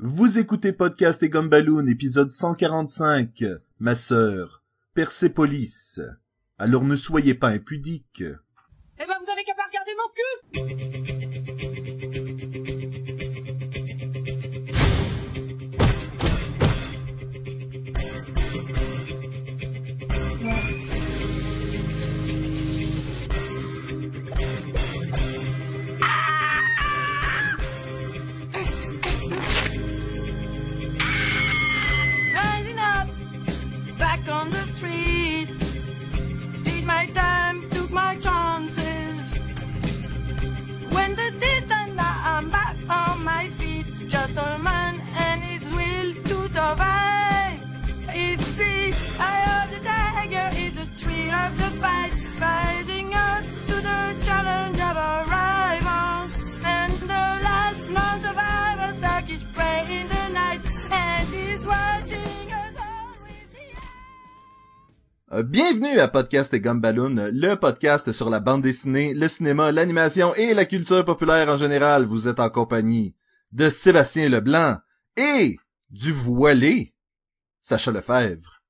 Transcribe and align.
Vous 0.00 0.38
écoutez 0.38 0.72
Podcast 0.72 1.24
et 1.24 1.28
Gumballoon, 1.28 1.88
épisode 1.88 2.30
145, 2.30 3.44
ma 3.80 3.96
sœur, 3.96 4.62
Persépolis. 4.94 5.98
Alors 6.56 6.84
ne 6.84 6.94
soyez 6.94 7.34
pas 7.34 7.48
impudique. 7.48 8.22
Eh 8.22 9.04
ben, 9.06 9.14
vous 9.20 9.28
avez 9.32 9.42
qu'à 9.42 9.54
pas 9.54 9.66
regarder 9.66 9.90
mon 9.96 11.08
cul 11.10 11.17
Bienvenue 65.44 66.00
à 66.00 66.08
Podcast 66.08 66.52
et 66.52 66.60
Gumballoon, 66.60 67.30
le 67.32 67.54
podcast 67.54 68.10
sur 68.10 68.28
la 68.28 68.40
bande 68.40 68.62
dessinée, 68.62 69.14
le 69.14 69.28
cinéma, 69.28 69.70
l'animation 69.70 70.34
et 70.34 70.52
la 70.52 70.64
culture 70.64 71.04
populaire 71.04 71.48
en 71.48 71.54
général. 71.54 72.06
Vous 72.06 72.26
êtes 72.26 72.40
en 72.40 72.50
compagnie 72.50 73.14
de 73.52 73.68
Sébastien 73.68 74.28
Leblanc 74.28 74.78
et 75.16 75.56
du 75.90 76.12
voilé, 76.12 76.92
Sacha 77.62 77.92
Lefebvre. 77.92 78.62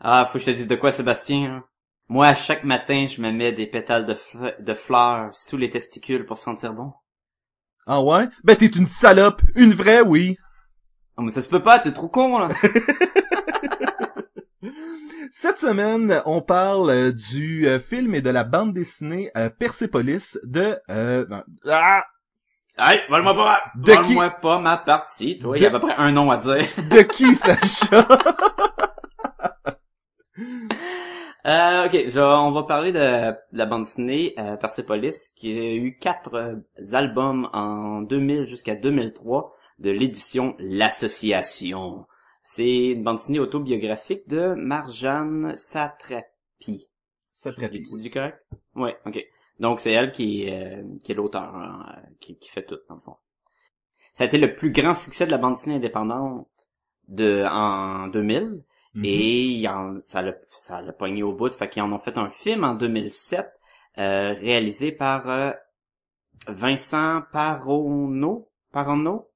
Ah, 0.00 0.24
faut 0.24 0.34
que 0.34 0.38
je 0.38 0.46
te 0.46 0.50
dise 0.56 0.68
de 0.68 0.76
quoi, 0.76 0.90
Sébastien. 0.90 1.56
hein? 1.56 1.64
Moi, 2.08 2.32
chaque 2.32 2.64
matin, 2.64 3.04
je 3.06 3.20
me 3.20 3.30
mets 3.30 3.52
des 3.52 3.66
pétales 3.66 4.06
de, 4.06 4.14
fle- 4.14 4.62
de 4.62 4.72
fleurs 4.74 5.34
sous 5.34 5.58
les 5.58 5.68
testicules 5.68 6.24
pour 6.24 6.38
sentir 6.38 6.72
bon. 6.72 6.94
Ah 7.86 8.00
ouais? 8.02 8.28
Ben 8.42 8.56
t'es 8.56 8.66
une 8.66 8.86
salope, 8.86 9.42
une 9.54 9.74
vraie, 9.74 10.00
oui. 10.00 10.38
Oh, 11.18 11.22
mais 11.22 11.30
ça 11.30 11.42
se 11.42 11.48
peut 11.48 11.62
pas, 11.62 11.78
t'es 11.78 11.92
trop 11.92 12.08
con, 12.08 12.38
là. 12.38 12.48
Cette 15.30 15.58
semaine, 15.58 16.22
on 16.26 16.40
parle 16.40 16.90
euh, 16.90 17.12
du 17.12 17.66
euh, 17.66 17.78
film 17.78 18.14
et 18.14 18.22
de 18.22 18.30
la 18.30 18.44
bande 18.44 18.72
dessinée 18.72 19.30
euh, 19.36 19.50
Persepolis 19.50 20.38
de... 20.44 20.76
Euh, 20.90 21.24
ben, 21.26 21.44
ah, 21.66 22.04
Hey, 22.80 23.00
vole-moi 23.08 23.34
pas, 23.34 23.60
De 23.74 23.90
qui- 23.92 24.14
vole-moi 24.14 24.30
pas 24.30 24.60
ma 24.60 24.76
partie. 24.76 25.38
Toi, 25.40 25.58
il 25.58 25.62
y 25.62 25.66
a 25.66 25.68
à 25.68 25.72
peu 25.72 25.80
près 25.80 25.96
un 25.96 26.12
nom 26.12 26.30
à 26.30 26.36
dire. 26.36 26.64
de 26.90 27.02
qui, 27.02 27.34
Sacha? 27.34 28.06
Euh, 31.46 31.86
ok, 31.86 31.92
je- 32.10 32.18
on 32.20 32.50
va 32.50 32.64
parler 32.64 32.92
de, 32.92 32.98
de 32.98 33.36
la 33.52 33.64
bande 33.64 33.84
dessinée 33.84 34.34
euh, 34.38 34.56
Persepolis, 34.56 35.30
qui 35.34 35.50
a 35.58 35.74
eu 35.76 35.96
quatre 35.98 36.34
euh, 36.34 36.54
albums 36.92 37.48
en 37.54 38.02
2000 38.02 38.46
jusqu'à 38.46 38.74
2003 38.74 39.54
de 39.78 39.90
l'édition 39.90 40.54
L'Association. 40.58 42.06
C'est 42.50 42.78
une 42.92 43.02
bande 43.04 43.18
dessinée 43.18 43.40
autobiographique 43.40 44.26
de 44.26 44.54
Marjane 44.54 45.54
Satrapi. 45.58 46.88
Te 47.44 47.50
Tu 47.66 47.96
dis 47.98 48.10
correct? 48.10 48.42
Ouais, 48.74 48.96
ok. 49.04 49.22
Donc 49.60 49.80
c'est 49.80 49.92
elle 49.92 50.12
qui 50.12 50.44
est, 50.44 50.78
euh, 50.78 50.82
qui 51.04 51.12
est 51.12 51.14
l'auteur, 51.14 51.54
hein, 51.54 51.84
qui, 52.20 52.38
qui 52.38 52.48
fait 52.48 52.64
tout, 52.64 52.78
dans 52.88 52.94
le 52.94 53.00
fond. 53.02 53.16
Ça 54.14 54.24
a 54.24 54.26
été 54.26 54.38
le 54.38 54.54
plus 54.54 54.72
grand 54.72 54.94
succès 54.94 55.26
de 55.26 55.30
la 55.30 55.38
bande 55.38 55.54
dessinée 55.54 55.76
indépendante 55.76 56.48
de 57.08 57.44
en 57.50 58.08
2000. 58.08 58.64
Mhm. 58.94 59.04
Et 59.04 59.68
en- 59.68 60.00
ça 60.04 60.22
l'a 60.22 60.34
ça 60.48 60.80
l'a 60.80 60.92
pogné 60.94 61.22
au 61.22 61.34
bout. 61.34 61.54
Fait 61.54 61.68
qu'ils 61.68 61.82
en 61.82 61.92
ont 61.92 61.98
fait 61.98 62.18
un 62.18 62.30
film 62.30 62.64
en 62.64 62.74
2007, 62.74 63.48
euh, 63.98 64.32
réalisé 64.32 64.90
par 64.92 65.28
euh, 65.28 65.52
Vincent 66.48 67.22
Parono, 67.32 68.48
Parono? 68.72 69.28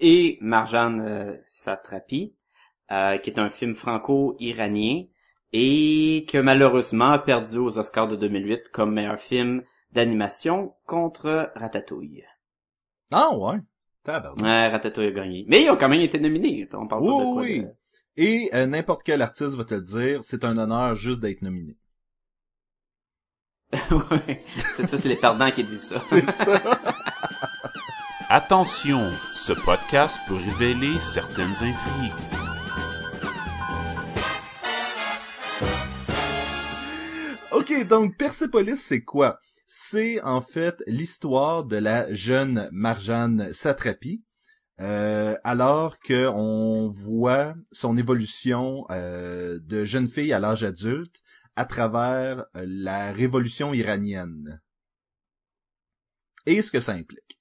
Et 0.00 0.38
Marjane 0.40 1.00
euh, 1.00 1.36
Satrapi, 1.46 2.34
euh, 2.90 3.18
qui 3.18 3.30
est 3.30 3.38
un 3.38 3.48
film 3.48 3.74
franco-iranien 3.74 5.04
et 5.52 6.26
que 6.28 6.38
malheureusement 6.38 7.10
a 7.10 7.18
perdu 7.18 7.58
aux 7.58 7.78
Oscars 7.78 8.08
de 8.08 8.16
2008 8.16 8.68
comme 8.72 8.92
meilleur 8.94 9.18
film 9.18 9.62
d'animation 9.92 10.74
contre 10.86 11.50
Ratatouille. 11.56 12.24
Ah 13.10 13.36
ouais? 13.36 13.56
Ouais, 14.06 14.68
Ratatouille 14.68 15.06
a 15.08 15.10
gagné. 15.10 15.44
Mais 15.48 15.62
ils 15.64 15.70
ont 15.70 15.76
quand 15.76 15.88
même 15.88 16.00
été 16.00 16.18
nominés. 16.20 16.68
On 16.72 16.86
parle 16.86 17.02
pas 17.02 17.08
de 17.08 17.12
quoi. 17.12 17.42
Oui, 17.42 17.48
oui. 17.58 17.60
de- 17.64 17.70
Et 18.16 18.50
euh, 18.54 18.66
n'importe 18.66 19.02
quel 19.02 19.22
artiste 19.22 19.56
va 19.56 19.64
te 19.64 19.74
le 19.74 19.80
dire, 19.82 20.20
c'est 20.22 20.44
un 20.44 20.56
honneur 20.58 20.94
juste 20.94 21.20
d'être 21.20 21.42
nominé. 21.42 21.76
ouais. 23.90 24.42
C'est 24.74 24.86
ça, 24.86 24.98
c'est 24.98 25.08
les 25.08 25.16
perdants 25.16 25.50
qui 25.50 25.62
disent 25.64 25.92
ça. 25.94 26.02
Attention, 28.32 29.10
ce 29.34 29.52
podcast 29.52 30.16
peut 30.28 30.36
révéler 30.36 31.00
certaines 31.00 31.50
intrigues. 31.50 32.12
Ok, 37.50 37.88
donc 37.88 38.16
Persepolis, 38.16 38.76
c'est 38.76 39.02
quoi? 39.02 39.40
C'est 39.66 40.20
en 40.20 40.40
fait 40.40 40.80
l'histoire 40.86 41.64
de 41.64 41.74
la 41.74 42.14
jeune 42.14 42.68
Marjane 42.70 43.52
Satrapi, 43.52 44.22
euh, 44.78 45.36
alors 45.42 45.98
que 45.98 46.28
on 46.28 46.88
voit 46.88 47.56
son 47.72 47.96
évolution 47.96 48.86
euh, 48.90 49.58
de 49.60 49.84
jeune 49.84 50.06
fille 50.06 50.32
à 50.32 50.38
l'âge 50.38 50.62
adulte 50.62 51.20
à 51.56 51.64
travers 51.64 52.44
euh, 52.54 52.64
la 52.64 53.10
révolution 53.10 53.74
iranienne. 53.74 54.60
Et 56.46 56.62
ce 56.62 56.70
que 56.70 56.78
ça 56.78 56.92
implique. 56.92 57.39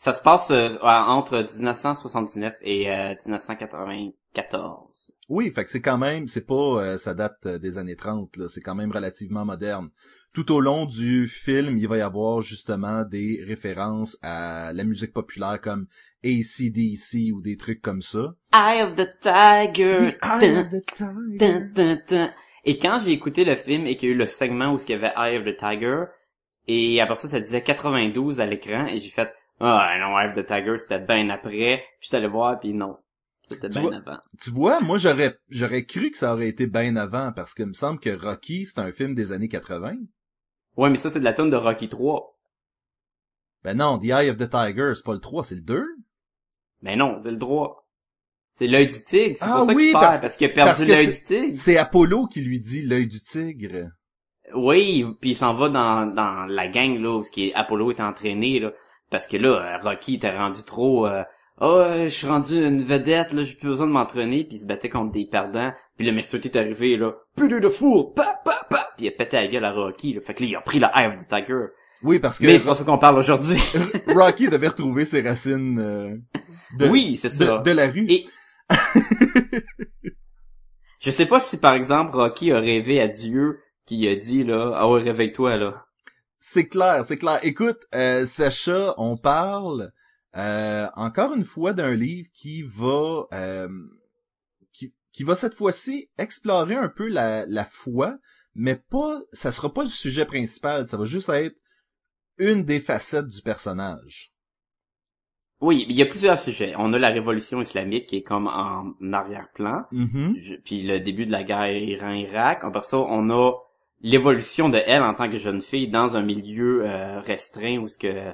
Ça 0.00 0.12
se 0.14 0.22
passe 0.22 0.50
euh, 0.50 0.78
entre 0.80 1.36
1979 1.36 2.54
et 2.62 2.90
euh, 2.90 3.14
1994. 3.26 5.12
Oui, 5.28 5.52
fait 5.52 5.64
que 5.64 5.70
c'est 5.70 5.82
quand 5.82 5.98
même, 5.98 6.26
c'est 6.26 6.46
pas, 6.46 6.54
euh, 6.54 6.96
ça 6.96 7.12
date 7.12 7.44
euh, 7.44 7.58
des 7.58 7.76
années 7.76 7.96
30, 7.96 8.38
là, 8.38 8.48
c'est 8.48 8.62
quand 8.62 8.74
même 8.74 8.92
relativement 8.92 9.44
moderne. 9.44 9.90
Tout 10.32 10.52
au 10.52 10.60
long 10.60 10.86
du 10.86 11.28
film, 11.28 11.76
il 11.76 11.86
va 11.86 11.98
y 11.98 12.00
avoir 12.00 12.40
justement 12.40 13.04
des 13.04 13.44
références 13.46 14.16
à 14.22 14.72
la 14.72 14.84
musique 14.84 15.12
populaire 15.12 15.60
comme 15.60 15.86
ACDC 16.24 17.32
ou 17.34 17.42
des 17.42 17.58
trucs 17.58 17.82
comme 17.82 18.00
ça. 18.00 18.34
Eye 18.54 18.82
of 18.82 18.94
the 18.94 19.06
Tiger. 19.20 20.12
The 20.12 20.24
Eye 20.24 20.58
of 20.58 20.68
the 20.70 20.82
Tiger. 20.94 21.36
dun, 21.36 21.60
dun, 21.74 21.98
dun. 22.08 22.32
Et 22.64 22.78
quand 22.78 23.00
j'ai 23.04 23.12
écouté 23.12 23.44
le 23.44 23.54
film 23.54 23.86
et 23.86 23.96
qu'il 23.96 24.08
y 24.08 24.12
a 24.12 24.14
eu 24.14 24.18
le 24.18 24.26
segment 24.26 24.72
où 24.72 24.78
il 24.78 24.88
y 24.88 24.94
avait 24.94 25.12
Eye 25.14 25.36
of 25.36 25.44
the 25.44 25.56
Tiger, 25.58 26.04
et 26.94 27.00
après 27.00 27.16
ça, 27.16 27.28
ça 27.28 27.40
disait 27.40 27.62
92 27.62 28.40
à 28.40 28.46
l'écran, 28.46 28.86
et 28.86 28.98
j'ai 29.00 29.10
fait, 29.10 29.32
ah 29.60 29.96
non, 30.00 30.18
Eye 30.18 30.28
of 30.28 30.34
the 30.34 30.46
Tiger, 30.46 30.76
c'était 30.78 30.98
bien 31.00 31.28
après. 31.30 31.82
Puis 31.98 32.06
j'étais 32.08 32.16
allé 32.16 32.28
voir, 32.28 32.58
puis 32.60 32.72
non. 32.72 32.96
C'était 33.42 33.68
bien 33.68 33.90
avant. 33.92 34.18
Tu 34.40 34.50
vois, 34.50 34.80
moi 34.80 34.96
j'aurais 34.96 35.34
j'aurais 35.48 35.84
cru 35.84 36.10
que 36.12 36.18
ça 36.18 36.32
aurait 36.34 36.48
été 36.48 36.66
bien 36.68 36.94
avant 36.96 37.32
parce 37.32 37.52
que 37.52 37.62
il 37.64 37.68
me 37.68 37.72
semble 37.72 37.98
que 37.98 38.10
Rocky 38.10 38.64
c'est 38.64 38.78
un 38.78 38.92
film 38.92 39.14
des 39.14 39.32
années 39.32 39.48
80. 39.48 39.96
Ouais, 40.76 40.88
mais 40.88 40.96
ça, 40.96 41.10
c'est 41.10 41.18
de 41.18 41.24
la 41.24 41.32
tune 41.32 41.50
de 41.50 41.56
Rocky 41.56 41.88
3. 41.88 42.38
Ben 43.64 43.76
non, 43.76 43.98
The 43.98 44.04
Eye 44.04 44.30
of 44.30 44.36
the 44.36 44.48
Tiger, 44.48 44.92
c'est 44.94 45.04
pas 45.04 45.14
le 45.14 45.20
3, 45.20 45.42
c'est 45.44 45.56
le 45.56 45.62
2. 45.62 45.84
Mais 46.82 46.94
non, 46.96 47.18
c'est 47.22 47.30
le 47.32 47.36
droit. 47.36 47.88
C'est 48.52 48.66
l'œil 48.66 48.88
du 48.88 49.02
tigre, 49.02 49.36
c'est 49.38 49.44
Ah 49.44 49.56
pour 49.56 49.64
ça 49.66 49.72
oui, 49.74 49.84
qu'il 49.84 49.92
perd, 49.92 50.02
parce- 50.04 50.20
parce, 50.20 50.36
qu'il 50.36 50.46
a 50.46 50.52
perdu 50.52 50.82
que 50.84 50.88
l'œil 50.88 51.06
du 51.08 51.22
tigre. 51.22 51.54
C'est 51.56 51.76
Apollo 51.76 52.26
qui 52.26 52.40
lui 52.42 52.60
dit 52.60 52.82
l'œil 52.82 53.06
du 53.08 53.20
tigre. 53.20 53.90
Oui, 54.54 55.04
puis 55.20 55.30
il 55.30 55.36
s'en 55.36 55.54
va 55.54 55.68
dans, 55.68 56.06
dans 56.06 56.46
la 56.46 56.68
gang, 56.68 56.98
là, 57.00 57.16
où 57.16 57.22
ce 57.22 57.30
qui 57.30 57.48
est, 57.48 57.54
Apollo 57.54 57.90
est 57.90 58.00
entraîné, 58.00 58.60
là, 58.60 58.72
parce 59.10 59.26
que 59.26 59.36
là, 59.36 59.78
Rocky 59.82 60.14
était 60.14 60.36
rendu 60.36 60.62
trop... 60.64 61.06
Euh, 61.06 61.22
oh, 61.60 61.84
je 62.04 62.08
suis 62.08 62.26
rendu 62.26 62.54
une 62.54 62.82
vedette, 62.82 63.32
là, 63.32 63.44
j'ai 63.44 63.54
plus 63.54 63.68
besoin 63.68 63.86
de 63.86 63.92
m'entraîner, 63.92 64.44
puis 64.44 64.56
il 64.56 64.60
se 64.60 64.66
battait 64.66 64.88
contre 64.88 65.12
des 65.12 65.26
perdants, 65.26 65.72
puis 65.96 66.06
le 66.06 66.12
Mr. 66.12 66.40
T 66.40 66.48
est 66.48 66.56
arrivé, 66.56 66.96
là, 66.96 67.12
plus 67.36 67.48
de 67.48 67.68
four, 67.68 68.14
pa, 68.14 68.40
pa, 68.44 68.66
pa, 68.68 68.90
puis 68.96 69.06
il 69.06 69.08
a 69.08 69.12
pété 69.12 69.36
la 69.36 69.46
gueule 69.48 69.64
à 69.64 69.72
Rocky, 69.72 70.14
là, 70.14 70.20
fait 70.20 70.34
que 70.34 70.42
là, 70.42 70.48
il 70.48 70.56
a 70.56 70.60
pris 70.60 70.78
la 70.78 70.90
of 71.06 71.16
the 71.16 71.28
Tiger. 71.28 71.66
Oui, 72.02 72.18
parce 72.18 72.38
que 72.38 72.46
Mais 72.46 72.58
c'est 72.58 72.64
pas 72.64 72.74
ça 72.74 72.84
qu'on 72.84 72.96
parle 72.98 73.18
aujourd'hui. 73.18 73.58
Rocky 74.06 74.48
devait 74.48 74.68
retrouver 74.68 75.04
ses 75.04 75.20
racines 75.20 75.78
euh, 75.78 76.16
de, 76.78 76.88
oui, 76.88 77.16
c'est 77.16 77.28
de, 77.28 77.44
ça. 77.44 77.58
de 77.58 77.70
la 77.70 77.90
rue. 77.90 78.06
Et- 78.08 78.24
Je 81.00 81.10
sais 81.10 81.26
pas 81.26 81.40
si, 81.40 81.58
par 81.58 81.74
exemple, 81.74 82.12
Rocky 82.14 82.52
a 82.52 82.58
rêvé 82.58 83.00
à 83.00 83.08
Dieu 83.08 83.60
qui 83.86 84.06
a 84.08 84.14
dit, 84.16 84.44
là, 84.44 84.72
ah 84.76 84.88
ouais, 84.88 85.02
réveille-toi, 85.02 85.56
là. 85.56 85.86
C'est 86.38 86.68
clair, 86.68 87.04
c'est 87.04 87.16
clair. 87.16 87.38
Écoute, 87.42 87.86
euh, 87.94 88.24
Sacha, 88.24 88.94
on 88.98 89.16
parle 89.18 89.92
euh, 90.36 90.86
encore 90.94 91.34
une 91.34 91.44
fois 91.44 91.72
d'un 91.74 91.92
livre 91.94 92.28
qui 92.32 92.62
va 92.62 93.24
euh, 93.32 93.68
qui, 94.72 94.94
qui 95.12 95.22
va 95.24 95.34
cette 95.34 95.54
fois-ci 95.54 96.08
explorer 96.18 96.76
un 96.76 96.88
peu 96.88 97.08
la, 97.08 97.44
la 97.46 97.64
foi, 97.64 98.16
mais 98.54 98.76
pas 98.76 99.20
ça 99.32 99.50
sera 99.52 99.72
pas 99.74 99.82
le 99.82 99.88
sujet 99.90 100.24
principal, 100.24 100.86
ça 100.86 100.96
va 100.96 101.04
juste 101.04 101.28
être 101.28 101.56
une 102.38 102.64
des 102.64 102.80
facettes 102.80 103.26
du 103.28 103.42
personnage. 103.42 104.32
Oui, 105.60 105.84
il 105.90 105.94
y 105.94 106.00
a 106.00 106.06
plusieurs 106.06 106.40
sujets. 106.40 106.72
On 106.78 106.92
a 106.94 106.98
la 106.98 107.10
révolution 107.10 107.60
islamique 107.60 108.06
qui 108.06 108.16
est 108.16 108.22
comme 108.22 108.46
en 108.46 108.94
arrière-plan, 109.12 109.84
Mhm. 109.92 110.34
Je- 110.36 110.54
puis 110.56 110.82
le 110.82 111.00
début 111.00 111.26
de 111.26 111.32
la 111.32 111.42
guerre 111.42 111.66
Iran-Irak. 111.70 112.60
Après 112.64 112.80
ça, 112.82 112.98
on 112.98 113.28
a 113.28 113.52
l'évolution 114.00 114.68
de 114.68 114.78
elle 114.86 115.02
en 115.02 115.14
tant 115.14 115.28
que 115.28 115.36
jeune 115.36 115.60
fille 115.60 115.88
dans 115.88 116.16
un 116.16 116.22
milieu 116.22 116.86
euh, 116.88 117.20
restreint 117.20 117.78
où 117.78 117.88
ce 117.88 117.98
que 117.98 118.32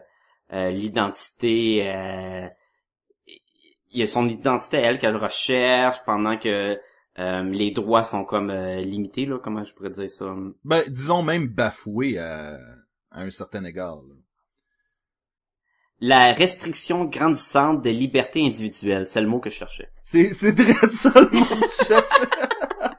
euh, 0.52 0.70
l'identité, 0.70 1.88
euh, 1.88 2.46
il 3.90 4.00
y 4.00 4.02
a 4.02 4.06
son 4.06 4.28
identité 4.28 4.76
à 4.78 4.80
elle 4.82 4.98
qu'elle 4.98 5.16
recherche 5.16 5.96
pendant 6.04 6.38
que 6.38 6.78
euh, 7.18 7.42
les 7.44 7.70
droits 7.70 8.04
sont 8.04 8.24
comme 8.24 8.50
euh, 8.50 8.76
limités 8.82 9.26
là. 9.26 9.38
Comment 9.42 9.64
je 9.64 9.74
pourrais 9.74 9.90
dire 9.90 10.10
ça? 10.10 10.34
Ben, 10.64 10.82
disons 10.88 11.22
même 11.22 11.48
bafoué 11.48 12.18
à, 12.18 12.58
à 13.10 13.22
un 13.22 13.30
certain 13.30 13.64
égard. 13.64 13.96
là. 13.96 14.14
La 15.98 16.32
restriction 16.32 17.06
grandissante 17.06 17.80
des 17.80 17.94
libertés 17.94 18.44
individuelles, 18.46 19.06
c'est 19.06 19.22
le 19.22 19.28
mot 19.28 19.40
que 19.40 19.48
je 19.48 19.54
cherchais. 19.54 19.88
C'est, 20.02 20.26
c'est 20.26 20.54
très 20.54 20.88
ça 20.90 21.10
le 21.14 21.30
mot 21.30 21.46
que 21.46 21.66
je 21.68 21.84
cherchais. 21.84 22.04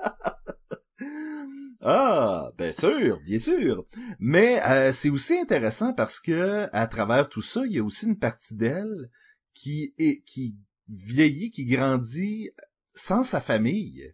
Bien 2.68 2.74
sûr, 2.74 3.20
bien 3.22 3.40
sûr. 3.40 3.86
Mais 4.20 4.62
euh, 4.64 4.92
c'est 4.92 5.10
aussi 5.10 5.38
intéressant 5.38 5.94
parce 5.94 6.20
que 6.20 6.68
à 6.74 6.88
travers 6.88 7.30
tout 7.30 7.42
ça, 7.42 7.66
il 7.66 7.72
y 7.72 7.80
a 7.80 7.84
aussi 7.84 8.06
une 8.06 8.20
partie 8.20 8.56
d'elle 8.56 9.10
qui 9.54 9.94
est 9.98 10.22
qui 10.26 10.56
vieillit, 10.90 11.52
qui 11.52 11.66
grandit 11.66 12.50
sans 12.94 13.24
sa 13.24 13.42
famille. 13.42 14.14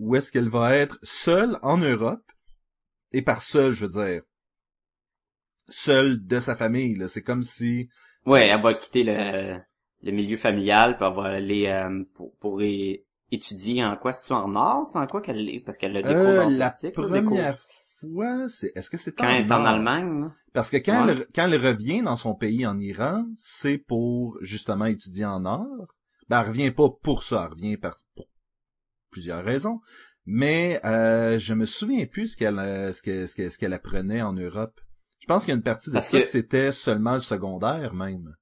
Où 0.00 0.16
est-ce 0.16 0.32
qu'elle 0.32 0.48
va 0.48 0.74
être 0.74 0.98
seule 1.02 1.58
en 1.62 1.78
Europe? 1.78 2.32
Et 3.12 3.22
par 3.22 3.42
seule, 3.42 3.72
je 3.72 3.86
veux 3.86 4.04
dire, 4.06 4.22
seule 5.68 6.26
de 6.26 6.40
sa 6.40 6.56
famille. 6.56 6.96
C'est 7.08 7.22
comme 7.22 7.42
si 7.42 7.88
Ouais, 8.26 8.48
elle 8.48 8.60
va 8.60 8.74
quitter 8.74 9.04
le, 9.04 9.60
le 10.02 10.12
milieu 10.12 10.36
familial, 10.36 10.96
va 10.98 11.22
aller 11.24 11.66
euh, 11.66 12.04
pour, 12.14 12.36
pour 12.38 12.62
é- 12.62 13.04
étudier 13.32 13.84
en 13.84 13.96
quoi? 13.96 14.12
C'est-tu 14.12 14.32
en 14.32 14.54
art? 14.54 14.86
C'est 14.86 14.98
en 14.98 15.06
quoi 15.06 15.20
qu'elle 15.20 15.48
est? 15.48 15.60
Parce 15.60 15.76
qu'elle 15.78 15.96
a 15.96 16.02
des 16.02 16.14
cours 16.14 16.16
euh, 16.26 16.48
la 16.50 16.56
plastique, 16.70 16.94
cours- 16.94 17.06
première 17.08 17.58
fois, 18.00 18.48
c'est 18.48 18.72
est-ce 18.76 18.90
que 18.90 18.96
c'est 18.96 19.14
Quand 19.16 19.28
elle 19.28 19.46
est 19.46 19.52
en? 19.52 19.64
Allemagne. 19.64 20.30
Parce 20.52 20.70
que 20.70 20.76
quand, 20.76 21.06
Ouais. 21.06 21.12
elle, 21.12 21.26
quand 21.34 21.46
elle 21.50 21.66
revient 21.66 22.02
dans 22.02 22.16
son 22.16 22.34
pays 22.34 22.66
en 22.66 22.78
Iran, 22.78 23.24
c'est 23.36 23.78
pour 23.78 24.38
justement 24.42 24.84
étudier 24.84 25.24
en 25.24 25.44
art. 25.44 25.66
Ben, 26.28 26.40
elle 26.42 26.48
revient 26.48 26.70
pas 26.70 26.88
pour 27.02 27.24
ça, 27.24 27.44
elle 27.46 27.54
revient 27.54 27.76
par, 27.76 27.96
pour 28.14 28.26
plusieurs 29.10 29.44
raisons. 29.44 29.80
Mais 30.24 30.80
euh, 30.84 31.38
je 31.38 31.54
me 31.54 31.66
souviens 31.66 32.06
plus 32.06 32.28
ce 32.28 32.36
qu'elle 32.36 32.58
euh, 32.58 32.92
ce 32.92 33.02
que- 33.02 33.26
ce 33.26 33.34
que- 33.34 33.48
ce 33.48 33.58
qu'elle 33.58 33.72
apprenait 33.72 34.22
en 34.22 34.32
Europe. 34.34 34.78
Je 35.20 35.26
pense 35.26 35.44
qu'il 35.44 35.50
y 35.50 35.54
a 35.54 35.56
une 35.56 35.62
partie 35.62 35.90
de 35.90 35.94
Parce 35.94 36.08
ça 36.08 36.20
que 36.20 36.26
c'était 36.26 36.70
seulement 36.72 37.14
le 37.14 37.20
secondaire 37.20 37.94
même. 37.94 38.34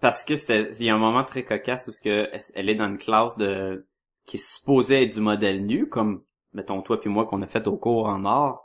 Parce 0.00 0.22
que 0.24 0.36
c'était, 0.36 0.70
il 0.78 0.84
y 0.86 0.90
a 0.90 0.94
un 0.94 0.98
moment 0.98 1.24
très 1.24 1.42
cocasse 1.44 1.86
où 1.88 1.92
ce 1.92 2.00
que 2.00 2.28
elle 2.54 2.68
est 2.68 2.74
dans 2.74 2.86
une 2.88 2.98
classe 2.98 3.36
de, 3.36 3.86
qui 4.26 4.36
est 4.36 4.44
supposée 4.44 5.02
être 5.04 5.14
du 5.14 5.20
modèle 5.20 5.64
nu, 5.64 5.88
comme, 5.88 6.22
mettons, 6.52 6.82
toi 6.82 7.00
puis 7.00 7.08
moi 7.10 7.26
qu'on 7.26 7.42
a 7.42 7.46
fait 7.46 7.66
au 7.68 7.76
cours 7.76 8.06
en 8.06 8.24
art. 8.24 8.62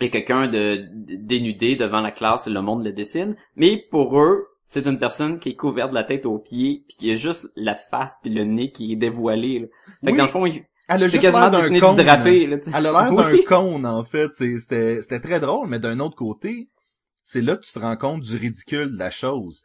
Et 0.00 0.10
quelqu'un 0.10 0.46
de, 0.48 0.86
dénudé 0.92 1.74
devant 1.76 2.00
la 2.00 2.10
classe 2.10 2.46
et 2.46 2.50
le 2.50 2.60
monde 2.60 2.84
le 2.84 2.92
dessine. 2.92 3.36
Mais 3.54 3.82
pour 3.90 4.18
eux, 4.20 4.46
c'est 4.64 4.86
une 4.86 4.98
personne 4.98 5.38
qui 5.38 5.50
est 5.50 5.54
couverte 5.56 5.90
de 5.90 5.94
la 5.94 6.04
tête 6.04 6.26
aux 6.26 6.38
pieds 6.38 6.84
puis 6.88 6.96
qui 6.98 7.10
a 7.10 7.14
juste 7.14 7.48
la 7.56 7.74
face 7.74 8.18
puis 8.22 8.32
le 8.32 8.44
nez 8.44 8.72
qui 8.72 8.92
est 8.92 8.96
dévoilé, 8.96 9.60
là. 9.60 9.66
Fait 10.04 10.12
que 10.12 10.16
dans 10.16 10.24
le 10.24 10.28
fond, 10.28 10.44
il- 10.46 10.64
Elle 10.88 11.04
a 11.04 11.08
c'est 11.08 11.18
quasiment 11.18 11.50
dessiné 11.50 11.80
du 11.80 12.02
drapé, 12.04 12.46
là. 12.46 12.56
Elle 12.66 12.74
a 12.74 12.80
l'air 12.92 13.12
Oui. 13.12 13.38
d'un 13.38 13.42
cône, 13.46 13.86
en 13.86 14.04
fait. 14.04 14.32
C'était 14.34 15.20
très 15.20 15.40
drôle, 15.40 15.68
mais 15.68 15.78
d'un 15.78 15.98
autre 16.00 16.16
côté, 16.16 16.68
c'est 17.24 17.40
là 17.42 17.56
que 17.56 17.64
tu 17.64 17.72
te 17.72 17.78
rends 17.78 17.96
compte 17.96 18.20
du 18.22 18.36
ridicule 18.36 18.92
de 18.92 18.98
la 18.98 19.10
chose. 19.10 19.64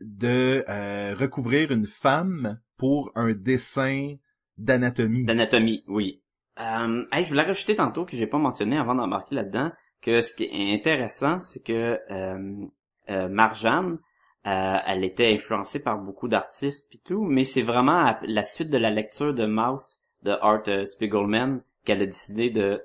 De 0.00 0.62
euh, 0.68 1.14
recouvrir 1.18 1.72
une 1.72 1.86
femme 1.86 2.60
pour 2.78 3.12
un 3.14 3.32
dessin 3.32 4.16
d'anatomie. 4.58 5.24
D'anatomie, 5.24 5.84
oui. 5.88 6.22
Euh, 6.58 7.04
hey, 7.12 7.24
je 7.24 7.30
voulais 7.30 7.42
rajouter 7.42 7.74
tantôt 7.74 8.04
que 8.04 8.16
j'ai 8.16 8.26
pas 8.26 8.38
mentionné 8.38 8.78
avant 8.78 8.94
d'embarquer 8.94 9.34
là-dedans 9.34 9.70
que 10.00 10.22
ce 10.22 10.32
qui 10.34 10.44
est 10.44 10.74
intéressant, 10.74 11.40
c'est 11.40 11.62
que 11.62 11.98
euh, 12.10 12.66
euh, 13.10 13.28
Marjane, 13.28 13.98
euh, 14.46 14.76
elle 14.86 15.04
était 15.04 15.32
influencée 15.32 15.82
par 15.82 15.98
beaucoup 15.98 16.28
d'artistes 16.28 16.88
puis 16.88 17.00
tout, 17.04 17.24
mais 17.24 17.44
c'est 17.44 17.62
vraiment 17.62 17.98
à 18.06 18.20
la 18.22 18.42
suite 18.42 18.70
de 18.70 18.78
la 18.78 18.90
lecture 18.90 19.34
de 19.34 19.44
Mouse 19.46 20.02
de 20.22 20.30
Art 20.30 20.62
euh, 20.68 20.84
Spiegelman 20.84 21.58
qu'elle 21.84 22.02
a 22.02 22.06
décidé 22.06 22.50
de 22.50 22.80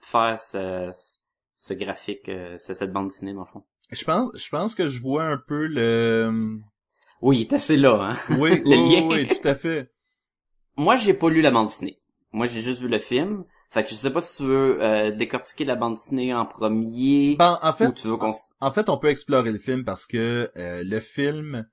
faire 0.00 0.38
ce, 0.38 0.90
ce 1.54 1.74
graphique, 1.74 2.28
euh, 2.28 2.58
ce- 2.58 2.74
cette 2.74 2.92
bande 2.92 3.08
dessinée 3.08 3.32
dans 3.32 3.40
le 3.40 3.46
fond. 3.46 3.64
Je 3.90 4.04
pense, 4.04 4.30
je 4.36 4.48
pense 4.50 4.74
que 4.74 4.88
je 4.88 5.00
vois 5.00 5.24
un 5.24 5.38
peu 5.38 5.66
le... 5.66 6.58
Oui, 7.22 7.38
il 7.38 7.42
est 7.42 7.52
assez 7.52 7.76
là, 7.76 8.10
hein. 8.12 8.16
Oui, 8.38 8.62
Le 8.64 8.76
oui, 8.76 8.76
lien. 8.76 9.02
oui, 9.08 9.28
tout 9.28 9.48
à 9.48 9.54
fait. 9.54 9.90
Moi, 10.76 10.96
j'ai 10.96 11.14
pas 11.14 11.28
lu 11.30 11.40
la 11.40 11.50
bande 11.50 11.66
dessinée. 11.68 11.98
Moi, 12.32 12.46
j'ai 12.46 12.60
juste 12.60 12.82
vu 12.82 12.88
le 12.88 12.98
film. 12.98 13.44
Fait 13.70 13.82
que 13.82 13.90
je 13.90 13.94
sais 13.94 14.10
pas 14.10 14.20
si 14.20 14.36
tu 14.36 14.42
veux 14.44 14.82
euh, 14.82 15.10
décortiquer 15.10 15.64
la 15.64 15.74
bande 15.74 15.94
dessinée 15.94 16.32
en 16.34 16.46
premier 16.46 17.36
Ben, 17.38 17.58
en 17.62 17.72
fait, 17.72 17.88
ou 17.88 17.92
tu 17.92 18.08
veux 18.08 18.16
qu'on 18.16 18.30
s- 18.30 18.54
en 18.60 18.70
fait, 18.70 18.88
on 18.88 18.98
peut 18.98 19.08
explorer 19.08 19.50
le 19.50 19.58
film 19.58 19.84
parce 19.84 20.06
que 20.06 20.50
euh, 20.56 20.82
le 20.84 21.00
film 21.00 21.66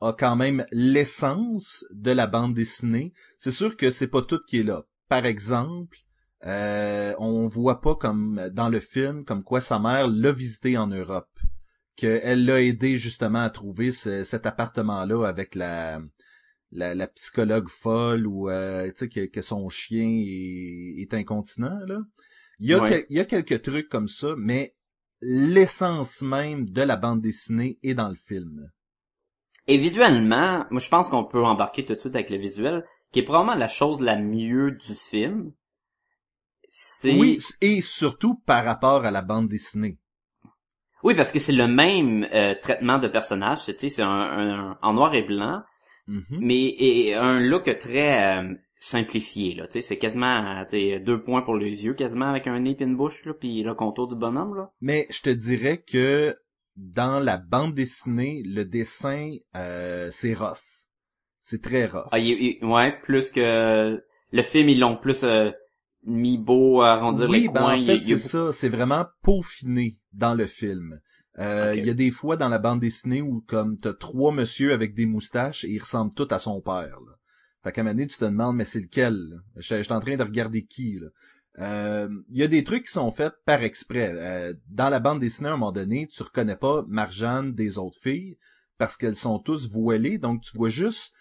a 0.00 0.12
quand 0.12 0.36
même 0.36 0.64
l'essence 0.70 1.84
de 1.90 2.10
la 2.10 2.26
bande 2.26 2.54
dessinée. 2.54 3.12
C'est 3.36 3.50
sûr 3.52 3.76
que 3.76 3.90
c'est 3.90 4.08
pas 4.08 4.22
tout 4.22 4.40
qui 4.46 4.60
est 4.60 4.62
là. 4.62 4.84
Par 5.08 5.26
exemple, 5.26 5.98
euh, 6.46 7.14
on 7.18 7.48
voit 7.48 7.80
pas 7.80 7.96
comme 7.96 8.48
dans 8.52 8.68
le 8.68 8.80
film 8.80 9.24
comme 9.24 9.42
quoi 9.42 9.60
sa 9.60 9.78
mère 9.78 10.06
l'a 10.08 10.32
visité 10.32 10.78
en 10.78 10.86
Europe, 10.86 11.28
qu'elle 11.98 12.46
l'a 12.46 12.62
aidé 12.62 12.96
justement 12.98 13.42
à 13.42 13.50
trouver 13.50 13.92
ce- 13.92 14.24
cet 14.24 14.46
appartement-là 14.46 15.26
avec 15.28 15.54
la, 15.56 16.00
la 16.72 16.94
la 16.94 17.08
psychologue 17.08 17.68
folle 17.68 18.26
ou 18.26 18.50
euh, 18.50 18.90
que, 18.92 19.26
que 19.26 19.42
son 19.42 19.68
chien 19.70 20.08
est, 20.08 21.02
est 21.02 21.14
incontinent 21.14 21.78
là. 21.86 22.00
Il 22.60 22.68
y 22.68 22.74
a 22.74 22.80
Ouais. 22.80 23.04
il 23.10 23.16
y 23.16 23.20
a 23.20 23.26
quelques 23.26 23.62
trucs 23.62 23.88
comme 23.90 24.08
ça, 24.08 24.34
mais 24.38 24.74
l'essence 25.22 26.22
même 26.22 26.70
de 26.70 26.82
la 26.82 26.96
bande 26.96 27.22
dessinée 27.22 27.78
est 27.82 27.94
dans 27.94 28.08
le 28.10 28.16
film. 28.16 28.70
Et 29.68 29.76
visuellement, 29.76 30.66
moi 30.72 30.80
je 30.80 30.88
pense 30.88 31.08
qu'on 31.08 31.22
peut 31.24 31.44
embarquer 31.44 31.84
tout 31.84 31.94
de 31.94 32.00
suite 32.00 32.16
avec 32.16 32.28
le 32.28 32.38
visuel, 32.38 32.84
qui 33.12 33.20
est 33.20 33.22
probablement 33.22 33.54
la 33.54 33.68
chose 33.68 34.00
la 34.00 34.18
mieux 34.18 34.72
du 34.72 34.96
film. 34.96 35.52
Oui, 37.08 37.40
et 37.60 37.80
surtout 37.80 38.36
par 38.36 38.64
rapport 38.64 39.04
à 39.04 39.10
la 39.10 39.20
bande 39.20 39.48
dessinée. 39.48 39.98
Oui, 41.04 41.14
parce 41.14 41.30
que 41.32 41.38
c'est 41.38 41.52
le 41.52 41.66
même 41.68 42.26
euh, 42.32 42.54
traitement 42.60 42.98
de 42.98 43.08
personnage, 43.08 43.64
tu 43.66 43.72
sais, 43.78 43.88
c'est 43.88 44.02
un, 44.02 44.08
un- 44.08 44.78
en 44.82 44.92
noir 44.94 45.14
et 45.14 45.22
blanc, 45.22 45.62
Mhm. 46.06 46.38
mais 46.40 46.74
et 46.78 47.14
un 47.14 47.38
look 47.38 47.64
très 47.78 48.38
euh, 48.38 48.54
simplifié 48.78 49.54
là, 49.54 49.66
tu 49.66 49.72
sais, 49.74 49.82
c'est 49.82 49.98
quasiment 49.98 50.64
tu 50.64 50.70
sais, 50.78 51.00
deux 51.00 51.22
points 51.22 51.42
pour 51.42 51.56
les 51.56 51.84
yeux, 51.84 51.94
quasiment 51.94 52.26
avec 52.28 52.46
un 52.46 52.58
nez 52.60 52.76
et 52.78 52.82
une 52.84 52.96
bouche 52.96 53.24
là, 53.26 53.34
puis 53.34 53.62
le 53.62 53.74
contour 53.74 54.08
du 54.08 54.14
bonhomme 54.14 54.54
là. 54.54 54.70
Mais 54.80 55.06
je 55.10 55.20
te 55.22 55.30
dirais 55.30 55.78
que 55.86 56.36
dans 56.76 57.20
la 57.20 57.36
bande 57.36 57.74
dessinée, 57.74 58.42
le 58.46 58.64
dessin, 58.64 59.32
euh, 59.56 60.08
c'est 60.10 60.32
rough. 60.34 60.62
C'est 61.40 61.62
très 61.62 61.86
rough. 61.86 62.08
Ah, 62.10 62.18
il- 62.18 62.58
il- 62.60 62.64
ouais, 62.64 62.98
plus 63.02 63.30
que 63.30 64.02
le 64.32 64.42
film 64.42 64.68
ils 64.68 64.78
l'ont 64.80 64.96
plus 64.96 65.22
euh, 65.24 65.50
mis 66.04 66.38
beau 66.38 66.80
à 66.80 66.92
arrondir 66.92 67.28
oui, 67.28 67.42
les 67.42 67.48
ben 67.48 67.60
coins, 67.62 67.74
en 67.74 67.84
fait, 67.84 67.96
il 67.96 68.18
c'est 68.18 68.18
ça. 68.18 68.52
C'est 68.52 68.68
vraiment 68.68 69.04
peaufiné 69.22 69.98
dans 70.18 70.34
le 70.34 70.46
film. 70.46 71.00
Euh. 71.38 71.72
Il 71.76 71.86
y 71.86 71.90
a 71.90 71.94
des 71.94 72.10
fois 72.10 72.36
dans 72.36 72.48
la 72.48 72.58
bande 72.58 72.80
dessinée 72.80 73.22
où 73.22 73.42
comme 73.46 73.78
t'as 73.78 73.94
trois 73.94 74.32
monsieur 74.32 74.72
avec 74.72 74.94
des 74.94 75.06
moustaches 75.06 75.64
et 75.64 75.70
ils 75.70 75.78
ressemblent 75.78 76.14
tous 76.14 76.28
à 76.34 76.38
son 76.38 76.60
père. 76.60 76.98
Là. 77.06 77.18
Fait 77.62 77.72
qu'à 77.72 77.80
un 77.80 77.84
moment 77.84 77.94
donné, 77.94 78.06
tu 78.08 78.18
te 78.18 78.24
demandes, 78.24 78.56
mais 78.56 78.64
c'est 78.64 78.80
lequel? 78.80 79.40
je 79.56 79.82
suis 79.82 79.92
en 79.92 80.00
train 80.00 80.16
de 80.16 80.22
regarder 80.22 80.64
qui? 80.64 80.98
là. 80.98 81.08
Euh, 81.60 82.08
Il 82.30 82.36
y 82.36 82.42
a 82.42 82.48
des 82.48 82.64
trucs 82.64 82.86
qui 82.86 82.92
sont 82.92 83.10
faits 83.10 83.34
par 83.44 83.62
exprès. 83.62 84.12
Euh, 84.14 84.54
dans 84.68 84.88
la 84.88 85.00
bande 85.00 85.20
dessinée, 85.20 85.48
à 85.48 85.52
un 85.52 85.56
moment 85.56 85.72
donné, 85.72 86.06
tu 86.08 86.22
reconnais 86.22 86.56
pas 86.56 86.84
Marjane 86.88 87.52
des 87.52 87.78
autres 87.78 87.98
filles 88.00 88.36
parce 88.76 88.96
qu'elles 88.96 89.16
sont 89.16 89.38
tous 89.40 89.68
voilées, 89.70 90.18
donc 90.18 90.42
tu 90.42 90.56
vois 90.56 90.68
juste 90.68 91.12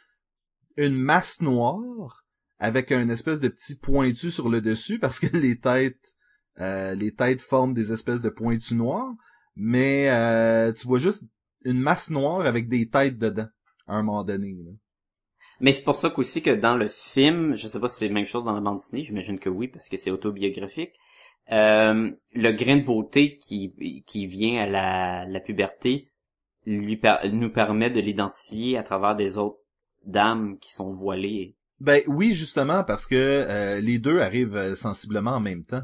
une 0.76 0.96
masse 0.96 1.42
noire 1.42 2.26
avec 2.60 2.92
un 2.92 3.10
espèce 3.10 3.40
de 3.40 3.48
petit 3.48 3.76
pointu 3.76 4.30
sur 4.30 4.50
le 4.50 4.62
dessus 4.62 5.00
parce 5.00 5.20
que 5.20 5.28
les 5.38 5.60
têtes 5.60 6.16
euh, 6.60 6.96
les 6.96 7.14
têtes 7.14 7.42
forment 7.42 7.74
des 7.74 7.92
espèces 7.92 8.22
de 8.22 8.30
pointus 8.30 8.72
noirs, 8.74 9.14
mais 9.56 10.10
euh, 10.10 10.72
tu 10.74 10.88
vois 10.88 11.00
juste 11.00 11.24
une 11.64 11.80
masse 11.80 12.10
noire 12.10 12.46
avec 12.46 12.68
des 12.70 12.90
têtes 12.90 13.18
dedans 13.18 13.48
à 13.88 13.96
un 13.96 14.04
moment 14.04 14.24
donné. 14.24 14.54
là. 14.54 14.72
Mais 15.60 15.72
c'est 15.72 15.84
pour 15.84 15.96
ça 15.96 16.10
qu'aussi 16.10 16.42
que 16.42 16.52
dans 16.52 16.76
le 16.76 16.88
film, 16.88 17.56
je 17.56 17.68
sais 17.68 17.80
pas 17.80 17.90
si 17.90 17.98
c'est 17.98 18.08
la 18.08 18.14
même 18.14 18.26
chose 18.26 18.44
dans 18.44 18.54
la 18.54 18.62
bande 18.62 18.78
dessinée, 18.78 19.02
j'imagine 19.02 19.40
que 19.40 19.50
oui, 19.50 19.68
parce 19.68 19.90
que 19.90 19.98
c'est 19.98 20.12
autobiographique, 20.12 20.94
euh, 21.52 22.12
le 22.34 22.52
grain 22.52 22.78
de 22.78 22.84
beauté 22.84 23.38
qui, 23.38 23.74
qui 24.06 24.28
vient 24.28 24.62
à 24.62 24.66
la, 24.68 25.26
la 25.26 25.40
puberté 25.40 26.12
lui 26.66 27.00
nous 27.32 27.50
permet 27.50 27.90
de 27.90 28.02
l'identifier 28.02 28.78
à 28.78 28.84
travers 28.84 29.16
des 29.16 29.38
autres 29.38 29.60
dames 30.06 30.58
qui 30.60 30.74
sont 30.74 30.92
voilées. 30.92 31.56
Ben 31.80 32.02
oui, 32.08 32.34
justement, 32.34 32.84
parce 32.84 33.08
que 33.08 33.16
euh, 33.16 33.80
les 33.80 34.00
deux 34.00 34.20
arrivent 34.20 34.74
sensiblement 34.74 35.32
en 35.32 35.40
même 35.40 35.64
temps. 35.64 35.84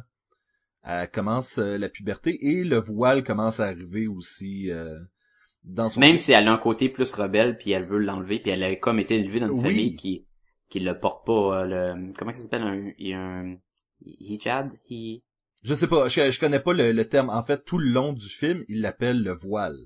Elle 0.84 1.10
commence 1.10 1.58
euh, 1.60 1.78
la 1.78 1.90
puberté 1.90 2.38
et 2.46 2.64
le 2.64 2.78
voile 2.80 3.24
commence 3.24 3.60
à 3.60 3.66
arriver 3.68 4.08
aussi 4.08 4.70
euh, 4.72 5.00
dans 5.64 5.88
son... 5.90 6.00
Même 6.02 6.18
si 6.18 6.34
elle 6.34 6.48
a 6.48 6.54
un 6.54 6.58
côté 6.58 6.90
plus 6.90 7.14
rebelle, 7.14 7.58
puis 7.58 7.72
elle 7.72 7.86
veut 7.86 8.00
l'enlever, 8.00 8.40
puis 8.40 8.52
elle 8.52 8.64
a 8.64 8.76
comme 8.76 9.00
été 9.00 9.16
élevée 9.16 9.40
dans 9.40 9.48
une 9.48 9.54
Oui. 9.54 9.62
famille 9.62 9.96
qui 9.96 10.26
qui 10.70 10.80
le 10.80 11.00
porte 11.00 11.26
pas, 11.26 11.62
euh, 11.62 11.66
le 11.96 12.12
comment 12.18 12.34
ça 12.34 12.42
s'appelle 12.42 12.64
un, 12.64 12.92
il 12.98 13.08
y 13.10 13.14
a 13.14 13.20
un 13.20 13.58
hijab, 14.06 14.72
hi- 14.90 15.24
Je 15.62 15.76
sais 15.76 15.88
pas, 15.88 16.08
je, 16.10 16.32
je 16.32 16.40
connais 16.40 16.60
pas 16.60 16.74
le, 16.74 16.92
le 16.92 17.08
terme. 17.08 17.30
En 17.30 17.44
fait, 17.44 17.64
tout 17.64 17.78
le 17.78 17.90
long 17.90 18.12
du 18.12 18.28
film, 18.28 18.64
il 18.68 18.82
l'appelle 18.82 19.22
le 19.24 19.34
voile. 19.34 19.78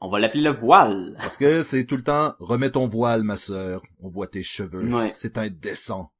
on 0.00 0.08
va 0.08 0.18
l'appeler 0.18 0.42
le 0.42 0.50
voile. 0.50 1.14
Parce 1.18 1.36
que 1.36 1.62
c'est 1.62 1.84
tout 1.84 1.96
le 1.96 2.02
temps 2.02 2.34
«Remets 2.40 2.70
ton 2.72 2.88
voile, 2.88 3.22
ma 3.22 3.36
sœur. 3.36 3.82
On 4.00 4.08
voit 4.08 4.26
tes 4.28 4.42
cheveux. 4.42 4.92
Ouais. 4.92 5.08
C'est 5.10 5.38
indécent.» 5.38 6.10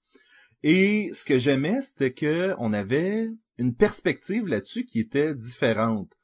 Et 0.69 1.13
ce 1.15 1.25
que 1.25 1.39
j'aimais, 1.39 1.81
c'était 1.81 2.13
que 2.13 2.57
on 2.59 2.73
avait 2.73 3.29
une 3.57 3.77
perspective 3.77 4.49
là-dessus 4.49 4.85
qui 4.85 4.99
était 4.99 5.33
différente. 5.33 6.19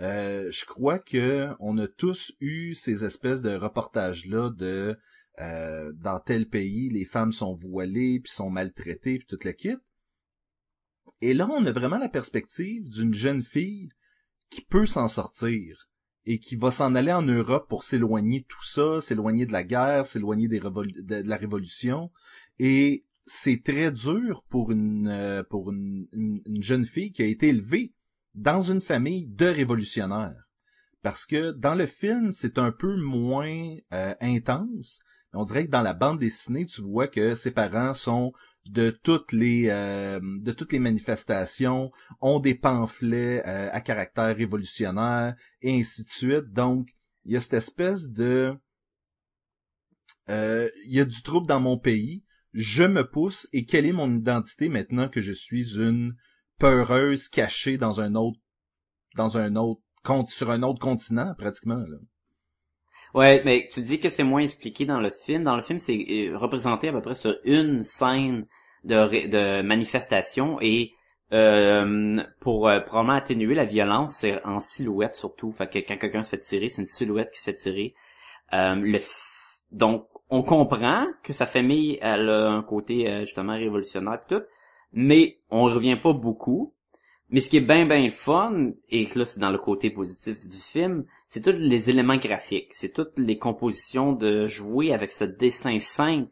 Euh, 0.00 0.50
je 0.50 0.64
crois 0.64 0.98
que 0.98 1.50
on 1.60 1.78
a 1.78 1.86
tous 1.86 2.32
eu 2.40 2.74
ces 2.74 3.04
espèces 3.04 3.40
de 3.40 3.54
reportages-là 3.54 4.50
de 4.50 4.98
euh, 5.38 5.92
dans 5.92 6.18
tel 6.18 6.48
pays, 6.48 6.88
les 6.88 7.04
femmes 7.04 7.30
sont 7.30 7.54
voilées, 7.54 8.18
puis 8.18 8.32
sont 8.32 8.50
maltraitées, 8.50 9.18
puis 9.18 9.28
toute 9.28 9.44
la 9.44 9.52
kit. 9.52 9.76
Et 11.20 11.32
là, 11.32 11.48
on 11.48 11.64
a 11.64 11.70
vraiment 11.70 11.98
la 11.98 12.08
perspective 12.08 12.88
d'une 12.88 13.14
jeune 13.14 13.42
fille 13.42 13.90
qui 14.50 14.62
peut 14.62 14.86
s'en 14.86 15.06
sortir 15.06 15.88
et 16.26 16.40
qui 16.40 16.56
va 16.56 16.72
s'en 16.72 16.96
aller 16.96 17.12
en 17.12 17.22
Europe 17.22 17.68
pour 17.68 17.84
s'éloigner 17.84 18.40
de 18.40 18.46
tout 18.46 18.64
ça, 18.64 19.00
s'éloigner 19.00 19.46
de 19.46 19.52
la 19.52 19.62
guerre, 19.62 20.04
s'éloigner 20.04 20.48
de, 20.48 20.58
de 20.58 21.28
la 21.28 21.36
révolution. 21.36 22.10
Et 22.58 23.04
c'est 23.26 23.62
très 23.64 23.90
dur 23.92 24.44
pour 24.48 24.70
une 24.72 25.08
euh, 25.08 25.42
pour 25.44 25.70
une, 25.72 26.06
une- 26.12 26.42
une 26.46 26.62
jeune 26.62 26.84
fille 26.84 27.12
qui 27.12 27.22
a 27.22 27.26
été 27.26 27.48
élevée 27.48 27.92
dans 28.34 28.60
une 28.60 28.80
famille 28.80 29.28
de 29.28 29.46
révolutionnaires. 29.46 30.42
Parce 31.02 31.26
que 31.26 31.52
dans 31.52 31.74
le 31.76 31.86
film, 31.86 32.32
c'est 32.32 32.58
un 32.58 32.72
peu 32.72 32.96
moins 32.96 33.76
euh, 33.92 34.14
intense. 34.20 35.00
On 35.32 35.44
dirait 35.44 35.66
que 35.66 35.70
dans 35.70 35.82
la 35.82 35.94
bande 35.94 36.18
dessinée, 36.20 36.66
tu 36.66 36.82
vois 36.82 37.08
que 37.08 37.34
ses 37.36 37.50
parents 37.52 37.92
sont 37.94 38.32
de 38.66 38.90
toutes 38.90 39.32
les 39.32 39.68
euh, 39.68 40.20
de 40.22 40.52
toutes 40.52 40.72
les 40.72 40.78
manifestations, 40.80 41.92
ont 42.20 42.40
des 42.40 42.54
pamphlets 42.56 43.42
euh, 43.46 43.68
à 43.72 43.80
caractère 43.80 44.36
révolutionnaire 44.36 45.36
et 45.62 45.78
ainsi 45.78 46.04
de 46.04 46.08
suite. 46.08 46.52
Donc, 46.52 46.88
il 47.24 47.32
y 47.32 47.36
a 47.36 47.40
cette 47.40 47.54
espèce 47.54 48.08
de 48.10 48.54
euh, 50.28 50.68
il 50.86 50.92
y 50.92 51.00
a 51.00 51.04
du 51.04 51.22
trouble 51.22 51.46
dans 51.46 51.60
mon 51.60 51.78
pays, 51.78 52.23
je 52.54 52.84
me 52.84 53.06
pousse 53.06 53.48
et 53.52 53.66
quelle 53.66 53.84
est 53.86 53.92
mon 53.92 54.14
identité 54.16 54.70
maintenant 54.70 55.08
que 55.10 55.20
je 55.20 55.32
suis 55.34 55.76
une 55.76 56.16
peureuse 56.58 57.28
cachée 57.28 57.76
dans 57.76 58.00
un 58.00 58.14
autre 58.14 58.40
dans 59.16 59.38
un 59.38 59.56
autre 59.56 59.82
sur 60.28 60.50
un 60.50 60.62
autre 60.62 60.80
continent 60.80 61.34
pratiquement 61.36 61.76
là? 61.76 61.98
Ouais, 63.14 63.42
mais 63.44 63.68
tu 63.72 63.80
dis 63.82 64.00
que 64.00 64.08
c'est 64.08 64.24
moins 64.24 64.40
expliqué 64.42 64.84
dans 64.86 65.00
le 65.00 65.10
film. 65.10 65.42
Dans 65.44 65.56
le 65.56 65.62
film, 65.62 65.78
c'est 65.78 66.04
euh, 66.10 66.36
représenté 66.36 66.88
à 66.88 66.92
peu 66.92 67.00
près 67.00 67.14
sur 67.14 67.36
une 67.44 67.82
scène 67.82 68.44
de, 68.84 69.62
manifestation 69.62 70.58
et 70.60 70.92
euh, 71.32 72.22
pour 72.40 72.68
euh, 72.68 72.80
probablement 72.80 73.14
atténuer 73.14 73.54
la 73.54 73.64
violence, 73.64 74.16
c'est 74.16 74.44
en 74.44 74.60
silhouette 74.60 75.14
surtout. 75.16 75.52
Fait 75.52 75.68
que 75.68 75.78
quand 75.78 75.96
quelqu'un 75.96 76.22
se 76.22 76.30
fait 76.30 76.38
tirer, 76.38 76.68
c'est 76.68 76.82
une 76.82 76.86
silhouette 76.86 77.30
qui 77.32 77.38
se 77.38 77.44
fait 77.44 77.54
tirer. 77.54 77.94
Le 78.52 78.98
f- 78.98 79.60
donc, 79.70 80.06
on 80.38 80.42
comprend 80.42 81.06
que 81.24 81.32
sa 81.40 81.46
famille 81.54 81.98
elle 82.10 82.28
a 82.30 82.50
un 82.60 82.62
côté 82.62 82.96
euh, 83.08 83.20
justement 83.26 83.54
révolutionnaire 83.64 84.20
pis 84.22 84.34
tout, 84.34 84.42
mais 84.92 85.22
on 85.50 85.62
revient 85.76 85.98
pas 86.06 86.12
beaucoup. 86.26 86.62
Mais 87.30 87.40
ce 87.40 87.48
qui 87.50 87.56
est 87.56 87.68
bien 87.74 87.86
bien 87.86 88.10
fun, 88.10 88.54
et 88.90 89.02
que 89.06 89.18
là 89.20 89.24
c'est 89.24 89.40
dans 89.40 89.50
le 89.50 89.58
côté 89.58 89.86
positif 89.90 90.36
du 90.54 90.58
film, 90.72 90.96
c'est 91.30 91.42
tous 91.46 91.58
les 91.72 91.82
éléments 91.90 92.16
graphiques, 92.28 92.72
c'est 92.80 92.92
toutes 92.98 93.16
les 93.28 93.38
compositions 93.46 94.12
de 94.12 94.46
jouer 94.46 94.92
avec 94.98 95.10
ce 95.10 95.24
dessin 95.24 95.78
simple, 95.80 96.30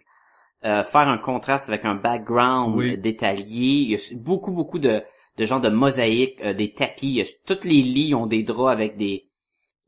euh, 0.64 0.85
faire 0.85 1.09
un 1.16 1.18
contraste 1.18 1.68
avec 1.68 1.85
un 1.92 1.97
background 2.09 2.76
Oui. 2.76 2.99
détaillé. 2.99 3.68
Il 3.87 3.90
y 3.90 3.94
a 3.97 4.00
beaucoup 4.28 4.52
beaucoup 4.52 4.78
de 4.88 4.94
de 5.38 5.44
genres 5.47 5.62
de 5.68 5.71
mosaïques, 5.71 6.40
euh, 6.44 6.52
des 6.52 6.71
tapis. 6.80 7.09
Il 7.09 7.16
y 7.16 7.23
a- 7.23 7.35
toutes 7.47 7.64
les 7.64 7.82
lits 7.82 8.14
ont 8.14 8.26
des 8.26 8.42
draps 8.50 8.73
avec 8.78 8.97
des 8.97 9.16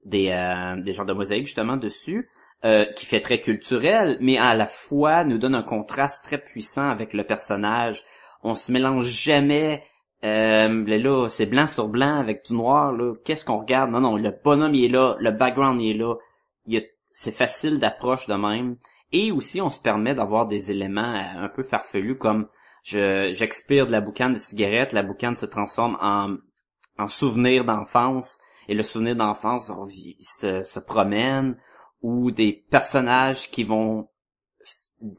des 0.04 0.26
euh, 0.30 0.80
des 0.86 0.92
genres 0.94 1.06
de 1.06 1.12
mosaïques 1.20 1.46
justement 1.46 1.76
dessus. 1.76 2.28
Euh, 2.64 2.84
qui 2.84 3.06
fait 3.06 3.20
très 3.20 3.40
culturel, 3.40 4.16
mais 4.20 4.38
à 4.38 4.54
la 4.54 4.66
fois 4.66 5.24
nous 5.24 5.38
donne 5.38 5.54
un 5.54 5.62
contraste 5.62 6.24
très 6.24 6.38
puissant 6.38 6.88
avec 6.88 7.12
le 7.12 7.24
personnage. 7.24 8.04
On 8.42 8.54
se 8.54 8.72
mélange 8.72 9.06
jamais 9.06 9.82
euh, 10.24 10.86
là, 10.86 10.98
là, 10.98 11.28
c'est 11.28 11.46
blanc 11.46 11.66
sur 11.66 11.88
blanc 11.88 12.18
avec 12.18 12.46
du 12.46 12.54
noir, 12.54 12.92
là. 12.92 13.14
Qu'est-ce 13.24 13.44
qu'on 13.44 13.58
regarde? 13.58 13.90
Non, 13.90 14.00
non, 14.00 14.16
le 14.16 14.32
bonhomme, 14.42 14.74
il 14.74 14.86
est 14.86 14.88
là, 14.88 15.16
le 15.18 15.30
background, 15.30 15.80
il 15.82 15.90
est 15.90 15.98
là. 15.98 16.14
Il 16.66 16.78
a, 16.78 16.80
c'est 17.12 17.36
facile 17.36 17.78
d'approche 17.78 18.26
de 18.26 18.34
même. 18.34 18.76
Et 19.12 19.30
aussi, 19.30 19.60
on 19.60 19.68
se 19.68 19.80
permet 19.80 20.14
d'avoir 20.14 20.46
des 20.46 20.70
éléments 20.70 21.14
euh, 21.14 21.44
un 21.44 21.48
peu 21.48 21.62
farfelus 21.62 22.16
comme 22.16 22.48
je, 22.82 23.32
j'expire 23.34 23.86
de 23.86 23.92
la 23.92 24.00
boucane 24.00 24.32
de 24.32 24.38
cigarette, 24.38 24.92
la 24.92 25.02
boucane 25.02 25.36
se 25.36 25.46
transforme 25.46 25.98
en, 26.00 26.36
en 26.98 27.08
souvenir 27.08 27.64
d'enfance, 27.64 28.38
et 28.68 28.74
le 28.74 28.82
souvenir 28.82 29.16
d'enfance 29.16 29.70
se 29.70 30.78
promène, 30.80 31.56
ou 32.04 32.30
des 32.30 32.52
personnages 32.68 33.50
qui 33.50 33.64
vont 33.64 34.10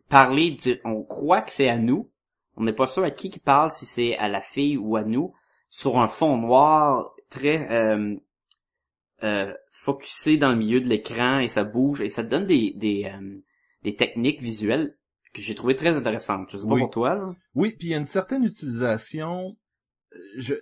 parler, 0.07 0.51
dire, 0.51 0.77
on 0.85 1.01
croit 1.03 1.41
que 1.41 1.51
c'est 1.51 1.67
à 1.67 1.79
nous, 1.79 2.11
on 2.57 2.63
n'est 2.63 2.73
pas 2.73 2.85
sûr 2.85 3.03
à 3.03 3.09
qui 3.09 3.31
qui 3.31 3.39
parle, 3.39 3.71
si 3.71 3.87
c'est 3.87 4.15
à 4.17 4.27
la 4.27 4.39
fille 4.39 4.77
ou 4.77 4.95
à 4.95 5.03
nous, 5.03 5.33
sur 5.67 5.97
un 5.97 6.07
fond 6.07 6.37
noir 6.37 7.11
très 7.31 7.71
euh, 7.71 8.15
euh, 9.23 9.51
focusé 9.71 10.37
dans 10.37 10.51
le 10.51 10.57
milieu 10.57 10.79
de 10.79 10.85
l'écran 10.87 11.39
et 11.39 11.47
ça 11.47 11.63
bouge 11.63 12.01
et 12.01 12.09
ça 12.09 12.21
donne 12.21 12.45
des 12.45 12.73
des, 12.75 13.05
euh, 13.05 13.39
des 13.81 13.95
techniques 13.95 14.41
visuelles 14.41 14.95
que 15.33 15.41
j'ai 15.41 15.55
trouvé 15.55 15.75
très 15.75 15.97
intéressantes. 15.97 16.49
Je 16.51 16.57
sais 16.57 16.67
pas 16.67 16.75
Oui. 16.75 16.81
pour 16.81 16.91
toi. 16.91 17.15
Là. 17.15 17.25
Oui, 17.55 17.73
puis 17.79 17.87
il 17.87 17.91
y 17.91 17.95
a 17.95 17.97
une 17.97 18.05
certaine 18.05 18.43
utilisation, 18.43 19.57
euh, 20.13 20.17
je 20.37 20.53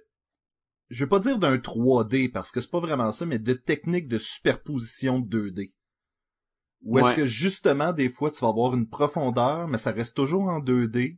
je 0.89 1.03
veux 1.03 1.09
pas 1.09 1.19
dire 1.19 1.37
d'un 1.37 1.57
3D 1.57 2.31
parce 2.31 2.49
que 2.51 2.61
c'est 2.61 2.71
pas 2.71 2.79
vraiment 2.79 3.11
ça, 3.11 3.25
mais 3.25 3.39
de 3.39 3.53
techniques 3.53 4.07
de 4.07 4.17
superposition 4.17 5.19
de 5.19 5.49
2D. 5.49 5.73
Où 6.83 6.99
est-ce 6.99 7.11
Ouais. 7.11 7.13
que 7.13 7.25
justement 7.25 7.93
des 7.93 8.09
fois 8.09 8.31
tu 8.31 8.39
vas 8.41 8.49
avoir 8.49 8.75
une 8.75 8.87
profondeur, 8.87 9.67
mais 9.67 9.77
ça 9.77 9.91
reste 9.91 10.15
toujours 10.15 10.43
en 10.49 10.59
2D, 10.59 11.17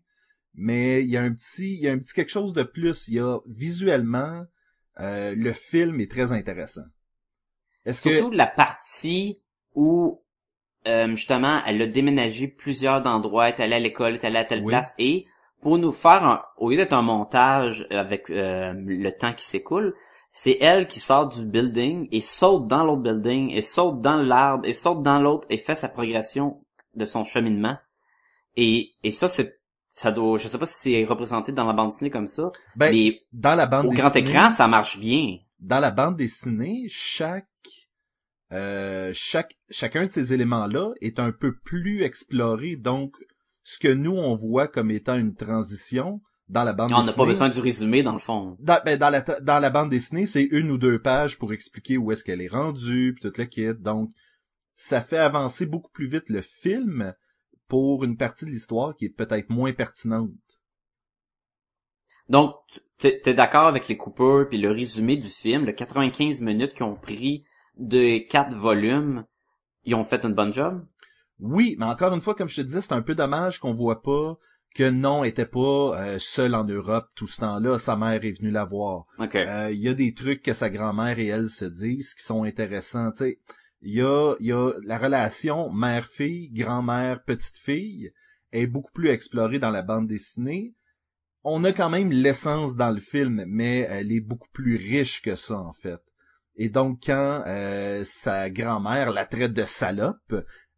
mais 0.56 1.04
il 1.04 1.10
y 1.10 1.18
a 1.18 1.24
un 1.24 1.34
petit 1.34 1.74
il 1.76 1.82
y 1.82 1.90
a 1.90 1.92
un 1.94 2.00
petit 2.00 2.14
quelque 2.14 2.32
chose 2.32 2.54
de 2.54 2.64
plus. 2.64 3.08
Il 3.08 3.16
y 3.16 3.20
a 3.20 3.40
visuellement 3.48 4.46
euh, 5.00 5.36
le 5.36 5.54
film 5.54 6.00
est 6.02 6.12
très 6.12 6.32
intéressant. 6.34 6.86
Est-ce 7.86 8.02
que 8.02 8.16
Surtout 8.18 8.30
la 8.32 8.48
partie 8.48 9.42
où 9.74 10.22
euh, 10.88 11.10
justement 11.16 11.62
elle 11.66 11.82
a 11.82 11.88
déménagé 11.88 12.48
plusieurs 12.48 13.02
d'endroits, 13.02 13.50
elle 13.50 13.56
est 13.56 13.64
allée 13.64 13.76
à 13.76 13.80
l'école, 13.80 14.10
elle 14.16 14.16
est 14.18 14.26
allée 14.28 14.38
à 14.40 14.46
telle 14.46 14.64
Oui. 14.64 14.66
place 14.66 14.94
et 15.00 15.26
pour 15.62 15.78
nous 15.80 15.92
faire 15.92 16.24
un, 16.24 16.44
au 16.58 16.70
lieu 16.72 16.78
d'être 16.78 16.94
un 16.94 17.02
montage 17.02 17.88
avec 17.92 18.30
euh, 18.30 18.74
le 18.76 19.12
temps 19.12 19.34
qui 19.34 19.46
s'écoule, 19.46 19.96
c'est 20.38 20.58
elle 20.60 20.86
qui 20.88 21.00
sort 21.00 21.30
du 21.30 21.46
building 21.46 22.08
et 22.12 22.20
saute 22.22 22.68
dans 22.68 22.84
l'autre 22.84 23.02
building 23.02 23.52
et 23.52 23.62
saute 23.62 24.02
dans 24.02 24.18
l'arbre 24.18 24.66
et 24.68 24.74
saute 24.74 25.02
dans 25.02 25.20
l'autre 25.20 25.48
et 25.50 25.58
fait 25.58 25.76
sa 25.76 25.88
progression 25.90 26.62
de 26.94 27.06
son 27.06 27.24
cheminement. 27.24 27.78
Et, 28.58 28.92
et 29.02 29.12
ça 29.12 29.28
c'est 29.30 29.60
ça 29.92 30.12
doit 30.12 30.38
je 30.38 30.48
sais 30.50 30.58
pas 30.58 30.66
si 30.66 30.74
c'est 30.76 31.04
représenté 31.06 31.52
dans 31.54 31.64
la 31.66 31.74
bande 31.74 31.90
dessinée 31.90 32.10
comme 32.10 32.28
ça, 32.28 32.52
ben, 32.76 32.94
mais 32.94 33.22
dans 33.32 33.56
la 33.56 33.66
bande 33.66 33.86
au 33.88 33.92
grand 33.92 34.10
dessinée- 34.10 34.30
écran 34.30 34.50
ça 34.50 34.68
marche 34.68 35.00
bien. 35.00 35.38
dans 35.60 35.80
la 35.80 35.92
bande 35.92 36.18
dessinée, 36.18 36.86
chaque 36.90 37.48
euh, 38.52 39.12
chaque 39.14 39.56
chacun 39.70 40.04
de 40.04 40.10
ces 40.10 40.34
éléments-là 40.34 40.92
est 41.02 41.18
un 41.20 41.32
peu 41.32 41.56
plus 41.64 42.04
exploré. 42.04 42.76
Donc, 42.76 43.16
ce 43.64 43.80
que 43.80 43.88
nous 43.88 44.12
on 44.16 44.36
voit 44.36 44.68
comme 44.68 44.92
étant 44.92 45.16
une 45.16 45.34
transition 45.36 46.22
dans 46.50 46.64
la 46.64 46.74
bande 46.74 46.90
On 46.92 47.04
n'a 47.04 47.04
dessinée, 47.04 47.16
pas 47.16 47.26
besoin 47.26 47.50
du 47.50 47.60
résumé 47.60 48.02
dans 48.04 48.14
le 48.14 48.20
fond. 48.20 48.58
dans, 48.60 48.82
ben, 48.84 48.98
dans 49.00 49.10
la 49.10 49.22
dans 49.22 49.60
la 49.60 49.70
bande 49.70 49.90
dessinée, 49.90 50.26
c'est 50.26 50.44
une 50.44 50.72
ou 50.72 50.78
deux 50.78 51.02
pages 51.02 51.38
pour 51.40 51.54
expliquer 51.54 51.98
où 51.98 52.12
est-ce 52.12 52.24
qu'elle 52.24 52.42
est 52.42 52.50
rendue, 52.50 53.14
puis 53.14 53.22
toute 53.22 53.38
le 53.38 53.46
kit. 53.46 53.74
Donc, 53.76 54.12
ça 54.76 55.02
fait 55.02 55.18
avancer 55.20 55.66
beaucoup 55.66 55.92
plus 55.92 56.08
vite 56.10 56.30
le 56.30 56.42
film 56.42 57.14
pour 57.68 58.04
une 58.04 58.18
partie 58.18 58.46
de 58.46 58.52
l'histoire 58.52 58.96
qui 58.96 59.06
est 59.06 59.10
peut-être 59.10 59.50
moins 59.50 59.74
pertinente. 59.74 60.32
Donc, 62.30 62.56
tu- 62.68 62.80
t'es 63.00 63.20
t'es 63.20 63.34
d'accord 63.34 63.66
avec 63.66 63.88
les 63.88 63.98
coupeurs 63.98 64.48
puis 64.48 64.60
le 64.60 64.70
résumé 64.72 65.18
du 65.18 65.28
film, 65.28 65.66
le 65.66 65.72
95 65.74 66.40
minutes 66.42 66.74
qu'ils 66.76 66.86
ont 66.86 66.96
pris 66.96 67.46
de 67.78 68.20
quatre 68.30 68.56
volumes, 68.56 69.26
ils 69.86 69.96
ont 69.96 70.04
fait 70.04 70.24
une 70.26 70.34
bonne 70.36 70.54
job? 70.54 70.86
Oui, 71.40 71.76
mais 71.80 71.86
encore 71.86 72.14
une 72.14 72.22
fois, 72.22 72.36
comme 72.36 72.50
je 72.50 72.58
te 72.58 72.62
disais, 72.62 72.82
c'est 72.82 72.94
un 72.94 73.02
peu 73.02 73.16
dommage 73.16 73.60
qu'on 73.60 73.74
voit 73.74 74.02
pas 74.02 74.38
que 74.76 74.90
non, 74.90 75.24
était 75.24 75.46
pas 75.46 75.98
euh, 75.98 76.20
seule 76.20 76.54
en 76.54 76.66
Europe 76.66 77.08
tout 77.16 77.28
ce 77.28 77.40
temps-là. 77.40 77.78
Sa 77.80 77.96
mère 77.96 78.24
est 78.26 78.38
venue 78.38 78.52
la 78.52 78.66
voir. 78.66 79.06
Euh, 79.48 79.72
Il 79.72 79.80
y 79.80 79.88
a 79.88 79.94
des 79.94 80.14
trucs 80.14 80.44
que 80.44 80.54
sa 80.54 80.70
grand-mère 80.70 81.18
et 81.18 81.28
elle 81.28 81.50
se 81.50 81.66
disent 81.66 82.14
qui 82.14 82.24
sont 82.24 82.44
intéressants. 82.44 83.12
Tu 83.12 83.18
sais, 83.18 83.40
il 83.82 83.94
y 83.94 84.02
a, 84.02 84.36
y 84.40 84.52
a 84.52 84.74
la 84.84 84.98
relation 84.98 85.72
mère-fille, 85.72 86.52
grand-mère, 86.52 87.24
petite-fille 87.24 88.12
est 88.52 88.68
beaucoup 88.68 88.92
plus 88.92 89.10
explorée 89.10 89.60
dans 89.60 89.72
la 89.72 89.82
bande 89.82 90.08
dessinée. 90.08 90.74
On 91.44 91.64
a 91.64 91.72
quand 91.72 91.90
même 91.90 92.12
l'essence 92.12 92.76
dans 92.76 92.92
le 92.92 93.00
film, 93.00 93.46
mais 93.48 93.80
elle 93.90 94.12
est 94.12 94.22
beaucoup 94.22 94.50
plus 94.52 94.76
riche 94.76 95.22
que 95.22 95.36
ça 95.36 95.58
en 95.58 95.74
fait. 95.74 96.02
Et 96.58 96.70
donc 96.70 97.04
quand 97.06 97.44
euh, 97.48 98.04
sa 98.04 98.50
grand-mère 98.50 99.12
la 99.12 99.26
traite 99.26 99.54
de 99.54 99.64
salope, 99.64 100.36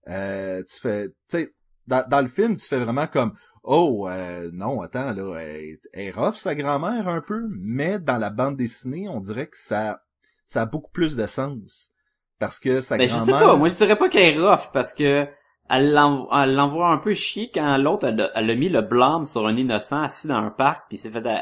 euh, 0.08 0.63
tu 0.63 0.80
fais, 0.80 1.10
tu 1.10 1.16
sais, 1.30 1.54
dans, 1.88 2.08
dans 2.08 2.22
le 2.22 2.27
film, 2.27 2.58
tu 2.58 2.68
fais 2.68 2.80
vraiment 2.80 3.08
comme 3.08 3.34
Oh, 3.67 4.07
euh, 4.09 4.50
non, 4.53 4.81
attends, 4.81 5.12
là, 5.13 5.36
elle, 5.41 5.77
elle 5.93 6.07
est 6.07 6.12
rough, 6.12 6.36
sa 6.38 6.55
grand-mère, 6.55 7.07
un 7.07 7.21
peu, 7.21 7.47
mais 7.51 8.00
dans 8.00 8.17
la 8.17 8.29
bande 8.31 8.55
dessinée, 8.57 9.07
on 9.09 9.19
dirait 9.19 9.47
que 9.47 9.57
ça, 9.57 10.01
ça 10.47 10.62
a 10.63 10.65
beaucoup 10.65 10.89
plus 10.91 11.15
de 11.15 11.27
sens. 11.27 11.91
Parce 12.39 12.59
que 12.59 12.81
sa 12.81 12.97
Ben, 12.97 13.07
je 13.07 13.13
sais 13.13 13.33
grand-mère... 13.33 13.39
pas, 13.47 13.55
moi 13.57 13.69
je 13.69 13.75
dirais 13.75 13.95
pas 13.97 14.09
qu'elle 14.09 14.38
est 14.38 14.39
rough 14.39 14.71
parce 14.74 14.93
que 14.93 15.27
elle 15.69 15.93
l'en- 15.93 16.29
elle 16.31 16.55
l'envoie 16.55 16.88
un 16.89 16.97
peu 16.97 17.13
chier 17.13 17.51
quand 17.53 17.77
l'autre 17.77 18.07
elle, 18.07 18.21
a- 18.21 18.31
elle 18.36 18.50
a 18.50 18.55
mis 18.55 18.69
le 18.69 18.81
blâme 18.81 19.25
sur 19.25 19.45
un 19.47 19.55
innocent 19.57 20.01
assis 20.01 20.27
dans 20.27 20.36
un 20.38 20.50
parc 20.51 20.88
puis 20.89 20.97
s'est 20.97 21.09
fait 21.09 21.25
euh, 21.25 21.38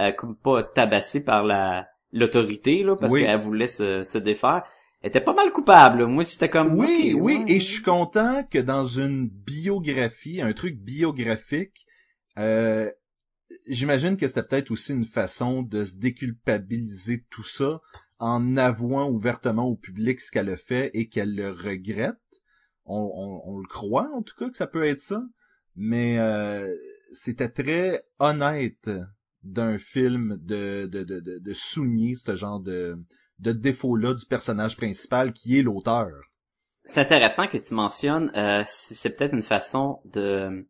euh, 0.00 0.12
comme 0.12 0.36
pas 0.36 0.62
tabasser 0.62 1.24
par 1.24 1.44
la 1.44 1.88
l'autorité 2.12 2.82
là 2.82 2.96
parce 2.96 3.12
Oui. 3.12 3.20
qu'elle 3.20 3.38
voulait 3.38 3.68
se, 3.68 4.02
se 4.02 4.18
défaire. 4.18 4.62
Elle 5.06 5.10
était 5.10 5.20
pas 5.20 5.34
mal 5.34 5.52
coupable. 5.52 6.04
Moi 6.06 6.24
j'étais 6.24 6.48
comme 6.48 6.74
Oui, 6.74 7.14
oui, 7.16 7.36
ouais. 7.36 7.44
et 7.46 7.60
je 7.60 7.64
suis 7.74 7.82
content 7.84 8.42
que 8.50 8.58
dans 8.58 8.82
une 8.84 9.28
biographie, 9.28 10.40
un 10.42 10.52
truc 10.52 10.78
biographique, 10.80 11.86
euh, 12.38 12.90
j'imagine 13.68 14.16
que 14.16 14.26
c'était 14.26 14.42
peut-être 14.42 14.72
aussi 14.72 14.94
une 14.94 15.04
façon 15.04 15.62
de 15.62 15.84
se 15.84 15.96
déculpabiliser 15.96 17.24
tout 17.30 17.44
ça 17.44 17.80
en 18.18 18.56
avouant 18.56 19.08
ouvertement 19.08 19.66
au 19.66 19.76
public 19.76 20.20
ce 20.20 20.32
qu'elle 20.32 20.48
a 20.50 20.56
fait 20.56 20.90
et 20.92 21.08
qu'elle 21.08 21.36
le 21.36 21.50
regrette. 21.50 22.16
On, 22.84 22.96
on- 22.98 23.42
on 23.52 23.58
le 23.60 23.68
croit 23.68 24.10
en 24.12 24.22
tout 24.22 24.34
cas 24.36 24.50
que 24.50 24.56
ça 24.56 24.66
peut 24.66 24.86
être 24.86 25.00
ça, 25.00 25.22
mais 25.76 26.18
euh, 26.18 26.74
c'était 27.12 27.48
très 27.50 28.02
honnête 28.18 28.90
d'un 29.44 29.78
film 29.78 30.36
de, 30.42 30.86
de, 30.86 31.04
de, 31.04 31.20
de, 31.20 31.38
de 31.38 31.52
souligner 31.54 32.16
ce 32.16 32.34
genre 32.34 32.58
de, 32.58 32.98
de 33.38 33.52
défaut-là 33.52 34.14
du 34.14 34.24
personnage 34.26 34.76
principal 34.76 35.32
qui 35.32 35.58
est 35.58 35.62
l'auteur. 35.62 36.08
C'est 36.84 37.00
intéressant 37.00 37.48
que 37.48 37.58
tu 37.58 37.74
mentionnes 37.74 38.30
euh, 38.36 38.62
si 38.66 38.94
c'est 38.94 39.10
peut-être 39.10 39.34
une 39.34 39.42
façon 39.42 40.00
de 40.04 40.66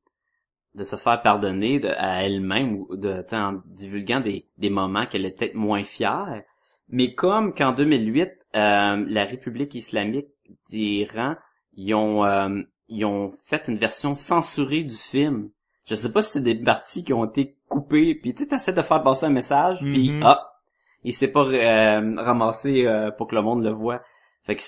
de 0.74 0.84
se 0.84 0.96
faire 0.96 1.22
pardonner 1.22 1.80
de, 1.80 1.88
à 1.88 2.22
elle-même 2.24 2.76
ou 2.76 2.96
de 2.96 3.22
tu 3.22 3.28
sais, 3.28 3.36
en 3.36 3.62
divulguant 3.64 4.20
des, 4.20 4.46
des 4.58 4.68
moments 4.68 5.06
qu'elle 5.06 5.24
est 5.24 5.30
peut-être 5.30 5.54
moins 5.54 5.84
fière. 5.84 6.42
Mais 6.88 7.14
comme 7.14 7.54
qu'en 7.54 7.72
2008, 7.72 8.28
euh, 8.56 9.04
la 9.08 9.24
République 9.24 9.74
islamique 9.74 10.28
d'Iran, 10.68 11.36
ils 11.72 11.94
ont 11.94 12.24
euh, 12.26 12.60
ils 12.88 13.04
ont 13.06 13.30
fait 13.30 13.68
une 13.68 13.78
version 13.78 14.14
censurée 14.14 14.84
du 14.84 14.94
film. 14.94 15.50
Je 15.88 15.94
sais 15.94 16.12
pas 16.12 16.20
si 16.22 16.32
c'est 16.32 16.42
des 16.42 16.54
parties 16.54 17.04
qui 17.04 17.12
ont 17.14 17.24
été 17.24 17.56
coupées, 17.68 18.14
puis 18.14 18.34
tu 18.34 18.42
sais, 18.42 18.48
t'essaies 18.48 18.72
de 18.74 18.82
faire 18.82 19.02
passer 19.02 19.26
un 19.26 19.30
message, 19.30 19.80
puis 19.80 20.12
Mhm. 20.12 20.20
ah, 20.24 20.55
il 21.06 21.14
s'est 21.14 21.28
pas 21.28 21.46
euh, 21.46 22.14
ramassé 22.16 22.84
euh, 22.84 23.10
pour 23.12 23.28
que 23.28 23.36
le 23.36 23.40
monde 23.40 23.62
le 23.62 23.70
voit. 23.70 24.02
Fait 24.42 24.56
que 24.56 24.62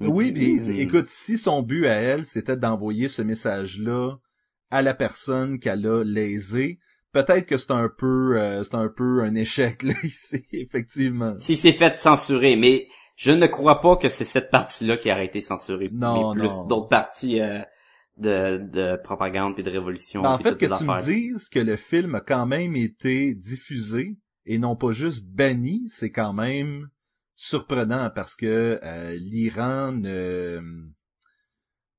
Oui, 0.00 0.32
dis, 0.32 0.58
puis 0.58 0.74
hmm. 0.74 0.80
écoute, 0.80 1.06
si 1.06 1.38
son 1.38 1.62
but 1.62 1.86
à 1.86 1.94
elle, 1.94 2.26
c'était 2.26 2.56
d'envoyer 2.56 3.06
ce 3.06 3.22
message-là 3.22 4.16
à 4.70 4.82
la 4.82 4.94
personne 4.94 5.60
qu'elle 5.60 5.86
a 5.86 6.02
lésée, 6.02 6.80
peut-être 7.12 7.46
que 7.46 7.56
c'est 7.56 7.70
un 7.70 7.88
peu 7.88 8.36
euh, 8.36 8.64
c'est 8.64 8.74
un 8.74 8.88
peu 8.88 9.22
un 9.22 9.34
échec 9.36 9.84
là 9.84 9.94
ici, 10.02 10.44
effectivement. 10.52 11.36
Si 11.38 11.56
c'est 11.56 11.72
fait 11.72 11.96
censurer, 11.98 12.56
mais 12.56 12.88
je 13.14 13.30
ne 13.30 13.46
crois 13.46 13.80
pas 13.80 13.96
que 13.96 14.08
c'est 14.08 14.24
cette 14.24 14.50
partie-là 14.50 14.96
qui 14.96 15.08
a 15.08 15.22
été 15.22 15.40
censurée. 15.40 15.88
Non, 15.92 16.34
mais 16.34 16.40
plus 16.40 16.56
non. 16.56 16.66
d'autres 16.66 16.88
parties 16.88 17.40
euh, 17.40 17.60
de, 18.16 18.58
de 18.58 19.00
propagande 19.04 19.54
puis 19.54 19.62
de 19.62 19.70
révolution. 19.70 20.22
Ben, 20.22 20.32
en 20.32 20.38
fait, 20.38 20.56
que 20.56 20.66
tu 20.66 20.84
me 20.84 21.04
dises 21.04 21.48
que 21.48 21.60
le 21.60 21.76
film 21.76 22.16
a 22.16 22.20
quand 22.20 22.46
même 22.46 22.74
été 22.74 23.34
diffusé 23.34 24.16
et 24.48 24.58
non 24.58 24.74
pas 24.74 24.90
juste 24.90 25.24
banni, 25.26 25.88
c'est 25.88 26.10
quand 26.10 26.32
même 26.32 26.88
surprenant 27.36 28.10
parce 28.12 28.34
que 28.34 28.80
euh, 28.82 29.14
l'Iran 29.14 29.92
ne 29.92 30.60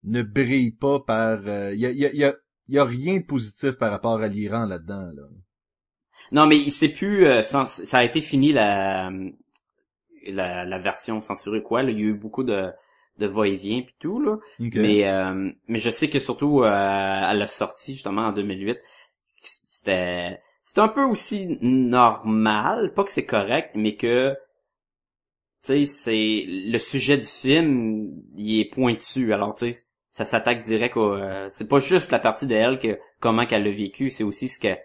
ne 0.04 0.22
brille 0.22 0.72
pas 0.72 1.00
par 1.00 1.40
il 1.72 1.80
y, 1.80 1.86
a, 1.86 1.92
y, 1.92 2.06
a, 2.06 2.14
y, 2.14 2.24
a, 2.26 2.36
y 2.68 2.78
a 2.78 2.84
rien 2.84 3.20
de 3.20 3.26
positif 3.26 3.78
par 3.78 3.92
rapport 3.92 4.20
à 4.22 4.28
l'Iran 4.28 4.66
là-dedans 4.66 5.12
là. 5.16 5.24
Non, 6.32 6.48
mais 6.48 6.58
il 6.58 6.72
s'est 6.72 6.90
plus. 6.90 7.26
euh, 7.26 7.42
ça 7.44 7.66
a 7.98 8.04
été 8.04 8.22
fini 8.22 8.52
la 8.52 9.10
la, 10.28 10.66
la 10.66 10.80
version 10.80 11.22
censurée 11.22 11.64
quoi. 11.64 11.84
là. 11.84 11.92
Il 11.92 12.00
y 12.00 12.04
a 12.04 12.08
eu 12.08 12.14
beaucoup 12.14 12.44
de 12.44 12.70
de 13.18 13.26
va-et-vient 13.26 13.82
puis 13.82 13.96
tout 14.00 14.20
là. 14.22 14.38
Mais 14.60 15.08
euh, 15.08 15.52
mais 15.68 15.80
je 15.80 15.90
sais 15.90 16.10
que 16.10 16.20
surtout 16.20 16.64
euh, 16.64 16.68
à 16.68 17.34
la 17.34 17.48
sortie 17.48 17.94
justement 17.94 18.28
en 18.28 18.32
2008, 18.34 18.78
c'était 19.38 20.42
c'était 20.62 20.82
un 20.82 20.88
peu 20.88 21.04
aussi 21.04 21.58
normal, 21.62 22.93
pas 22.93 23.04
que 23.04 23.12
c'est 23.12 23.26
correct, 23.26 23.72
mais 23.76 23.95
que 23.95 24.36
tu 25.63 25.74
sais 25.74 25.86
c'est 25.86 26.45
le 26.48 26.78
sujet 26.78 27.17
du 27.17 27.26
film, 27.26 28.12
il 28.36 28.60
est 28.60 28.69
pointu. 28.69 29.34
Alors 29.34 29.56
tu 29.56 29.74
sais 29.74 29.86
ça 30.12 30.26
s'attaque 30.26 30.62
direct 30.62 30.98
au 30.98 31.13
euh, 31.13 31.48
c'est 31.52 31.67
pas 31.67 31.80
juste 31.80 32.12
la 32.12 32.19
partie 32.19 32.48
de 32.48 32.56
elle 32.56 32.80
que 32.80 33.00
comment 33.19 33.45
qu'elle 33.45 33.63
l'a 33.63 33.72
vécu, 33.72 34.10
c'est 34.10 34.24
aussi 34.24 34.50
ce 34.50 34.60
que 34.60 34.76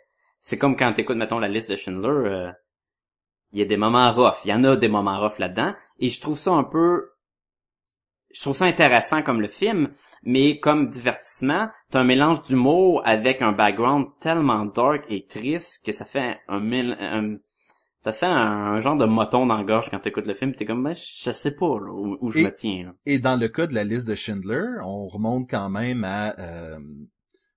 c'est 0.40 0.58
comme 0.58 0.76
quand 0.76 0.92
t'écoutes 0.92 1.16
mettons 1.16 1.38
la 1.38 1.48
liste 1.48 1.70
de 1.70 1.76
Schindler 1.76 2.08
euh, 2.08 2.52
il 3.52 3.58
y 3.60 3.62
a 3.62 3.64
des 3.64 3.76
moments 3.76 4.12
rough, 4.12 4.44
il 4.44 4.50
y 4.50 4.54
en 4.54 4.64
a 4.64 4.76
des 4.76 4.88
moments 4.88 5.20
rough 5.20 5.38
là-dedans 5.38 5.74
et 5.98 6.08
je 6.10 6.20
trouve 6.20 6.38
ça 6.38 6.52
un 6.52 6.64
peu 6.64 7.13
je 8.35 8.40
trouve 8.42 8.57
ça 8.57 8.64
intéressant 8.66 9.23
comme 9.23 9.40
le 9.40 9.49
film, 9.49 9.90
mais 10.25 10.59
comme 10.59 10.88
divertissement, 10.88 11.68
t'as 11.90 12.01
un 12.01 12.05
mélange 12.05 12.42
d'humour 12.42 13.03
avec 13.05 13.42
un 13.42 13.53
background 13.53 14.07
tellement 14.20 14.64
dark 14.66 15.05
et 15.09 15.27
triste 15.27 15.85
que 15.87 15.92
ça 15.92 16.05
fait 16.05 16.38
un, 16.49 16.61
mél- 16.61 16.97
un- 16.99 17.38
ça 18.01 18.12
fait 18.12 18.27
un, 18.27 18.33
un 18.75 18.81
genre 18.81 18.97
de 18.97 19.05
moton 19.07 19.47
dans 19.47 19.57
la 19.59 19.64
gorge 19.64 19.90
quand 19.90 19.99
t'écoutes 20.01 20.27
le 20.27 20.35
film. 20.35 20.55
T'es 20.55 20.64
comme, 20.66 20.83
ben, 20.83 20.94
je 20.94 21.31
sais 21.31 21.55
pas 21.55 21.79
là, 21.79 21.92
où, 21.92 22.18
où 22.20 22.31
je 22.31 22.40
Et- 22.40 22.44
me 22.44 22.53
tiens. 22.53 22.85
là. 22.87 22.94
Et 23.07 23.18
dans 23.18 23.37
le 23.37 23.49
cas 23.49 23.66
de 23.66 23.75
la 23.75 23.85
liste 23.85 24.07
de 24.09 24.14
Schindler, 24.14 24.64
on 24.85 25.07
remonte 25.09 25.49
quand 25.49 25.70
même 25.70 26.05
à, 26.05 26.35
euh, 26.38 26.79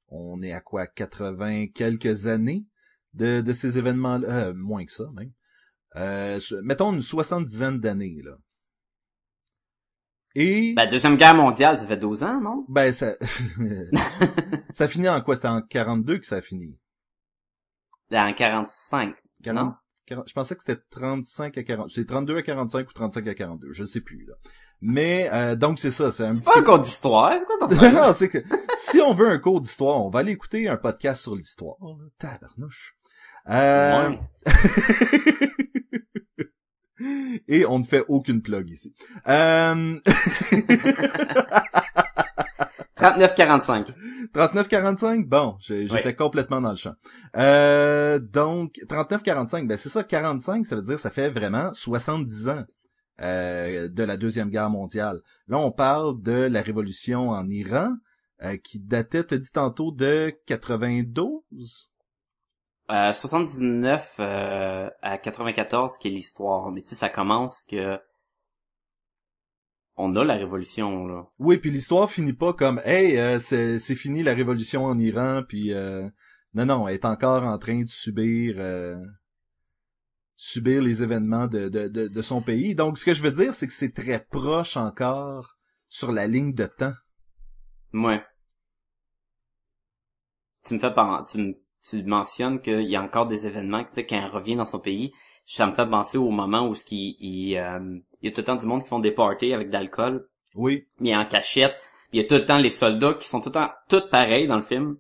on 0.10 0.42
est 0.42 0.54
à 0.54 0.62
quoi, 0.62 0.88
80 0.88 1.68
quelques 1.74 2.28
années 2.28 2.66
de, 3.13 3.42
de 3.42 3.52
ces 3.54 3.78
événements, 3.78 4.22
euh, 4.24 4.54
moins 4.56 4.86
que 4.86 4.92
ça 4.92 5.06
même. 5.16 5.32
Euh, 5.96 6.40
mettons 6.63 6.94
une 6.94 7.02
soixante-dizaine 7.02 7.80
d'années 7.80 8.20
là. 8.24 8.34
Et 10.36 10.74
Ben, 10.76 10.88
Deuxième 10.90 11.18
Guerre 11.18 11.36
mondiale, 11.36 11.78
ça 11.80 11.86
fait 11.88 11.98
12 11.98 12.24
ans, 12.24 12.40
non? 12.42 12.66
ben 12.70 12.92
ça, 12.92 13.16
ça 14.74 14.88
finit 14.88 15.10
en 15.10 15.22
quoi? 15.22 15.36
C'était 15.36 15.48
en 15.48 15.62
42 15.62 16.20
que 16.20 16.26
ça 16.26 16.38
a 16.38 16.42
fini. 16.42 16.78
En 18.12 18.34
45. 18.34 19.16
40, 19.44 19.66
Non? 19.66 19.74
40 20.06 20.28
je 20.30 20.34
pensais 20.34 20.56
que 20.56 20.62
c'était 20.66 20.82
35 20.92 21.58
à 21.58 21.63
40, 21.63 21.90
c'est 21.92 22.06
32 22.06 22.38
à 22.38 22.42
45 22.42 22.88
ou 22.90 22.94
35 22.94 23.28
à 23.28 23.34
42, 23.34 23.74
je 23.74 23.84
sais 23.84 24.00
plus 24.02 24.26
là. 24.26 24.34
Mais 24.80 25.28
euh, 25.34 25.56
donc 25.56 25.80
c'est 25.80 25.92
ça, 25.92 26.12
c'est 26.12 26.24
un 26.24 26.34
C'est 26.34 26.46
pas 26.46 26.54
peu 26.54 26.60
un 26.60 26.63
cours 26.63 26.80
d'histoire, 26.80 27.34
c'est 27.38 27.46
quoi 27.46 27.56
affaire-là? 27.68 28.08
non, 28.08 28.13
c'est 28.13 28.30
que 28.30 28.38
si 28.78 29.02
on 29.02 29.13
veut 29.13 29.30
un 29.30 29.40
cours 29.40 29.60
d'histoire, 29.60 30.00
on 30.06 30.10
va 30.10 30.20
aller 30.20 30.32
écouter 30.32 30.70
un 30.70 30.78
podcast 30.78 31.24
sur 31.24 31.36
l'histoire. 31.36 31.76
là. 31.82 32.06
Tabarnouche. 32.20 32.96
Euh... 33.50 34.10
Ouais. 34.10 34.20
Et 37.47 37.65
on 37.65 37.79
ne 37.79 37.83
fait 37.83 38.03
aucune 38.07 38.41
plug 38.41 38.69
ici. 38.69 38.93
Euh... 39.27 39.99
39-45. 42.97 43.93
39-45, 44.33 45.25
bon, 45.27 45.57
j'étais 45.60 46.15
complètement 46.15 46.62
dans 46.62 46.71
le 46.71 46.75
champ. 46.75 46.93
Euh, 47.36 48.19
donc, 48.19 48.73
39-45, 48.89 49.67
ben 49.67 49.77
c'est 49.77 49.89
ça, 49.89 50.03
45, 50.03 50.65
ça 50.65 50.75
veut 50.75 50.81
dire 50.81 50.99
ça 50.99 51.12
fait 51.12 51.29
vraiment 51.29 51.73
70 51.73 52.49
ans 52.49 52.65
euh, 53.21 53.88
de 53.88 54.03
la 54.03 54.17
Deuxième 54.17 54.49
Guerre 54.49 54.69
mondiale. 54.69 55.21
Là, 55.47 55.60
on 55.60 55.71
parle 55.71 56.21
de 56.21 56.47
la 56.47 56.62
révolution 56.62 57.29
en 57.29 57.47
Iran, 57.49 57.93
euh, 58.43 58.57
qui 58.57 58.79
datait, 58.79 59.23
te 59.23 59.36
dit 59.36 59.51
tantôt, 59.51 59.91
de 59.91 60.33
92? 60.47 61.89
Euh, 62.89 63.12
79 63.12 64.15
euh, 64.19 64.89
à 65.02 65.17
94 65.17 65.97
qui 65.97 66.08
est 66.08 66.12
l'histoire. 66.12 66.71
Mais 66.71 66.82
tu 66.82 66.89
sais, 66.89 66.95
ça 66.95 67.10
commence 67.10 67.63
que 67.63 68.00
on 69.97 70.15
a 70.15 70.23
la 70.23 70.36
révolution 70.36 71.06
là. 71.08 71.26
Oui, 71.39 71.58
puis 71.58 71.71
l'histoire 71.71 72.10
finit 72.10 72.34
pas 72.34 72.54
comme 72.54 72.82
Hey, 72.86 73.17
euh, 73.17 73.39
c'est 73.39 73.80
c'est 73.80 73.95
fini 73.95 74.23
la 74.23 74.34
révolution 74.34 74.86
en 74.86 74.97
Iran, 75.00 75.41
puis 75.47 75.73
euh, 75.73 76.08
non, 76.54 76.65
non, 76.65 76.88
elle 76.88 76.95
est 76.95 77.06
encore 77.06 77.43
en 77.43 77.58
train 77.58 77.82
de 77.82 77.88
subir 77.88 78.56
euh, 78.60 78.95
subir 80.36 80.82
les 80.82 81.04
événements 81.04 81.47
de, 81.47 81.67
de, 81.67 81.88
de, 81.88 82.08
de 82.08 82.21
son 82.21 82.41
pays. 82.41 82.76
Donc, 82.76 82.97
ce 83.00 83.06
que 83.06 83.13
je 83.13 83.23
veux 83.23 83.32
dire, 83.32 83.54
c'est 83.54 83.67
que 83.67 83.73
c'est 83.73 83.93
très 83.93 84.23
proche 84.23 84.78
encore 84.78 85.58
sur 85.89 86.12
la 86.12 86.28
ligne 86.28 86.54
de 86.54 86.67
temps. 86.67 86.93
Ouais. 87.93 88.23
tu 90.65 90.73
me 90.76 90.80
fais 90.80 90.93
pen- 90.93 91.26
tu 91.30 91.38
me, 91.39 91.54
tu 91.89 92.04
mentionnes 92.04 92.62
qu'il 92.62 92.84
y 92.89 92.95
a 92.95 93.02
encore 93.02 93.28
des 93.28 93.45
événements, 93.47 93.84
tu 93.84 93.89
sais, 93.93 94.06
quand 94.06 94.17
elle 94.23 94.32
revient 94.32 94.56
dans 94.56 94.65
son 94.65 94.80
pays, 94.80 95.13
ça 95.45 95.65
me 95.67 95.73
fait 95.73 95.88
penser 95.89 96.17
au 96.17 96.30
moment 96.30 96.67
où 96.67 96.73
ce 96.76 96.84
qui, 96.84 97.15
il, 97.19 97.58
euh, 97.58 98.00
il 98.21 98.26
y 98.26 98.32
a 98.32 98.32
tout 98.36 98.41
le 98.41 98.45
temps 98.45 98.56
du 98.56 98.65
monde 98.65 98.82
qui 98.84 98.89
font 98.89 99.00
des 99.00 99.12
parties 99.12 99.54
avec 99.54 99.67
de 99.69 99.73
l'alcool, 99.73 100.28
Oui. 100.56 100.86
mais 101.00 101.15
en 101.15 101.26
cachette. 101.26 101.76
Il 102.13 102.21
y 102.21 102.23
a 102.23 102.28
tout 102.28 102.36
le 102.36 102.45
temps 102.45 102.58
les 102.58 102.69
soldats 102.69 103.13
qui 103.13 103.28
sont 103.28 103.41
tout 103.41 103.50
le 103.50 103.54
temps, 103.54 103.69
tous 103.89 104.10
pareils 104.10 104.47
dans 104.47 104.56
le 104.56 104.62
film. 104.62 104.97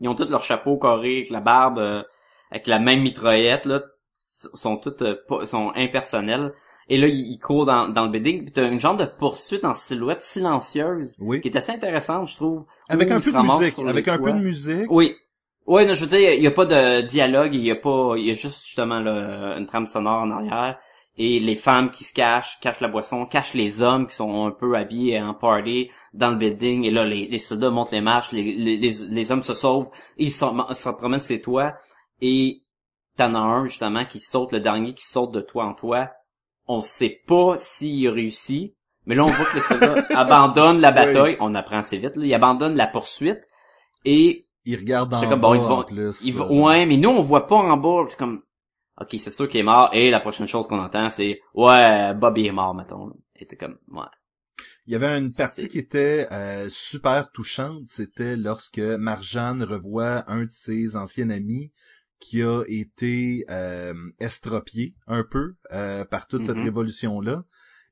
Ils 0.00 0.08
ont 0.08 0.14
tous 0.14 0.30
leur 0.30 0.42
chapeau 0.42 0.78
carré, 0.78 1.16
avec 1.16 1.30
la 1.30 1.40
barbe, 1.40 1.78
euh, 1.78 2.02
avec 2.50 2.66
la 2.66 2.78
même 2.78 3.00
mitraillette, 3.02 3.64
là. 3.66 3.82
sont 4.54 4.76
toutes, 4.76 5.02
euh, 5.02 5.16
pas- 5.28 5.46
sont 5.46 5.72
impersonnels. 5.74 6.52
Et 6.88 6.96
là, 6.96 7.06
ils, 7.08 7.32
ils 7.32 7.38
courent 7.38 7.66
dans, 7.66 7.88
dans 7.88 8.04
le 8.04 8.10
building. 8.10 8.44
Puis 8.44 8.52
t'as 8.52 8.70
une 8.70 8.80
genre 8.80 8.96
de 8.96 9.04
poursuite 9.04 9.64
en 9.64 9.74
silhouette 9.74 10.22
silencieuse, 10.22 11.16
Oui. 11.18 11.40
qui 11.40 11.48
est 11.48 11.56
assez 11.56 11.72
intéressante, 11.72 12.28
je 12.28 12.36
trouve. 12.36 12.64
Avec 12.88 13.10
un 13.10 13.20
peu 13.20 13.32
de 13.32 13.38
musique. 13.38 13.78
Avec 13.86 14.08
un 14.08 14.18
peu 14.18 14.32
de 14.32 14.38
musique. 14.38 14.90
Oui. 14.90 15.14
Ouais, 15.68 15.84
non, 15.84 15.92
je 15.92 16.00
veux 16.00 16.06
dire, 16.06 16.32
il 16.32 16.42
y 16.42 16.46
a 16.46 16.50
pas 16.50 16.64
de 16.64 17.02
dialogue, 17.02 17.54
il 17.54 17.62
y 17.62 17.70
a 17.70 17.76
pas, 17.76 18.14
il 18.16 18.24
y 18.24 18.30
a 18.30 18.34
juste 18.34 18.64
justement 18.64 19.00
là, 19.00 19.54
une 19.58 19.66
trame 19.66 19.86
sonore 19.86 20.22
en 20.22 20.30
arrière. 20.30 20.78
Et 21.18 21.38
les 21.40 21.56
femmes 21.56 21.90
qui 21.90 22.04
se 22.04 22.14
cachent, 22.14 22.58
cachent 22.62 22.80
la 22.80 22.88
boisson, 22.88 23.26
cachent 23.26 23.52
les 23.52 23.82
hommes 23.82 24.06
qui 24.06 24.14
sont 24.14 24.46
un 24.46 24.50
peu 24.50 24.76
habillés 24.76 25.20
en 25.20 25.34
party 25.34 25.90
dans 26.14 26.30
le 26.30 26.36
building. 26.36 26.84
Et 26.84 26.90
là 26.90 27.04
les, 27.04 27.26
les 27.26 27.38
soldats 27.38 27.68
montent 27.68 27.92
les 27.92 28.00
marches, 28.00 28.32
les, 28.32 28.54
les, 28.54 28.78
les, 28.78 29.30
hommes 29.30 29.42
se 29.42 29.52
sauvent, 29.52 29.90
ils 30.16 30.32
sont, 30.32 30.72
se 30.72 30.88
promènent 30.88 31.20
ses 31.20 31.42
toits 31.42 31.74
et 32.22 32.62
t'en 33.18 33.34
as 33.34 33.38
un 33.38 33.66
justement 33.66 34.06
qui 34.06 34.20
saute, 34.20 34.52
le 34.52 34.60
dernier 34.60 34.94
qui 34.94 35.04
saute 35.04 35.32
de 35.32 35.42
toi 35.42 35.66
en 35.66 35.74
toi. 35.74 36.08
On 36.66 36.80
sait 36.80 37.20
pas 37.26 37.58
s'il 37.58 38.08
réussit, 38.08 38.74
mais 39.04 39.14
là 39.14 39.24
on 39.24 39.30
voit 39.30 39.44
que 39.44 39.56
les 39.56 39.60
soldats 39.60 40.06
abandonnent 40.16 40.80
la 40.80 40.92
bataille, 40.92 41.36
on 41.40 41.54
apprend 41.54 41.80
assez 41.80 41.98
vite, 41.98 42.16
là, 42.16 42.24
ils 42.24 42.34
abandonnent 42.34 42.76
la 42.76 42.86
poursuite. 42.86 43.42
Et 44.06 44.47
Il 44.70 44.76
regarde 44.76 45.14
en 45.14 45.20
comme, 45.28 45.40
bas, 45.40 45.48
bon, 45.48 45.54
ils 45.54 45.62
vont- 45.62 45.78
en 45.78 45.84
plus. 45.84 46.28
euh, 46.40 46.48
ouais, 46.62 46.84
mais 46.86 46.96
nous, 46.98 47.08
on 47.10 47.22
voit 47.22 47.46
pas 47.46 47.56
en 47.56 47.76
bas. 47.76 48.04
C'est 48.10 48.18
comme, 48.18 48.42
ok, 49.00 49.08
c'est 49.18 49.30
sûr 49.30 49.48
qu'il 49.48 49.60
est 49.60 49.62
mort. 49.64 49.88
Et 49.92 50.10
la 50.10 50.20
prochaine 50.20 50.46
chose 50.46 50.66
qu'on 50.68 50.78
entend, 50.78 51.08
c'est, 51.10 51.40
ouais, 51.54 52.14
Bobby 52.14 52.46
est 52.46 52.52
mort, 52.52 52.74
mettons. 52.74 53.12
Et 53.36 53.46
t'es 53.46 53.56
comme, 53.56 53.78
ouais. 53.88 54.02
Il 54.86 54.92
y 54.92 54.96
avait 54.96 55.18
une 55.18 55.32
partie 55.32 55.68
qui 55.68 55.78
était 55.78 56.26
euh, 56.32 56.68
super 56.68 57.30
touchante, 57.32 57.86
c'était 57.86 58.36
lorsque 58.36 58.78
Marjane 58.80 59.62
revoit 59.62 60.24
un 60.30 60.42
de 60.44 60.50
ses 60.50 60.96
anciens 60.96 61.30
amis 61.30 61.72
qui 62.20 62.42
a 62.42 62.62
été 62.66 63.44
euh, 63.48 63.94
estropié 64.18 64.94
un 65.06 65.24
peu 65.24 65.54
euh, 65.72 66.04
par 66.04 66.26
toute 66.26 66.42
cette 66.44 66.56
Mhm. 66.58 66.64
révolution-là. 66.64 67.44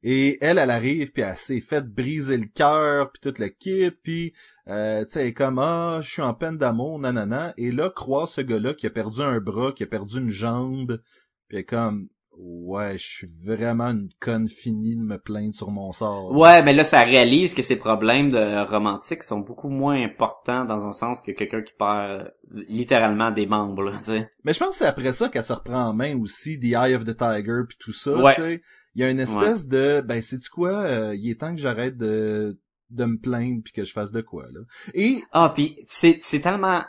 Et 0.03 0.39
elle, 0.45 0.59
elle 0.59 0.71
arrive, 0.71 1.11
puis 1.13 1.23
elle 1.23 1.37
s'est 1.37 1.61
fait 1.61 1.83
briser 1.85 2.37
le 2.37 2.47
cœur, 2.47 3.11
puis 3.11 3.21
tout 3.21 3.41
le 3.41 3.49
kit, 3.49 3.91
puis 3.91 4.35
euh, 4.69 5.05
tu 5.05 5.13
sais, 5.13 5.21
elle 5.23 5.27
est 5.29 5.33
comme 5.33 5.59
ah, 5.59 5.99
je 6.03 6.11
suis 6.11 6.23
en 6.23 6.35
peine 6.35 6.59
d'amour, 6.59 6.99
nanana. 6.99 7.55
Et 7.57 7.71
là, 7.73 7.91
croise 7.91 8.31
ce 8.31 8.41
gars-là 8.41 8.75
qui 8.75 8.87
a 8.87 8.91
perdu 8.91 9.21
un 9.23 9.41
bras, 9.41 9.73
qui 9.73 9.83
a 9.83 9.87
perdu 9.87 10.19
une 10.19 10.31
jambe, 10.31 11.01
puis 11.49 11.57
elle 11.57 11.61
est 11.61 11.65
comme 11.65 12.09
ouais, 12.39 12.99
je 12.99 13.07
suis 13.07 13.29
vraiment 13.45 13.87
une 13.87 14.11
conne 14.21 14.47
finie 14.47 14.97
de 14.97 15.03
me 15.03 15.17
plaindre 15.19 15.55
sur 15.55 15.71
mon 15.71 15.93
sort. 15.93 16.33
Ouais, 16.33 16.63
mais 16.63 16.75
là, 16.75 16.85
ça 16.85 17.01
réalise 17.03 17.55
que 17.55 17.63
ces 17.63 17.77
problèmes 17.77 18.31
de 18.31 18.69
romantique 18.71 19.23
sont 19.23 19.41
beaucoup 19.41 19.71
moins 19.71 20.03
importants 20.05 20.67
dans 20.67 20.87
un 20.87 20.93
sens 20.93 21.23
que 21.23 21.33
quelqu'un 21.33 21.63
qui 21.63 21.73
perd 21.79 22.33
littéralement 22.69 23.31
des 23.31 23.47
membres, 23.47 23.91
tu 23.99 24.05
sais. 24.05 24.31
Mais 24.45 24.53
je 24.53 24.59
pense 24.59 24.71
que 24.71 24.75
c'est 24.77 24.87
après 24.87 25.13
ça 25.13 25.31
qu'elle 25.31 25.43
se 25.43 25.53
reprend 25.55 25.89
en 25.89 25.95
main 25.95 26.15
aussi, 26.21 26.61
The 26.61 26.75
Eye 26.75 26.95
of 26.95 27.05
the 27.05 27.17
Tiger 27.17 27.63
puis 27.67 27.79
tout 27.81 27.93
ça, 27.93 28.15
Ouais. 28.15 28.35
tu 28.35 28.43
sais. 28.43 28.63
Il 28.97 29.03
y 29.03 29.05
a 29.05 29.11
une 29.11 29.21
espèce 29.21 29.67
de, 29.69 30.01
ben, 30.01 30.23
c'est 30.23 30.39
tu 30.39 30.49
quoi, 30.49 30.71
euh, 30.71 31.15
il 31.15 31.31
est 31.31 31.39
temps 31.41 31.55
que 31.55 31.61
j'arrête 31.61 31.99
de, 31.99 32.59
de 32.89 33.05
me 33.05 33.19
plaindre 33.19 33.61
puis 33.63 33.75
que 33.75 33.85
je 33.85 33.93
fasse 33.93 34.11
de 34.11 34.23
quoi, 34.23 34.45
là. 34.51 34.61
Et, 34.95 35.23
Ah, 35.33 35.53
puis 35.55 35.79
c'est, 35.87 36.19
c'est 36.23 36.41
tellement... 36.41 36.83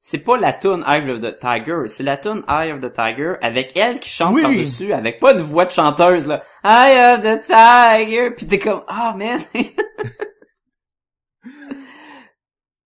C'est 0.00 0.20
pas 0.20 0.38
la 0.38 0.54
tune 0.54 0.82
Eye 0.88 1.10
of 1.10 1.20
the 1.20 1.38
Tiger, 1.38 1.86
c'est 1.86 2.02
la 2.02 2.16
tune 2.16 2.42
Eye 2.48 2.72
of 2.72 2.80
the 2.80 2.90
Tiger 2.90 3.34
avec 3.42 3.76
elle 3.76 4.00
qui 4.00 4.08
chante 4.08 4.34
Oui. 4.34 4.40
par-dessus, 4.40 4.94
avec 4.94 5.20
pas 5.20 5.34
de 5.34 5.42
voix 5.42 5.66
de 5.66 5.70
chanteuse, 5.70 6.26
là. 6.26 6.42
Eye 6.64 7.18
of 7.18 7.20
the 7.20 7.42
Tiger! 7.44 8.30
Puis 8.34 8.46
t'es 8.46 8.58
comme, 8.58 8.82
ah, 8.88 9.14
man! 9.18 9.38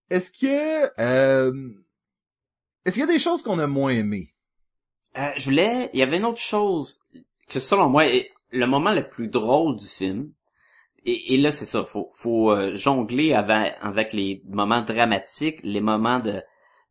est-ce 0.09 0.31
que, 0.33 0.91
euh, 1.01 1.53
est-ce 2.83 2.95
qu'il 2.95 3.05
y 3.05 3.09
a 3.09 3.13
des 3.13 3.19
choses 3.19 3.41
qu'on 3.41 3.59
a 3.59 3.67
moins 3.67 3.91
aimées? 3.91 4.35
Euh, 5.17 5.31
je 5.37 5.45
voulais, 5.45 5.89
il 5.93 5.99
y 5.99 6.03
avait 6.03 6.17
une 6.17 6.25
autre 6.25 6.41
chose 6.41 6.99
que 7.47 7.61
selon 7.61 7.87
moi 7.89 8.03
le 8.55 8.67
moment 8.67 8.93
le 8.93 9.07
plus 9.07 9.27
drôle 9.27 9.75
du 9.75 9.87
film. 9.87 10.31
Et, 11.05 11.35
et 11.35 11.37
là 11.37 11.51
c'est 11.51 11.65
ça, 11.65 11.83
faut 11.83 12.09
faut 12.11 12.51
euh, 12.51 12.75
jongler 12.75 13.33
avec, 13.33 13.75
avec 13.81 14.13
les 14.13 14.41
moments 14.47 14.81
dramatiques, 14.81 15.59
les 15.63 15.81
moments 15.81 16.19
de 16.19 16.41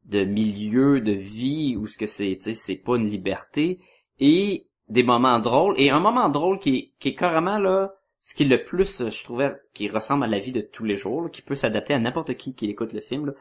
de 0.05 0.24
milieu 0.24 1.00
de 1.00 1.12
vie 1.12 1.77
où 1.77 1.87
ce 1.87 1.96
que 1.96 2.07
c'est, 2.07 2.37
tu 2.37 2.42
sais, 2.42 2.55
c'est 2.55 2.77
pas 2.77 2.96
une 2.96 3.09
liberté 3.09 3.81
et 4.20 4.66
des 4.88 5.03
moments 5.03 5.38
drôles 5.38 5.74
et 5.79 5.90
un 5.90 5.98
moment 5.98 6.29
drôle 6.29 6.59
qui 6.59 6.77
est, 6.77 6.92
qui 7.00 7.09
est 7.09 7.14
carrément 7.14 7.59
là 7.59 7.94
ce 8.20 8.35
qui 8.35 8.44
est 8.44 8.46
le 8.46 8.62
plus 8.62 9.00
euh, 9.00 9.11
je 9.11 9.24
trouvais 9.24 9.55
qui 9.72 9.88
ressemble 9.88 10.24
à 10.24 10.29
la 10.29 10.38
vie 10.38 10.53
de 10.53 10.61
tous 10.61 10.85
les 10.85 10.96
jours, 10.96 11.22
là, 11.22 11.29
qui 11.31 11.42
peut 11.42 11.55
s'adapter 11.55 11.94
à 11.94 11.98
n'importe 11.98 12.35
qui 12.35 12.55
qui 12.55 12.70
écoute 12.70 12.92
le 12.92 13.00
film 13.00 13.27
là, 13.27 13.33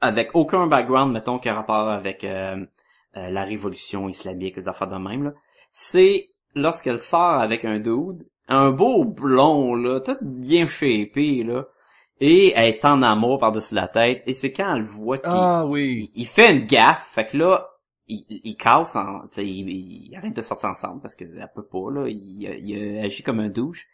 avec 0.00 0.34
aucun 0.34 0.66
background 0.66 1.12
mettons 1.12 1.38
qui 1.38 1.48
a 1.48 1.54
rapport 1.54 1.88
avec 1.90 2.24
euh, 2.24 2.64
euh, 3.16 3.28
la 3.28 3.42
révolution 3.42 4.08
islamique, 4.08 4.56
les 4.56 4.68
affaires 4.68 4.88
de 4.88 4.96
même, 4.96 5.24
là, 5.24 5.34
c'est 5.72 6.28
lorsqu'elle 6.54 7.00
sort 7.00 7.40
avec 7.40 7.64
un 7.64 7.78
dude, 7.78 8.26
un 8.48 8.70
beau 8.70 9.04
blond, 9.04 9.74
là, 9.74 10.00
tout 10.00 10.16
bien 10.22 10.66
shapé, 10.66 11.44
là, 11.44 11.64
et 12.20 12.52
elle 12.54 12.66
est 12.74 12.84
en 12.84 13.02
amour 13.02 13.38
par-dessus 13.38 13.74
la 13.74 13.88
tête, 13.88 14.22
et 14.26 14.32
c'est 14.34 14.52
quand 14.52 14.74
elle 14.76 14.82
voit 14.82 15.18
qu'il 15.18 15.30
Ah 15.32 15.64
oui. 15.66 16.10
il, 16.14 16.22
il 16.22 16.26
fait 16.26 16.52
une 16.52 16.64
gaffe, 16.66 17.10
fait 17.12 17.26
que 17.26 17.36
là, 17.36 17.66
il, 18.08 18.24
il 18.28 18.56
casse, 18.56 18.96
en, 18.96 19.22
il, 19.38 19.68
il 20.08 20.16
arrête 20.16 20.34
de 20.34 20.42
sortir 20.42 20.68
ensemble, 20.70 21.00
parce 21.00 21.14
que 21.14 21.24
elle 21.24 21.50
peut 21.54 21.64
pas, 21.66 21.90
là, 21.92 22.08
il, 22.08 22.42
il 22.42 22.98
agit 23.04 23.22
comme 23.22 23.40
un 23.40 23.48
douche. 23.48 23.86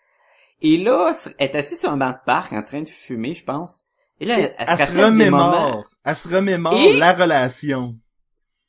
Et 0.63 0.79
là, 0.79 1.13
elle 1.39 1.49
est 1.51 1.55
assise 1.55 1.79
sur 1.81 1.91
un 1.91 1.99
banc 1.99 2.13
de 2.13 2.17
parc, 2.25 2.53
en 2.55 2.63
train 2.63 2.81
de 2.81 2.89
fumer, 2.89 3.35
je 3.35 3.45
pense. 3.45 3.83
Et 4.21 4.25
là, 4.25 4.39
elle, 4.39 4.55
elle 4.59 4.67
Elle, 4.71 4.79
se 4.79 4.85
se 4.87 4.91
rappelle 4.93 5.19
des 5.19 5.31
moments- 5.31 5.51
remémore. 5.53 5.85
Elle 6.03 6.17
se 6.17 6.29
remémore 6.35 6.73
Et- 6.75 6.97
la 6.97 7.13
relation. 7.13 7.95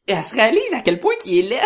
et 0.06 0.12
elle 0.12 0.24
se 0.26 0.36
réalise 0.36 0.74
à 0.74 0.82
quel 0.82 1.00
point 1.00 1.14
qu'il 1.22 1.38
est 1.38 1.48
laid. 1.50 1.62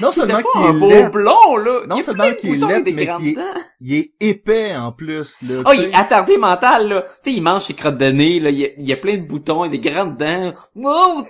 Non 0.00 0.12
seulement 0.12 0.40
qu'il 0.42 0.62
un 0.62 0.70
est 0.76 0.78
beau 0.78 1.10
blond, 1.10 1.56
là. 1.56 1.86
Non 1.86 1.96
il 1.96 2.02
seulement 2.02 2.32
qu'il 2.34 2.50
est 2.54 2.66
laid, 2.66 2.92
mais 2.92 3.06
qu'il 3.16 3.28
est- 3.28 3.36
il 3.80 3.94
est 3.94 4.12
épais 4.20 4.74
en 4.76 4.92
plus, 4.92 5.40
là. 5.42 5.62
Oh, 5.66 5.70
il 5.74 5.84
est 5.84 5.94
attardé 5.94 6.36
mental, 6.38 6.88
là. 6.88 7.02
Tu 7.24 7.30
sais, 7.30 7.36
il 7.36 7.42
mange 7.42 7.62
ses 7.62 7.74
crottes 7.74 7.98
de 7.98 8.10
nez, 8.10 8.40
là. 8.40 8.50
Il 8.50 8.58
y 8.58 8.64
a, 8.64 8.68
il 8.78 8.88
y 8.88 8.92
a 8.92 8.96
plein 8.96 9.16
de 9.16 9.26
boutons 9.26 9.64
et 9.64 9.68
des 9.68 9.80
grandes 9.80 10.16
dents. 10.16 10.54
Oh, 10.76 11.24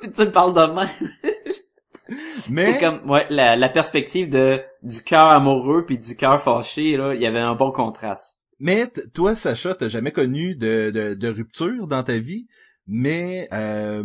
puis 0.00 0.10
tu 0.10 0.20
me 0.20 0.30
parles 0.30 0.54
de 0.54 0.72
même. 0.74 0.88
Mais, 2.50 2.74
C'est 2.74 2.78
comme, 2.78 3.08
ouais, 3.10 3.26
la, 3.30 3.56
la 3.56 3.68
perspective 3.70 4.28
de, 4.28 4.60
du 4.82 5.02
cœur 5.02 5.28
amoureux 5.28 5.84
puis 5.86 5.96
du 5.98 6.14
cœur 6.16 6.40
fâché, 6.42 6.96
là. 6.96 7.14
Il 7.14 7.22
y 7.22 7.26
avait 7.26 7.38
un 7.40 7.54
bon 7.54 7.70
contraste. 7.72 8.36
mais 8.58 8.86
toi, 9.14 9.34
Sacha, 9.34 9.74
t'as 9.74 9.88
jamais 9.88 10.10
connu 10.12 10.54
de, 10.54 10.90
de, 10.90 11.14
de 11.14 11.28
rupture 11.28 11.86
dans 11.86 12.02
ta 12.02 12.18
vie, 12.18 12.46
mais, 12.86 13.48
euh, 13.52 14.02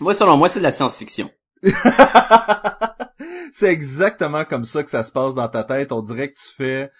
Moi, 0.00 0.14
selon 0.14 0.36
moi, 0.36 0.48
c'est 0.48 0.60
de 0.60 0.64
la 0.64 0.70
science-fiction. 0.70 1.30
c'est 3.52 3.72
exactement 3.72 4.44
comme 4.44 4.64
ça 4.64 4.82
que 4.82 4.90
ça 4.90 5.02
se 5.02 5.12
passe 5.12 5.34
dans 5.34 5.48
ta 5.48 5.64
tête. 5.64 5.92
On 5.92 6.02
dirait 6.02 6.30
que 6.30 6.38
tu 6.38 6.54
fais, 6.56 6.90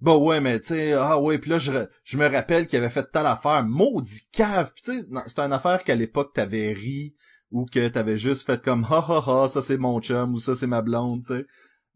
bah 0.00 0.16
ouais, 0.16 0.40
mais 0.40 0.60
tu 0.60 0.68
sais, 0.68 0.92
ah 0.92 1.18
ouais, 1.18 1.38
puis 1.38 1.50
là 1.50 1.58
je, 1.58 1.86
je 2.04 2.18
me 2.18 2.26
rappelle 2.26 2.66
qu'il 2.66 2.78
avait 2.78 2.88
fait 2.88 3.10
telle 3.10 3.26
affaire, 3.26 3.64
maudit 3.64 4.28
cave. 4.32 4.72
Tu 4.76 4.92
sais, 4.92 5.04
c'est 5.26 5.40
une 5.40 5.52
affaire 5.52 5.84
qu'à 5.84 5.94
l'époque 5.94 6.32
t'avais 6.34 6.72
ri 6.72 7.14
ou 7.50 7.66
que 7.66 7.88
t'avais 7.88 8.16
juste 8.16 8.46
fait 8.46 8.62
comme 8.62 8.84
ha 8.84 9.04
ha 9.08 9.22
ha, 9.26 9.48
ça 9.48 9.62
c'est 9.62 9.78
mon 9.78 10.00
chum 10.00 10.34
ou 10.34 10.38
ça 10.38 10.54
c'est 10.54 10.66
ma 10.66 10.82
blonde, 10.82 11.24
tu 11.26 11.34
sais. 11.34 11.46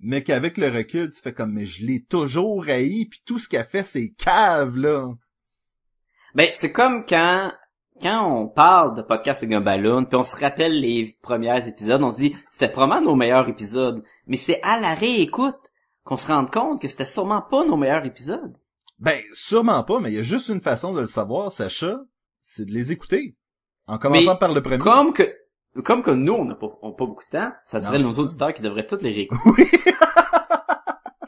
Mais 0.01 0.25
qu'avec 0.25 0.59
le 0.59 0.69
recul, 0.69 1.11
tu 1.11 1.21
fais 1.23 1.33
comme 1.33 1.53
mais 1.53 1.67
je 1.67 1.87
l'ai 1.87 2.03
toujours 2.03 2.65
haï, 2.69 3.07
puis 3.07 3.23
tout 3.25 3.39
ce 3.39 3.49
qu'elle 3.49 3.67
fait 3.67 3.85
c'est 3.85 4.11
cave 4.19 4.77
là. 4.77 5.09
Ben, 6.35 6.49
c'est 6.55 6.73
comme 6.73 7.05
quand, 7.07 7.53
quand 8.03 8.27
on 8.27 8.49
parle 8.49 8.97
de 8.97 9.03
podcast 9.03 9.43
avec 9.43 9.55
un 9.55 9.61
ballon, 9.61 10.05
puis 10.05 10.17
on 10.17 10.25
se 10.25 10.37
rappelle 10.37 10.81
les 10.81 11.17
premiers 11.23 11.67
épisodes, 11.69 12.03
on 12.03 12.11
se 12.11 12.17
dit, 12.17 12.37
c'était 12.51 12.69
probablement 12.69 13.11
nos 13.11 13.15
meilleurs 13.15 13.49
épisodes. 13.49 14.03
Mais 14.27 14.37
c'est 14.37 14.61
à 14.63 14.81
la 14.81 14.95
réécoute 14.95 15.73
qu'on 16.05 16.17
se 16.17 16.27
rende 16.27 16.51
compte 16.51 16.83
que 16.83 16.89
c'était 16.89 17.05
sûrement 17.05 17.43
pas 17.43 17.65
nos 17.65 17.77
meilleurs 17.77 18.05
épisodes. 18.05 18.57
Ben 18.99 19.21
sûrement 19.33 19.83
pas, 19.85 20.01
mais 20.01 20.11
il 20.11 20.15
y 20.17 20.19
a 20.19 20.23
juste 20.23 20.49
une 20.49 20.61
façon 20.61 20.93
de 20.93 21.01
le 21.01 21.07
savoir, 21.07 21.53
Sacha, 21.53 22.01
c'est 22.41 22.65
de 22.65 22.73
les 22.73 22.93
écouter. 22.93 23.37
En 23.87 23.99
commençant 23.99 24.33
Mais 24.33 24.39
par 24.39 24.53
le 24.53 24.63
premier. 24.63 24.79
Comme 24.79 25.13
que, 25.13 25.33
comme 25.85 26.03
que 26.03 26.11
nous, 26.11 26.35
on 26.35 26.45
n'a 26.45 26.55
pas, 26.55 26.79
on 26.83 26.91
a 26.91 26.93
pas 26.93 27.07
beaucoup 27.07 27.25
de 27.25 27.31
temps, 27.31 27.53
ça 27.65 27.81
dirait 27.81 27.99
Non, 27.99 28.09
nos 28.09 28.19
auditeurs 28.19 28.53
qui 28.53 28.63
devraient 28.63 28.87
toutes 28.87 29.03
les 29.03 29.13
réécouter. 29.13 29.43
Oui. 29.59 29.69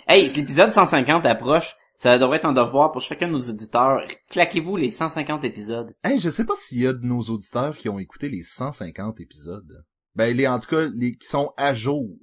Hey, 0.07 0.29
l'épisode 0.35 0.71
150 0.71 1.25
approche, 1.25 1.77
ça 1.97 2.19
devrait 2.19 2.37
être 2.39 2.45
un 2.45 2.53
devoir 2.53 2.93
pour 2.93 3.01
chacun 3.01 3.29
de 3.29 3.33
nos 3.33 3.41
auditeurs. 3.51 4.03
Claquez-vous 4.31 4.77
les 4.77 4.91
150 4.91 5.45
épisodes. 5.45 5.95
Hey, 6.03 6.19
je 6.21 6.31
sais 6.31 6.45
pas 6.45 6.55
s'il 6.57 6.81
y 6.81 6.87
a 6.87 6.93
de 6.93 7.05
nos 7.05 7.21
auditeurs 7.21 7.77
qui 7.77 7.89
ont 7.89 7.99
écouté 7.99 8.29
les 8.29 8.43
150 8.43 9.21
épisodes. 9.21 9.85
Ben, 10.15 10.37
les, 10.37 10.47
en 10.47 10.61
tout 10.61 10.69
cas, 10.69 10.87
les 10.95 11.17
qui 11.17 11.27
sont 11.27 11.53
à 11.57 11.73
jour, 11.75 12.17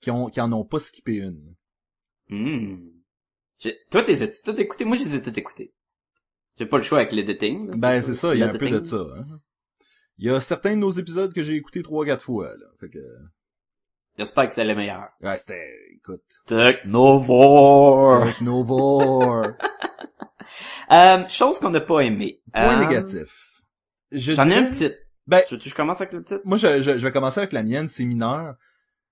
qui 0.00 0.10
ont, 0.10 0.26
qui 0.28 0.40
en 0.40 0.52
ont 0.52 0.64
pas 0.64 0.78
skippé 0.78 1.16
une. 1.16 1.54
Je- 3.62 3.70
Toi, 3.90 4.02
t'es 4.02 4.22
as-tu 4.22 4.42
tout 4.42 4.58
écouté? 4.60 4.84
Moi, 4.84 4.96
je 4.96 5.02
les 5.04 5.14
ai 5.16 5.22
tout 5.22 5.38
écoutés. 5.38 5.72
J'ai 6.58 6.66
pas 6.66 6.76
le 6.78 6.82
choix 6.82 6.98
avec 6.98 7.12
l'editing. 7.12 7.66
là, 7.66 7.72
Ben, 7.76 8.02
c'est 8.02 8.14
ça, 8.14 8.34
il 8.34 8.40
y 8.40 8.42
a 8.42 8.46
un 8.48 8.52
peu 8.58 8.68
de 8.68 8.84
ça. 8.84 9.06
hein. 9.16 9.24
Il 10.18 10.26
y 10.26 10.30
a 10.30 10.38
certains 10.40 10.74
de 10.74 10.80
nos 10.80 10.90
épisodes 10.90 11.32
que 11.32 11.42
j'ai 11.42 11.54
écoutés 11.54 11.82
trois, 11.82 12.04
quatre 12.04 12.24
fois, 12.24 12.48
là. 12.56 12.66
Fait 12.78 12.90
que, 12.90 12.98
J'espère 14.20 14.44
que 14.44 14.50
c'était 14.50 14.64
le 14.64 14.74
meilleur. 14.74 15.08
ouais, 15.22 15.38
c'était, 15.38 15.66
écoute, 15.96 16.20
Technovore! 16.46 18.24
Technovore. 18.26 19.46
Euh, 20.92 21.26
chose 21.28 21.58
qu'on 21.60 21.70
n'a 21.70 21.80
pas 21.80 22.00
aimé. 22.00 22.42
Point 22.52 22.76
Euh, 22.76 22.84
négatif. 22.86 23.62
Je 24.10 24.32
J'en 24.32 24.50
ai 24.50 24.56
un 24.56 24.64
petit. 24.64 24.90
Ben, 25.26 25.42
Tu 25.46 25.56
que 25.56 25.64
je 25.68 25.74
commence 25.74 26.00
avec 26.00 26.12
le 26.12 26.22
petit? 26.22 26.34
moi, 26.44 26.56
je, 26.56 26.82
je, 26.82 26.98
je 26.98 27.06
vais 27.06 27.12
commencer 27.12 27.38
avec 27.38 27.52
la 27.52 27.62
mienne, 27.62 27.86
c'est 27.88 28.04
mineur. 28.04 28.56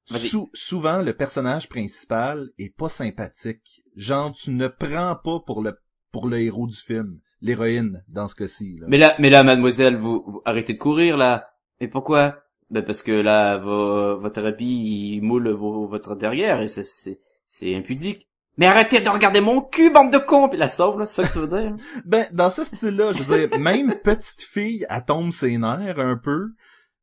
Sou- 0.06 0.50
souvent, 0.54 1.00
le 1.00 1.12
personnage 1.14 1.68
principal 1.68 2.48
est 2.58 2.76
pas 2.76 2.88
sympathique. 2.88 3.82
Genre, 3.94 4.32
tu 4.32 4.50
ne 4.50 4.66
prends 4.68 5.14
pas 5.16 5.38
pour 5.46 5.62
le, 5.62 5.78
pour 6.10 6.28
le 6.28 6.38
héros 6.40 6.66
du 6.66 6.76
film. 6.76 7.20
L'héroïne, 7.40 8.02
dans 8.08 8.26
ce 8.26 8.34
cas-ci. 8.34 8.80
Mais 8.88 8.98
là, 8.98 9.14
mais 9.20 9.30
là, 9.30 9.44
mademoiselle, 9.44 9.96
vous, 9.96 10.24
vous 10.26 10.42
arrêtez 10.44 10.72
de 10.72 10.78
courir, 10.78 11.16
là. 11.16 11.50
Et 11.80 11.86
pourquoi? 11.86 12.42
Ben, 12.70 12.82
parce 12.84 13.02
que 13.02 13.12
là, 13.12 13.56
vo- 13.58 14.18
votre 14.18 14.44
habit, 14.44 15.14
il 15.16 15.22
moule 15.22 15.48
vos- 15.50 15.86
votre 15.86 16.14
derrière, 16.16 16.60
et 16.60 16.68
c'est, 16.68 16.84
c'est, 16.84 17.18
c'est 17.46 17.74
impudique. 17.74 18.28
Mais 18.58 18.66
arrêtez 18.66 19.00
de 19.00 19.08
regarder 19.08 19.40
mon 19.40 19.60
cul, 19.62 19.90
bande 19.92 20.12
de 20.12 20.18
cons! 20.18 20.48
Puis 20.48 20.58
la 20.58 20.68
sauve, 20.68 20.98
là, 20.98 21.06
c'est 21.06 21.22
ça 21.22 21.28
que 21.28 21.32
tu 21.32 21.38
veux 21.38 21.46
dire? 21.46 21.74
Ben, 22.04 22.26
dans 22.32 22.50
ce 22.50 22.64
style-là, 22.64 23.12
je 23.12 23.22
veux 23.22 23.48
dire, 23.48 23.58
même 23.58 23.94
petite 24.02 24.42
fille, 24.42 24.84
elle 24.90 25.04
tombe 25.04 25.30
ses 25.32 25.56
nerfs 25.58 25.98
un 26.00 26.16
peu. 26.16 26.48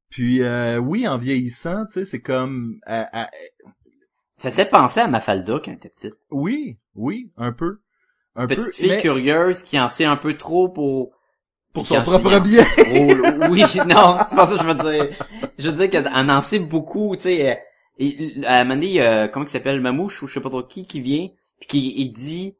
Puis, 0.09 0.43
euh, 0.43 0.77
oui, 0.77 1.07
en 1.07 1.17
vieillissant, 1.17 1.85
tu 1.87 1.93
sais, 1.93 2.05
c'est 2.05 2.21
comme... 2.21 2.79
elle- 2.85 3.07
elle- 3.13 3.27
Faisait 4.37 4.65
penser 4.69 4.99
à 4.99 5.07
Mafalda 5.07 5.53
quand 5.63 5.71
elle 5.71 5.77
était 5.77 5.89
petite. 5.89 6.15
oui, 6.29 6.77
oui, 6.93 7.31
un 7.37 7.53
peu. 7.53 7.79
Un 8.35 8.47
Petite 8.47 8.65
peu, 8.65 8.71
fille 8.71 8.89
mais 8.89 8.97
curieuse 8.97 9.63
qui 9.63 9.79
en 9.79 9.87
sait 9.87 10.03
un 10.05 10.17
peu 10.17 10.35
trop 10.35 10.67
pour... 10.69 11.14
pour 11.75 11.85
son 11.85 12.01
propre 12.01 12.33
en 12.33 12.39
bien. 12.39 12.63
trop, 12.65 13.13
là, 13.15 13.49
oui, 13.51 13.61
non, 13.87 14.17
c'est 14.27 14.35
pas 14.35 14.47
ça 14.47 14.55
que 14.55 14.61
je 14.61 14.67
veux 14.67 14.73
dire. 14.91 15.09
Je 15.59 15.69
veux 15.69 15.75
dire 15.77 15.89
qu'elle 15.91 16.07
en 16.07 16.41
sait 16.41 16.59
beaucoup, 16.59 17.15
tu 17.15 17.23
sais. 17.23 17.51
euh, 17.51 17.55
et- 17.99 18.43
À 18.45 18.59
un 18.61 18.63
moment 18.63 18.75
donné, 18.81 18.99
a, 19.01 19.27
comment 19.27 19.45
il 19.45 19.49
s'appelle, 19.49 19.79
Mamouche 19.81 20.23
ou 20.23 20.27
je 20.27 20.33
sais 20.33 20.41
pas 20.41 20.49
trop 20.49 20.63
qui, 20.63 20.85
qui 20.87 21.01
vient, 21.01 21.27
puis 21.59 21.67
qui 21.67 21.93
il 21.97 22.11
dit, 22.11 22.55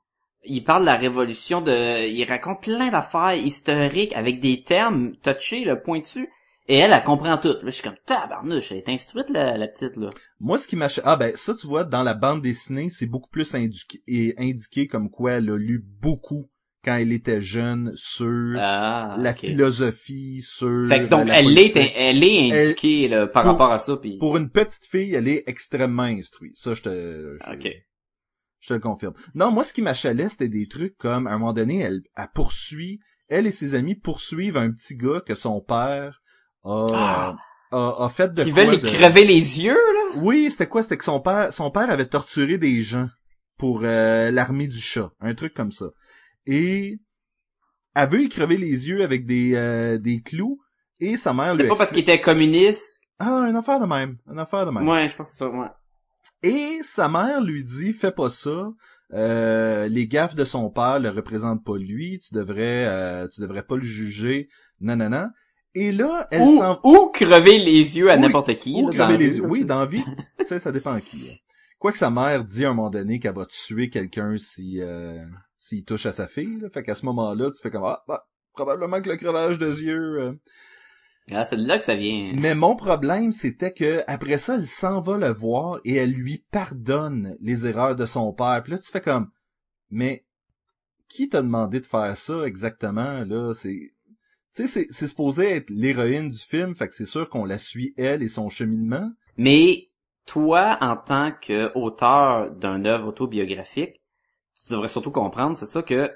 il 0.46 0.64
parle 0.64 0.82
de 0.84 0.86
la 0.86 0.96
révolution 0.98 1.62
de, 1.62 2.08
il 2.08 2.24
raconte 2.26 2.62
plein 2.62 2.92
d'affaires 2.92 3.34
historiques 3.34 4.14
avec 4.14 4.40
des 4.40 4.62
termes 4.64 5.14
touchés, 5.24 5.66
le 5.66 5.82
pointu, 5.82 6.30
et 6.68 6.78
elle, 6.78 6.94
elle 6.94 7.04
comprend 7.04 7.38
tout. 7.38 7.50
Là, 7.50 7.58
je 7.66 7.70
suis 7.72 7.84
comme, 7.84 7.96
tabarnouche, 8.06 8.72
elle 8.72 8.78
est 8.80 8.90
instruite, 8.90 9.30
la, 9.30 9.58
la 9.58 9.68
petite, 9.68 9.96
là. 9.98 10.10
Moi, 10.40 10.58
ce 10.58 10.68
qui 10.68 10.76
m'a... 10.76 10.88
Ah 11.04 11.16
ben, 11.16 11.36
ça, 11.36 11.54
tu 11.54 11.68
vois, 11.68 11.84
dans 11.84 12.04
la 12.04 12.14
bande 12.14 12.42
dessinée, 12.42 12.90
c'est 12.90 13.06
beaucoup 13.08 13.30
plus 13.30 13.54
indiqué, 13.56 14.02
et 14.08 14.34
indiqué 14.38 14.88
comme 14.88 15.10
quoi 15.10 15.34
elle 15.34 15.50
a 15.50 15.58
lu 15.58 15.84
beaucoup 16.02 16.46
quand 16.86 16.96
elle 16.96 17.12
était 17.12 17.42
jeune 17.42 17.92
sur 17.96 18.54
Ah, 18.60 19.16
la 19.20 19.34
philosophie, 19.34 20.42
sur... 20.42 20.86
Fait 20.88 21.02
que 21.02 21.08
donc, 21.08 21.22
euh, 21.22 21.26
la 21.26 21.40
elle 21.40 21.58
est, 21.58 21.76
elle 21.96 22.24
est 22.24 22.52
indiquée, 22.68 23.08
là, 23.08 23.26
par 23.28 23.42
pour- 23.44 23.52
rapport 23.54 23.72
à 23.72 23.80
ça, 23.80 23.98
puis... 23.98 24.18
Pour 24.20 24.38
une 24.38 24.50
petite 24.50 24.86
fille, 24.86 25.14
elle 25.16 25.28
est 25.28 25.44
extrêmement 25.48 26.04
instruite. 26.04 26.56
Ça, 26.56 26.74
je 26.76 26.82
te... 26.84 27.38
je-. 27.40 27.70
Je 28.60 28.70
te 28.70 28.74
le 28.74 28.80
confirme. 28.80 29.14
Non, 29.36 29.52
moi, 29.52 29.64
ce 29.64 29.74
qui 29.74 29.82
m'achalait, 29.82 30.30
c'était 30.30 30.48
des 30.48 30.68
trucs 30.68 30.98
comme, 30.98 31.28
à 31.28 31.32
un 31.32 31.38
moment 31.38 31.54
donné, 31.54 31.80
elle, 31.82 32.02
elle 32.16 32.28
poursuit, 32.34 33.00
elle 33.28 33.46
et 33.48 33.52
ses 33.52 33.76
amis 33.76 33.96
poursuivent 33.96 34.58
un 34.58 34.72
petit 34.72 34.96
gars 34.96 35.22
que 35.26 35.36
son 35.36 35.62
père 35.62 36.22
a, 36.64 36.88
Ah! 36.94 37.36
a, 37.72 38.06
a 38.06 38.10
fait 38.10 38.34
de 38.34 38.44
Qui 38.44 38.52
veulent 38.52 38.70
lui 38.70 38.78
de- 38.80 38.88
crever 38.88 39.24
les 39.26 39.62
yeux, 39.64 39.74
là? 39.76 40.20
Oui, 40.22 40.50
c'était 40.50 40.68
quoi? 40.68 40.82
C'était 40.82 40.98
que 40.98 41.04
son 41.04 41.20
père, 41.20 41.52
son 41.54 41.70
père 41.70 41.90
avait 41.92 42.08
torturé 42.08 42.58
des 42.58 42.82
gens 42.82 43.08
pour 43.60 43.82
euh, 43.84 44.32
l'armée 44.32 44.68
du 44.68 44.80
chat. 44.80 45.12
Un 45.20 45.36
truc 45.36 45.54
comme 45.54 45.72
ça. 45.72 45.86
Et 46.48 47.00
elle 47.96 48.10
veut 48.10 48.24
y 48.24 48.30
crever 48.30 48.58
les 48.58 48.88
yeux 48.90 49.04
avec 49.04 49.26
des, 49.26 49.56
euh, 49.56 49.98
des 49.98 50.22
clous, 50.22 50.60
et 51.00 51.18
sa 51.18 51.34
mère 51.34 51.54
C'était 51.54 51.68
pas 51.68 51.76
parce 51.76 51.90
qu'il 51.90 52.00
était 52.00 52.20
communiste? 52.22 53.02
Ah, 53.20 53.46
une 53.48 53.56
affaire 53.56 53.80
de 53.80 53.86
même. 53.86 54.18
Une 54.32 54.40
affaire 54.40 54.66
de 54.66 54.72
même. 54.72 54.88
Ouais, 54.88 55.08
je 55.10 55.16
pense 55.16 55.28
que 55.28 55.32
c'est 55.34 55.40
ça, 55.40 55.50
ouais. 55.50 55.68
Et 56.44 56.80
sa 56.82 57.08
mère 57.10 57.42
lui 57.42 57.64
dit 57.64 57.94
fais 57.94 58.12
pas 58.12 58.30
ça. 58.30 58.70
Euh, 59.14 59.88
les 59.88 60.08
gaffes 60.08 60.36
de 60.36 60.44
son 60.44 60.70
père 60.70 61.00
le 61.00 61.10
représentent 61.10 61.64
pas 61.64 61.78
lui. 61.78 62.20
Tu 62.20 62.34
devrais, 62.34 62.86
euh, 62.88 63.28
tu 63.28 63.40
devrais 63.42 63.64
pas 63.64 63.76
le 63.76 63.84
juger. 63.84 64.50
Nanana. 64.82 65.32
Et 65.74 65.92
là, 65.92 66.28
elle 66.32 66.42
Ou, 66.42 66.58
s'en 66.58 66.80
ou 66.84 67.08
crever 67.14 67.60
les 67.60 67.98
yeux 67.98 68.10
à 68.10 68.18
n'importe 68.18 68.56
qui. 68.56 68.74
ou 68.76 68.90
là, 68.90 68.94
crever 69.06 69.18
les 69.18 69.38
yeux. 69.38 69.46
Oui, 69.46 69.66
dans 69.66 69.86
vie, 69.86 70.04
tu 70.40 70.46
sais, 70.46 70.60
ça 70.60 70.72
dépend 70.72 70.92
à 70.94 71.02
qui. 71.02 71.18
là. 71.28 71.34
Quoi 71.80 71.92
que 71.92 71.98
sa 71.98 72.10
mère 72.10 72.44
dit 72.44 72.66
à 72.66 72.70
un 72.70 72.74
moment 72.74 72.90
donné 72.90 73.20
qu'elle 73.20 73.36
va 73.36 73.46
tuer 73.46 73.90
quelqu'un 73.90 74.38
si 74.38 74.82
euh, 74.82 75.24
s'il 75.66 75.84
touche 75.84 76.06
à 76.06 76.12
sa 76.12 76.28
fille. 76.28 76.60
Là. 76.60 76.70
Fait 76.70 76.84
qu'à 76.84 76.96
ce 76.96 77.06
moment-là, 77.08 77.50
tu 77.50 77.62
fais 77.62 77.72
comme 77.72 77.86
ah, 77.86 78.04
bah, 78.08 78.28
probablement 78.54 79.02
que 79.02 79.10
le 79.10 79.18
crevage 79.18 79.58
de 79.58 79.68
yeux. 79.68 80.20
euh. 80.22 80.34
Ah, 81.32 81.44
c'est 81.44 81.58
de 81.58 81.66
là 81.66 81.80
que 81.80 81.84
ça 81.84 81.96
vient. 81.96 82.34
Mais 82.36 82.54
mon 82.54 82.76
problème, 82.76 83.32
c'était 83.32 83.74
que 83.74 84.04
après 84.06 84.38
ça, 84.38 84.56
elle 84.56 84.68
s'en 84.68 85.02
va 85.02 85.18
le 85.18 85.34
voir 85.34 85.80
et 85.84 85.96
elle 85.96 86.12
lui 86.12 86.46
pardonne 86.52 87.36
les 87.40 87.66
erreurs 87.66 87.96
de 87.96 88.06
son 88.06 88.32
père. 88.32 88.62
Puis 88.64 88.74
là, 88.74 88.80
tu 88.80 88.92
fais 88.92 89.02
comme, 89.02 89.32
mais 89.90 90.24
qui 91.10 91.30
t'a 91.30 91.42
demandé 91.42 91.80
de 91.80 91.88
faire 91.88 92.16
ça 92.16 92.44
exactement 92.46 93.24
là? 93.24 93.54
C'est, 93.56 93.92
tu 94.56 94.64
sais, 94.64 94.68
c'est, 94.68 94.88
c'est 94.92 95.08
supposé 95.08 95.46
être 95.46 95.72
l'héroïne 95.72 96.30
du 96.30 96.38
film, 96.38 96.76
fait 96.76 96.88
que 96.88 96.94
c'est 96.96 97.08
sûr 97.08 97.28
qu'on 97.28 97.46
la 97.46 97.58
suit 97.58 97.96
elle 97.98 98.22
et 98.22 98.30
son 98.30 98.50
cheminement. 98.50 99.12
Mais 99.38 99.88
toi, 100.28 100.78
en 100.82 100.96
tant 100.96 101.32
qu'auteur 101.32 102.52
d'un 102.52 102.86
œuvre 102.86 103.08
autobiographique, 103.08 104.02
tu 104.66 104.74
devrais 104.74 104.88
surtout 104.88 105.12
comprendre, 105.12 105.58
c'est 105.58 105.66
ça 105.66 105.84
que 105.84 106.12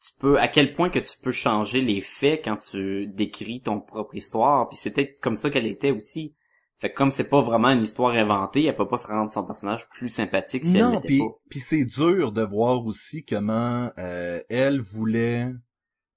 tu 0.00 0.12
peux, 0.18 0.38
à 0.38 0.48
quel 0.48 0.72
point 0.72 0.88
que 0.88 0.98
tu 0.98 1.18
peux 1.18 1.32
changer 1.32 1.82
les 1.82 2.00
faits 2.00 2.44
quand 2.44 2.56
tu 2.56 3.06
décris 3.08 3.60
ton 3.60 3.80
propre 3.80 4.14
histoire. 4.14 4.68
Puis 4.68 4.78
c'était 4.78 5.14
comme 5.14 5.36
ça 5.36 5.50
qu'elle 5.50 5.66
était 5.66 5.90
aussi. 5.90 6.34
Fait 6.78 6.90
que 6.90 6.96
comme 6.96 7.10
c'est 7.10 7.28
pas 7.28 7.42
vraiment 7.42 7.68
une 7.68 7.82
histoire 7.82 8.14
inventée, 8.14 8.64
elle 8.64 8.74
peut 8.74 8.88
pas 8.88 8.96
se 8.96 9.08
rendre 9.08 9.30
son 9.30 9.44
personnage 9.44 9.86
plus 9.90 10.08
sympathique 10.08 10.64
si 10.64 10.78
elle 10.78 10.84
non, 10.84 10.90
l'était 10.92 11.08
puis 11.08 11.18
pas. 11.18 11.26
puis 11.50 11.60
c'est 11.60 11.84
dur 11.84 12.32
de 12.32 12.42
voir 12.42 12.86
aussi 12.86 13.22
comment 13.22 13.90
euh, 13.98 14.40
elle 14.48 14.80
voulait 14.80 15.52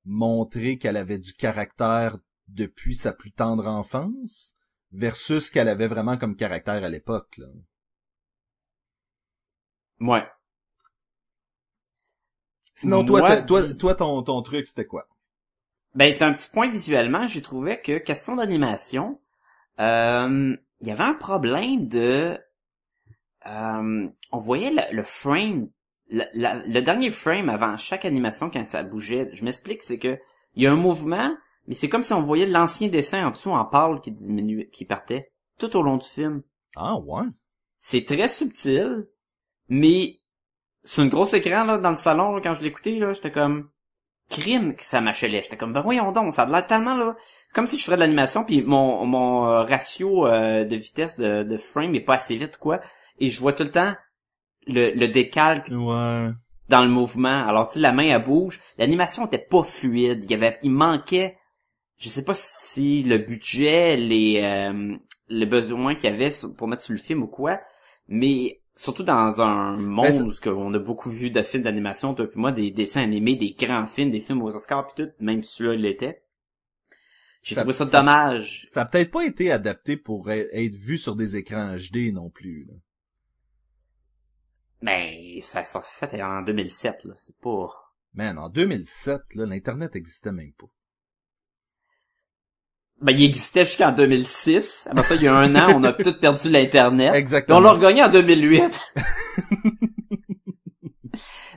montrer 0.05 0.77
qu'elle 0.77 0.95
avait 0.95 1.17
du 1.17 1.33
caractère 1.33 2.17
depuis 2.47 2.95
sa 2.95 3.11
plus 3.11 3.33
tendre 3.33 3.67
enfance 3.67 4.55
versus 4.93 5.49
qu'elle 5.49 5.67
avait 5.67 5.87
vraiment 5.87 6.17
comme 6.17 6.37
caractère 6.37 6.81
à 6.81 6.89
l'époque. 6.89 7.37
là. 7.37 7.47
Ouais. 9.99 10.23
Sinon, 12.83 13.03
toi, 13.03 13.23
Moi, 13.23 13.35
toi, 13.47 13.63
vis- 13.63 13.77
toi, 13.77 13.95
ton, 13.95 14.21
ton 14.21 14.41
truc, 14.43 14.67
c'était 14.67 14.85
quoi? 14.85 15.07
Ben, 15.95 16.11
c'est 16.13 16.23
un 16.23 16.33
petit 16.33 16.49
point 16.49 16.69
visuellement. 16.69 17.25
J'ai 17.27 17.41
trouvé 17.41 17.79
que, 17.81 17.97
question 17.97 18.35
d'animation, 18.35 19.19
euh, 19.79 20.55
il 20.81 20.87
y 20.87 20.91
avait 20.91 21.03
un 21.03 21.15
problème 21.15 21.85
de... 21.85 22.37
euh, 23.47 24.07
on 24.31 24.37
voyait 24.37 24.71
le, 24.71 24.95
le 24.95 25.03
frame, 25.03 25.69
la- 26.09 26.27
la- 26.33 26.55
le 26.65 26.81
dernier 26.81 27.11
frame 27.11 27.49
avant 27.49 27.77
chaque 27.77 28.05
animation 28.05 28.49
quand 28.49 28.65
ça 28.65 28.83
bougeait. 28.83 29.29
Je 29.33 29.43
m'explique, 29.45 29.83
c'est 29.83 29.99
que 29.99 30.17
il 30.55 30.63
y 30.63 30.67
a 30.67 30.71
un 30.71 30.75
mouvement, 30.77 31.35
mais 31.67 31.75
c'est 31.75 31.89
comme 31.89 32.03
si 32.03 32.13
on 32.13 32.21
voyait 32.21 32.45
l'ancien 32.45 32.87
dessin 32.87 33.25
en 33.27 33.31
dessous 33.31 33.49
en 33.51 33.65
pâle 33.65 34.01
qui 34.01 34.11
diminuait, 34.11 34.69
qui 34.69 34.85
partait 34.85 35.31
tout 35.57 35.75
au 35.75 35.81
long 35.81 35.97
du 35.97 36.07
film. 36.07 36.43
Ah, 36.75 36.97
ouais. 36.99 37.23
C'est 37.77 38.05
très 38.05 38.27
subtil, 38.27 39.07
mais 39.69 40.17
sur 40.83 41.03
une 41.03 41.09
grosse 41.09 41.33
écran 41.33 41.63
là 41.65 41.77
dans 41.77 41.89
le 41.89 41.95
salon 41.95 42.33
là, 42.35 42.41
quand 42.41 42.55
je 42.55 42.61
l'écoutais 42.63 42.95
là, 42.95 43.13
j'étais 43.13 43.31
comme 43.31 43.69
crime 44.29 44.73
que 44.75 44.83
ça 44.83 45.01
m'achelait. 45.01 45.41
J'étais 45.43 45.57
comme 45.57 45.73
ben 45.73 45.81
voyons 45.81 46.11
donc, 46.11 46.33
ça 46.33 46.43
a 46.43 46.45
l'air 46.45 46.65
tellement 46.65 46.95
là 46.95 47.15
comme 47.53 47.67
si 47.67 47.77
je 47.77 47.83
ferais 47.85 47.97
de 47.97 48.01
l'animation 48.01 48.43
puis 48.43 48.61
mon 48.63 49.05
mon 49.05 49.47
euh, 49.47 49.63
ratio 49.63 50.27
euh, 50.27 50.63
de 50.63 50.75
vitesse 50.75 51.17
de, 51.17 51.43
de 51.43 51.57
frame 51.57 51.93
est 51.95 52.01
pas 52.01 52.15
assez 52.15 52.35
vite 52.35 52.57
quoi 52.57 52.79
et 53.19 53.29
je 53.29 53.39
vois 53.39 53.53
tout 53.53 53.63
le 53.63 53.71
temps 53.71 53.93
le, 54.67 54.91
le 54.91 55.07
décalque 55.07 55.67
Ouais. 55.69 56.29
dans 56.69 56.81
le 56.83 56.89
mouvement. 56.89 57.45
Alors 57.47 57.67
tu 57.67 57.75
sais 57.75 57.79
la 57.79 57.91
main 57.91 58.05
elle 58.07 58.23
bouge, 58.23 58.59
l'animation 58.77 59.25
était 59.25 59.37
pas 59.37 59.61
fluide, 59.63 60.23
il 60.23 60.31
y 60.31 60.33
avait 60.33 60.57
il 60.63 60.71
manquait 60.71 61.37
je 61.97 62.09
sais 62.09 62.23
pas 62.25 62.33
si 62.33 63.03
le 63.03 63.17
budget, 63.17 63.95
les 63.97 64.41
euh, 64.43 64.95
les 65.29 65.45
besoins 65.45 65.95
qu'il 65.95 66.09
y 66.09 66.13
avait 66.13 66.31
pour 66.57 66.67
mettre 66.67 66.81
sur 66.81 66.93
le 66.93 66.99
film 66.99 67.23
ou 67.23 67.27
quoi, 67.27 67.59
mais 68.07 68.61
surtout 68.75 69.03
dans 69.03 69.41
un 69.41 69.77
monde 69.77 70.05
Ben, 70.07 70.31
c'est- 70.31 70.49
où 70.49 70.59
on 70.59 70.73
a 70.73 70.79
beaucoup 70.79 71.09
vu 71.09 71.29
de 71.29 71.41
films 71.41 71.63
d'animation, 71.63 72.13
toi 72.13 72.27
puis 72.27 72.39
moi, 72.39 72.51
des 72.51 72.71
dessins 72.71 73.01
animés, 73.03 73.35
des 73.35 73.51
grands 73.53 73.85
films, 73.85 74.11
des 74.11 74.19
films 74.19 74.41
aux 74.41 74.55
Oscars 74.55 74.87
puis 74.87 75.05
tout, 75.05 75.11
même 75.19 75.43
si 75.43 75.55
celui-là 75.55 75.75
l'était. 75.75 76.23
J'ai 77.41 77.55
trouvé 77.55 77.73
ça, 77.73 77.85
ça- 77.85 77.99
dommage. 77.99 78.67
Ça 78.69 78.81
a 78.81 78.85
peut-être 78.85 79.11
pas 79.11 79.25
été 79.25 79.51
adapté 79.51 79.97
pour 79.97 80.29
e- 80.29 80.47
être 80.53 80.75
vu 80.75 80.97
sur 80.97 81.15
des 81.15 81.35
écrans 81.35 81.75
HD 81.75 82.11
non 82.13 82.29
plus. 82.29 82.65
là. 82.65 82.73
Mais 84.81 85.39
ça 85.41 85.63
s'est 85.63 85.79
fait 86.07 86.21
en 86.21 86.41
2007, 86.41 87.03
là. 87.05 87.13
C'est 87.17 87.37
pas... 87.37 87.67
Man, 88.13 88.37
en 88.37 88.49
2007, 88.49 89.21
là, 89.35 89.45
l'Internet 89.45 89.95
existait 89.95 90.31
même 90.31 90.53
pas. 90.53 90.67
Ben, 93.01 93.11
il 93.11 93.25
existait 93.25 93.65
jusqu'en 93.65 93.91
2006. 93.91 94.87
Après 94.91 95.03
ça, 95.03 95.15
il 95.15 95.23
y 95.23 95.27
a 95.27 95.35
un 95.35 95.55
an, 95.55 95.75
on 95.75 95.83
a 95.83 95.91
tout 96.03 96.13
perdu 96.19 96.49
l'Internet. 96.49 97.13
Exactement. 97.13 97.57
on 97.57 97.61
l'a 97.61 97.71
regagné 97.71 98.03
en 98.03 98.09
2008. 98.09 98.79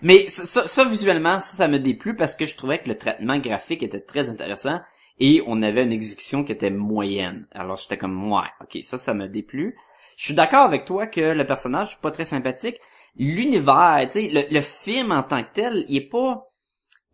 Mais 0.03 0.29
ça, 0.29 0.45
ça, 0.45 0.69
ça, 0.69 0.85
visuellement, 0.85 1.41
ça, 1.41 1.57
ça 1.57 1.69
me 1.69 1.79
déplut 1.79 2.15
parce 2.17 2.35
que 2.35 2.47
je 2.47 2.57
trouvais 2.57 2.79
que 2.81 2.89
le 2.89 2.99
traitement 2.99 3.39
graphique 3.39 3.83
était 3.83 4.01
très 4.01 4.29
intéressant 4.29 4.81
et 5.19 5.43
on 5.47 5.63
avait 5.63 5.85
une 5.85 5.93
exécution 5.93 6.45
qui 6.45 6.53
était 6.53 6.71
moyenne. 6.71 7.47
Alors 7.53 7.77
j'étais 7.77 7.97
comme 7.97 8.31
ouais, 8.31 8.49
ok, 8.61 8.79
ça, 8.83 8.99
ça 8.99 9.15
me 9.15 9.29
déplut. 9.29 9.77
Je 10.17 10.27
suis 10.27 10.35
d'accord 10.35 10.65
avec 10.65 10.85
toi 10.85 11.07
que 11.07 11.33
le 11.33 11.47
personnage 11.47 11.93
est 11.93 12.01
pas 12.01 12.11
très 12.11 12.25
sympathique. 12.25 12.79
L'univers, 13.17 14.07
tu 14.11 14.21
sais, 14.21 14.29
le, 14.29 14.55
le 14.55 14.61
film 14.61 15.13
en 15.13 15.23
tant 15.23 15.43
que 15.43 15.53
tel, 15.55 15.85
il 15.89 15.97
est 15.97 16.09
pas, 16.09 16.47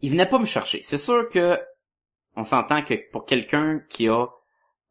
il 0.00 0.10
venait 0.10 0.26
pas 0.26 0.38
me 0.38 0.46
chercher. 0.46 0.80
C'est 0.82 0.98
sûr 0.98 1.28
que 1.28 1.58
on 2.36 2.44
s'entend 2.44 2.82
que 2.82 2.94
pour 3.10 3.24
quelqu'un 3.24 3.80
qui 3.88 4.08
a 4.08 4.26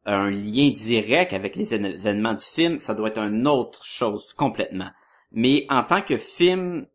un 0.04 0.30
lien 0.30 0.70
direct 0.70 1.32
avec 1.32 1.56
les 1.56 1.74
événements 1.74 2.34
du 2.34 2.44
film, 2.44 2.78
ça 2.78 2.94
doit 2.94 3.08
être 3.08 3.18
une 3.18 3.46
autre 3.46 3.84
chose 3.84 4.32
complètement. 4.34 4.90
Mais 5.30 5.66
en 5.70 5.82
tant 5.82 6.02
que 6.02 6.18
film 6.18 6.86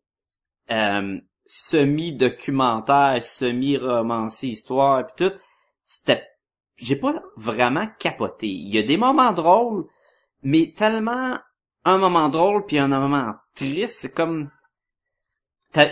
euh, 0.70 1.18
semi-documentaire, 1.46 3.22
semi-romancé, 3.22 4.48
histoire, 4.48 5.06
puis 5.06 5.28
tout, 5.28 5.34
c'était, 5.84 6.26
j'ai 6.76 6.96
pas 6.96 7.14
vraiment 7.36 7.88
capoté. 7.98 8.48
Il 8.48 8.74
y 8.74 8.78
a 8.78 8.82
des 8.82 8.98
moments 8.98 9.32
drôles, 9.32 9.86
mais 10.42 10.72
tellement 10.76 11.38
un 11.84 11.98
moment 11.98 12.28
drôle 12.28 12.66
puis 12.66 12.78
un 12.78 12.88
moment 12.88 13.34
triste, 13.54 13.96
c'est 13.98 14.14
comme 14.14 14.50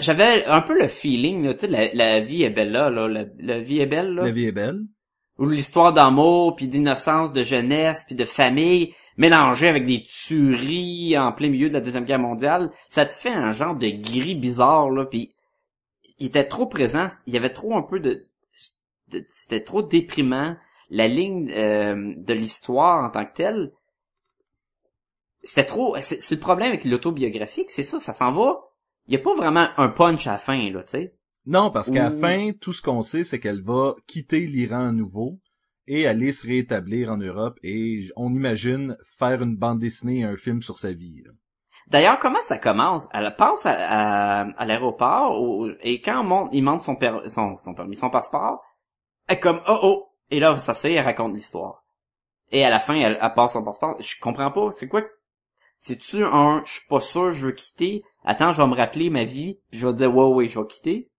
j'avais 0.00 0.44
un 0.46 0.60
peu 0.62 0.78
le 0.78 0.88
feeling 0.88 1.44
là, 1.44 1.54
tu 1.54 1.60
sais 1.60 1.66
la, 1.68 1.92
la 1.94 2.20
vie 2.20 2.42
est 2.42 2.50
belle 2.50 2.72
là, 2.72 2.90
là 2.90 3.08
la, 3.08 3.24
la 3.38 3.58
vie 3.60 3.80
est 3.80 3.86
belle 3.86 4.14
là 4.14 4.24
La 4.24 4.30
vie 4.30 4.46
est 4.46 4.52
belle. 4.52 4.80
ou 5.38 5.48
l'histoire 5.48 5.92
d'amour 5.92 6.56
puis 6.56 6.66
d'innocence 6.68 7.32
de 7.32 7.42
jeunesse 7.42 8.04
puis 8.06 8.14
de 8.14 8.24
famille 8.24 8.94
mélangée 9.18 9.68
avec 9.68 9.84
des 9.86 10.02
tueries 10.02 11.16
en 11.18 11.32
plein 11.32 11.48
milieu 11.50 11.68
de 11.68 11.74
la 11.74 11.80
deuxième 11.80 12.04
guerre 12.04 12.18
mondiale 12.18 12.70
ça 12.88 13.04
te 13.06 13.12
fait 13.14 13.30
un 13.32 13.52
genre 13.52 13.74
de 13.74 13.88
gris 13.88 14.34
bizarre 14.34 14.90
là 14.90 15.04
puis 15.04 15.34
il 16.18 16.26
était 16.28 16.44
trop 16.44 16.66
présent 16.66 17.06
il 17.26 17.34
y 17.34 17.36
avait 17.36 17.52
trop 17.52 17.76
un 17.76 17.82
peu 17.82 18.00
de, 18.00 18.24
de- 19.08 19.24
c'était 19.28 19.62
trop 19.62 19.82
déprimant 19.82 20.56
la 20.88 21.06
ligne 21.08 21.50
euh, 21.52 22.14
de 22.16 22.32
l'histoire 22.32 23.04
en 23.04 23.10
tant 23.10 23.24
que 23.26 23.34
telle 23.34 23.72
c'était 25.42 25.64
trop 25.66 25.94
c'est 26.00 26.20
c'est 26.22 26.34
le 26.36 26.40
problème 26.40 26.68
avec 26.68 26.84
l'autobiographique 26.84 27.70
c'est 27.70 27.82
ça 27.84 28.00
ça 28.00 28.14
s'en 28.14 28.32
va 28.32 28.62
il 29.08 29.14
y 29.14 29.16
a 29.16 29.20
pas 29.20 29.34
vraiment 29.34 29.68
un 29.76 29.88
punch 29.88 30.26
à 30.26 30.32
la 30.32 30.38
fin 30.38 30.70
là 30.70 30.82
tu 30.82 30.90
sais 30.90 31.14
Non, 31.46 31.70
parce 31.70 31.90
qu'à 31.90 32.08
la 32.10 32.14
Ou- 32.14 32.20
fin, 32.20 32.50
tout 32.60 32.72
ce 32.72 32.82
qu'on 32.82 33.02
sait, 33.02 33.22
c'est 33.24 33.38
qu'elle 33.40 33.62
va 33.62 33.94
quitter 34.06 34.40
l'Iran 34.40 34.88
à 34.88 34.92
nouveau 34.92 35.38
et 35.86 36.06
aller 36.08 36.32
se 36.32 36.46
rétablir 36.46 37.12
en 37.12 37.16
Europe 37.16 37.58
et 37.62 38.02
j- 38.02 38.12
on 38.16 38.34
imagine 38.34 38.96
faire 39.18 39.42
une 39.42 39.56
bande 39.56 39.78
dessinée 39.78 40.18
et 40.20 40.24
un 40.24 40.36
film 40.36 40.60
sur 40.62 40.78
sa 40.78 40.92
vie. 40.92 41.22
là. 41.24 41.30
D'ailleurs, 41.88 42.18
comment 42.18 42.42
ça 42.42 42.58
commence? 42.58 43.08
Elle 43.14 43.32
passe 43.36 43.64
à, 43.66 43.74
à, 43.74 44.40
à 44.56 44.64
l'aéroport 44.66 45.40
au- 45.40 45.68
et 45.82 46.00
quand 46.00 46.20
on 46.22 46.24
monte, 46.24 46.48
il 46.52 46.62
monte 46.64 46.82
son, 46.82 46.96
per- 46.96 47.28
son, 47.28 47.56
son 47.58 47.74
permis, 47.74 47.94
son 47.94 48.10
passeport, 48.10 48.60
elle 49.28 49.36
est 49.36 49.40
comme 49.40 49.60
oh 49.68 49.78
oh 49.82 50.08
et 50.32 50.40
là 50.40 50.58
ça 50.58 50.74
c'est 50.74 50.92
elle 50.94 51.04
raconte 51.04 51.34
l'histoire. 51.34 51.84
Et 52.50 52.64
à 52.64 52.70
la 52.70 52.80
fin, 52.80 52.94
elle, 52.96 53.18
elle 53.22 53.32
passe 53.34 53.52
son 53.52 53.62
passeport. 53.62 53.96
Je 54.00 54.14
comprends 54.20 54.50
pas. 54.50 54.70
C'est 54.72 54.88
quoi? 54.88 55.02
C'est-tu 55.78 56.24
un 56.24 56.62
je 56.64 56.72
suis 56.72 56.86
pas 56.88 57.00
sûr, 57.00 57.32
je 57.32 57.46
veux 57.46 57.52
quitter. 57.52 58.02
Attends, 58.24 58.50
je 58.52 58.60
vais 58.60 58.68
me 58.68 58.74
rappeler 58.74 59.08
ma 59.10 59.24
vie, 59.24 59.58
puis 59.70 59.78
je 59.80 59.86
vais 59.86 59.94
dire 59.94 60.14
ouais 60.14 60.24
ouais, 60.34 60.48
je 60.48 60.58
vais 60.60 60.66
quitter. 60.66 61.10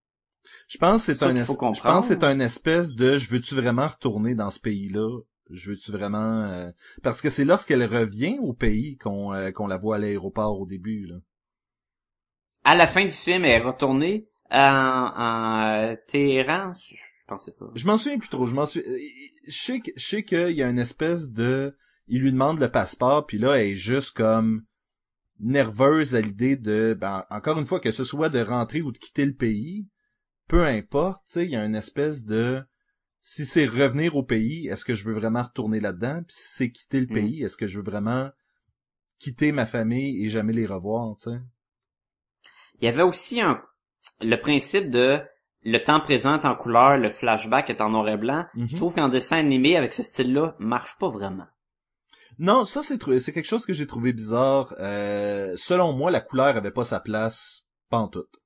Je 0.68 0.78
pense 0.78 1.06
que 1.06 1.14
c'est 1.14 1.26
un, 1.26 1.36
es- 1.36 1.44
je 1.46 1.82
pense 1.82 2.08
c'est 2.08 2.24
un 2.24 2.40
espèce 2.40 2.94
de 2.94 3.18
je 3.18 3.30
veux-tu 3.30 3.56
vraiment 3.56 3.88
retourner 3.88 4.36
dans 4.36 4.50
ce 4.50 4.60
pays-là? 4.60 5.22
Je 5.50 5.72
veux-tu 5.72 5.92
vraiment 5.92 6.42
euh, 6.44 6.70
parce 7.04 7.22
que 7.22 7.30
c'est 7.30 7.46
lorsqu'elle 7.46 7.84
revient 7.86 8.38
au 8.42 8.54
pays 8.54 8.98
qu'on 8.98 9.34
euh, 9.34 9.52
qu'on 9.52 9.68
la 9.68 9.78
voit 9.78 9.96
à 9.96 10.00
l'aéroport 10.00 10.60
au 10.60 10.66
début 10.66 11.06
là. 11.08 11.16
À 12.64 12.76
la 12.76 12.88
fin 12.88 13.06
du 13.06 13.12
film, 13.12 13.46
elle 13.46 13.62
est 13.62 13.66
retournée 13.66 14.28
en, 14.52 14.58
en 15.16 15.68
euh, 15.92 15.96
Téhéran. 16.08 16.74
Je 16.74 16.96
je 16.96 17.30
pense 17.30 17.46
que 17.46 17.52
c'est 17.52 17.58
ça. 17.58 17.66
Je 17.76 17.86
m'en 17.86 17.98
souviens 17.98 18.20
plus 18.20 18.30
trop, 18.30 18.48
je 18.48 18.56
m'en 18.56 18.66
suis 18.66 18.80
euh, 18.80 18.98
je 19.48 19.58
sais 19.58 19.80
que 19.82 19.92
je 19.98 20.06
sais 20.06 20.24
qu'il 20.24 20.52
y 20.52 20.64
a 20.64 20.70
une 20.70 20.80
espèce 20.80 21.30
de 21.32 21.76
il 22.08 22.22
lui 22.22 22.32
demande 22.32 22.60
le 22.60 22.72
passeport 22.72 23.26
puis 23.26 23.38
là 23.38 23.56
elle 23.56 23.68
est 23.68 23.76
juste 23.76 24.16
comme 24.16 24.64
nerveuse 25.40 26.16
à 26.16 26.22
l'idée 26.22 26.56
de 26.56 26.98
ben 27.00 27.26
encore 27.30 27.60
une 27.60 27.66
fois 27.66 27.80
que 27.80 27.92
ce 27.92 28.04
soit 28.04 28.30
de 28.30 28.40
rentrer 28.40 28.82
ou 28.82 28.92
de 28.92 28.98
quitter 28.98 29.26
le 29.26 29.36
pays, 29.36 29.88
peu 30.48 30.66
importe, 30.66 31.24
tu 31.26 31.34
sais, 31.34 31.46
il 31.46 31.52
y 31.52 31.56
a 31.56 31.66
une 31.66 31.76
espèce 31.76 32.26
de 32.26 32.64
si 33.22 33.46
c'est 33.46 33.66
revenir 33.66 34.16
au 34.16 34.24
pays, 34.24 34.68
est-ce 34.68 34.86
que 34.86 34.96
je 34.96 35.04
veux 35.04 35.14
vraiment 35.14 35.44
retourner 35.44 35.80
là-dedans? 35.80 36.24
Puis 36.28 36.36
si 36.38 36.54
c'est 36.56 36.72
quitter 36.72 37.02
le 37.02 37.08
Mm. 37.08 37.14
pays, 37.14 37.44
est-ce 37.44 37.58
que 37.58 37.68
je 37.68 37.78
veux 37.78 37.84
vraiment 37.84 38.30
quitter 39.20 39.52
ma 39.52 39.66
famille 39.66 40.24
et 40.24 40.30
jamais 40.30 40.54
les 40.54 40.66
revoir, 40.66 41.16
tu 41.18 41.32
sais? 41.32 41.40
Il 42.80 42.86
y 42.86 42.88
avait 42.88 43.02
aussi 43.02 43.42
un, 43.42 43.62
le 44.22 44.36
principe 44.38 44.90
de 44.90 45.20
le 45.64 45.80
temps 45.80 46.00
présent 46.00 46.40
est 46.40 46.46
en 46.46 46.56
couleur, 46.56 46.98
le 46.98 47.10
flashback 47.10 47.70
est 47.70 47.82
en 47.82 47.90
noir 47.90 48.08
et 48.08 48.18
blanc. 48.18 48.46
Je 48.56 48.76
trouve 48.78 48.94
qu'en 48.96 49.10
dessin 49.10 49.38
animé, 49.38 49.76
avec 49.76 49.92
ce 49.92 50.04
style-là, 50.04 50.56
marche 50.60 50.98
pas 50.98 51.10
vraiment. 51.10 51.48
Non, 52.40 52.66
ça 52.66 52.84
c'est 52.84 53.00
c'est 53.20 53.32
quelque 53.32 53.46
chose 53.46 53.66
que 53.66 53.74
j'ai 53.74 53.88
trouvé 53.88 54.14
bizarre. 54.14 54.76
Euh, 54.80 55.56
selon 55.58 55.94
moi, 55.94 56.12
la 56.12 56.22
couleur 56.22 56.56
avait 56.56 56.72
pas 56.72 56.84
sa 56.84 57.00
place 57.00 57.66
pantoute. 57.90 58.42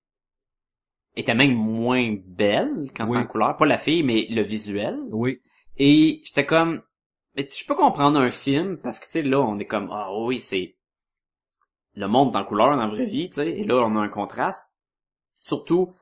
était 1.16 1.36
même 1.36 1.54
moins 1.54 2.16
belle 2.26 2.92
quand 2.96 3.06
c'est 3.06 3.18
en 3.18 3.26
couleur. 3.26 3.58
Pas 3.58 3.66
la 3.66 3.78
fille, 3.78 4.04
mais 4.04 4.28
le 4.30 4.42
visuel. 4.42 4.98
Oui. 5.12 5.42
Et 5.78 6.22
j'étais 6.24 6.46
comme, 6.46 6.82
mais 7.36 7.50
je 7.52 7.66
peux 7.66 7.76
comprendre 7.76 8.20
un 8.20 8.30
film 8.30 8.78
parce 8.78 9.00
que 9.00 9.06
tu 9.06 9.12
sais 9.12 9.22
là 9.22 9.40
on 9.40 9.58
est 9.60 9.66
comme 9.66 9.90
ah 9.92 10.10
oui 10.14 10.40
c'est 10.40 10.76
le 11.96 12.08
monde 12.08 12.36
en 12.36 12.44
couleur 12.44 12.70
dans 12.70 12.76
la 12.76 12.88
vraie 12.88 13.06
vie, 13.06 13.30
tu 13.30 13.36
sais. 13.36 13.50
Et 13.50 13.64
là 13.64 13.76
on 13.86 13.96
a 13.98 14.00
un 14.00 14.10
contraste, 14.10 14.74
surtout 15.40 15.96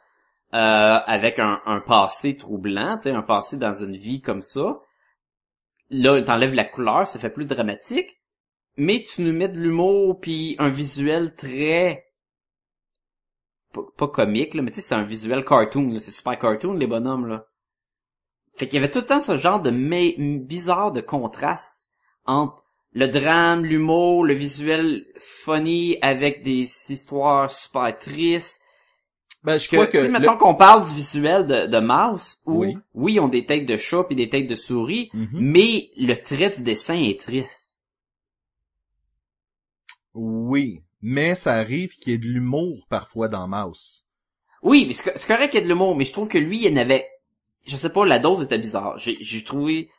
euh, 0.53 0.99
avec 1.05 1.39
un, 1.39 1.61
un 1.65 1.79
passé 1.79 2.35
troublant, 2.37 2.97
tu 2.97 3.03
sais, 3.03 3.11
un 3.11 3.21
passé 3.21 3.57
dans 3.57 3.73
une 3.73 3.95
vie 3.95 4.21
comme 4.21 4.41
ça. 4.41 4.79
Là 5.89 6.21
t'enlèves 6.21 6.53
la 6.53 6.65
couleur, 6.65 7.07
ça 7.07 7.19
fait 7.19 7.29
plus 7.29 7.45
dramatique. 7.45 8.17
Mais 8.77 9.03
tu 9.03 9.23
nous 9.23 9.33
mets 9.33 9.49
de 9.49 9.59
l'humour 9.59 10.19
puis 10.21 10.55
un 10.59 10.69
visuel 10.69 11.35
très 11.35 12.05
pas, 13.97 14.07
comique 14.07 14.55
là, 14.55 14.63
mais 14.63 14.71
tu 14.71 14.81
sais 14.81 14.87
c'est 14.87 14.95
un 14.95 15.03
visuel 15.03 15.45
cartoon, 15.45 15.97
c'est 15.99 16.11
super 16.11 16.39
cartoon 16.39 16.73
les 16.73 16.87
bonhommes 16.87 17.27
là. 17.27 17.45
Fait 18.55 18.67
qu'il 18.67 18.79
y 18.79 18.83
avait 18.83 18.91
tout 18.91 18.99
le 18.99 19.05
temps 19.05 19.21
ce 19.21 19.37
genre 19.37 19.61
de 19.61 19.69
bizarre 20.39 20.91
de 20.91 21.01
contraste 21.01 21.91
entre 22.25 22.63
le 22.91 23.07
drame, 23.07 23.65
l'humour, 23.65 24.25
le 24.25 24.33
visuel 24.33 25.05
funny 25.17 25.97
avec 26.01 26.41
des 26.41 26.63
histoires 26.91 27.51
super 27.51 27.97
tristes. 27.97 28.61
Ben, 29.43 29.57
je 29.57 29.69
Que, 29.69 29.75
crois 29.77 30.01
le- 30.03 30.09
mettons 30.11 30.35
qu'on 30.37 30.53
parle 30.55 30.85
du 30.85 30.93
visuel 30.93 31.47
de, 31.47 31.65
de 31.67 31.79
Mouse, 31.79 32.39
où, 32.45 32.59
Oui. 32.65 32.77
oui. 32.93 33.13
ils 33.13 33.19
ont 33.21 33.29
des 33.29 33.45
têtes 33.45 33.65
de 33.65 33.77
chat 33.77 34.05
et 34.09 34.15
des 34.15 34.27
têtes 34.29 34.47
de 34.47 34.55
souris, 34.55 35.09
Mhm. 35.13 35.29
mais 35.33 35.89
le 35.97 36.13
trait 36.15 36.49
du 36.49 36.61
dessin 36.61 36.95
est 37.01 37.19
triste. 37.19 37.81
Oui, 40.13 40.83
mais 41.01 41.35
ça 41.35 41.53
arrive 41.55 41.93
qu'il 41.95 42.11
y 42.13 42.15
ait 42.15 42.19
de 42.19 42.25
l'humour 42.27 42.85
parfois 42.89 43.27
dans 43.27 43.47
Mouse. 43.47 44.05
Oui, 44.61 44.85
mais 44.87 44.93
c'est 44.93 45.03
co- 45.11 45.17
c'est 45.17 45.27
correct 45.27 45.51
qu'il 45.51 45.59
y 45.59 45.63
ait 45.63 45.65
de 45.65 45.69
l'humour, 45.71 45.95
mais 45.95 46.03
je 46.05 46.11
trouve 46.11 46.27
que 46.27 46.37
lui, 46.37 46.65
il 46.65 46.73
n'avait, 46.73 47.07
je 47.65 47.75
sais 47.75 47.89
pas, 47.91 48.05
la 48.05 48.19
dose 48.19 48.41
était 48.41 48.57
bizarre. 48.59 48.97
J'ai, 48.97 49.15
j'ai 49.21 49.43
trouvé, 49.43 49.89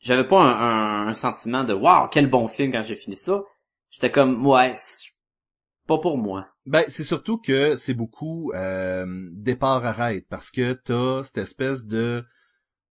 j'avais 0.00 0.26
pas 0.26 0.40
un, 0.40 1.04
un- 1.04 1.08
un 1.08 1.14
sentiment 1.14 1.62
de 1.62 1.74
waouh, 1.74 2.08
quel 2.08 2.28
bon 2.28 2.48
film 2.48 2.72
quand 2.72 2.82
j'ai 2.82 2.96
fini 2.96 3.14
ça. 3.16 3.42
J'étais 3.90 4.10
comme, 4.10 4.44
ouais, 4.46 4.74
pas 5.86 5.98
pour 5.98 6.16
moi. 6.18 6.48
Ben, 6.66 6.84
c'est 6.88 7.04
surtout 7.04 7.38
que 7.38 7.74
c'est 7.76 7.94
beaucoup 7.94 8.52
euh, 8.54 9.28
départ-arrête, 9.32 10.26
parce 10.28 10.50
que 10.50 10.72
t'as 10.74 11.22
cette 11.22 11.38
espèce 11.38 11.84
de 11.84 12.24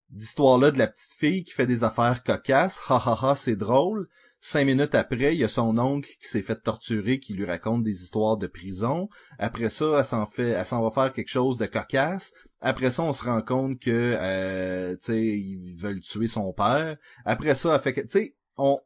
d'histoire-là 0.09 0.71
de 0.71 0.79
la 0.79 0.87
petite 0.87 1.13
fille 1.13 1.43
qui 1.43 1.51
fait 1.53 1.67
des 1.67 1.83
affaires 1.83 2.23
cocasses, 2.23 2.81
ha 2.89 2.95
ha 2.95 3.17
ha, 3.21 3.35
c'est 3.35 3.55
drôle. 3.55 4.07
Cinq 4.41 4.65
minutes 4.65 4.95
après, 4.95 5.35
il 5.35 5.39
y 5.39 5.43
a 5.43 5.47
son 5.49 5.77
oncle 5.77 6.09
qui 6.21 6.27
s'est 6.27 6.41
fait 6.41 6.55
torturer, 6.55 7.19
qui 7.19 7.33
lui 7.33 7.45
raconte 7.45 7.83
des 7.83 8.01
histoires 8.03 8.37
de 8.37 8.47
prison. 8.47 9.09
Après 9.37 9.69
ça, 9.69 9.97
elle 9.99 10.05
s'en 10.05 10.25
fait, 10.25 10.49
elle 10.49 10.65
s'en 10.65 10.81
va 10.81 10.89
faire 10.91 11.13
quelque 11.13 11.29
chose 11.29 11.57
de 11.57 11.65
cocasse. 11.65 12.31
Après 12.61 12.89
ça, 12.89 13.03
on 13.03 13.11
se 13.11 13.23
rend 13.23 13.41
compte 13.41 13.79
que, 13.79 14.15
euh, 14.17 14.95
tu 14.95 15.05
sais, 15.05 15.21
ils 15.21 15.75
veulent 15.77 15.99
tuer 15.99 16.27
son 16.29 16.53
père. 16.53 16.97
Après 17.25 17.53
ça, 17.53 17.75
elle 17.75 17.81
fait 17.81 17.93
que, 17.93 18.01
tu 18.01 18.07
sais, 18.09 18.35
on, 18.57 18.79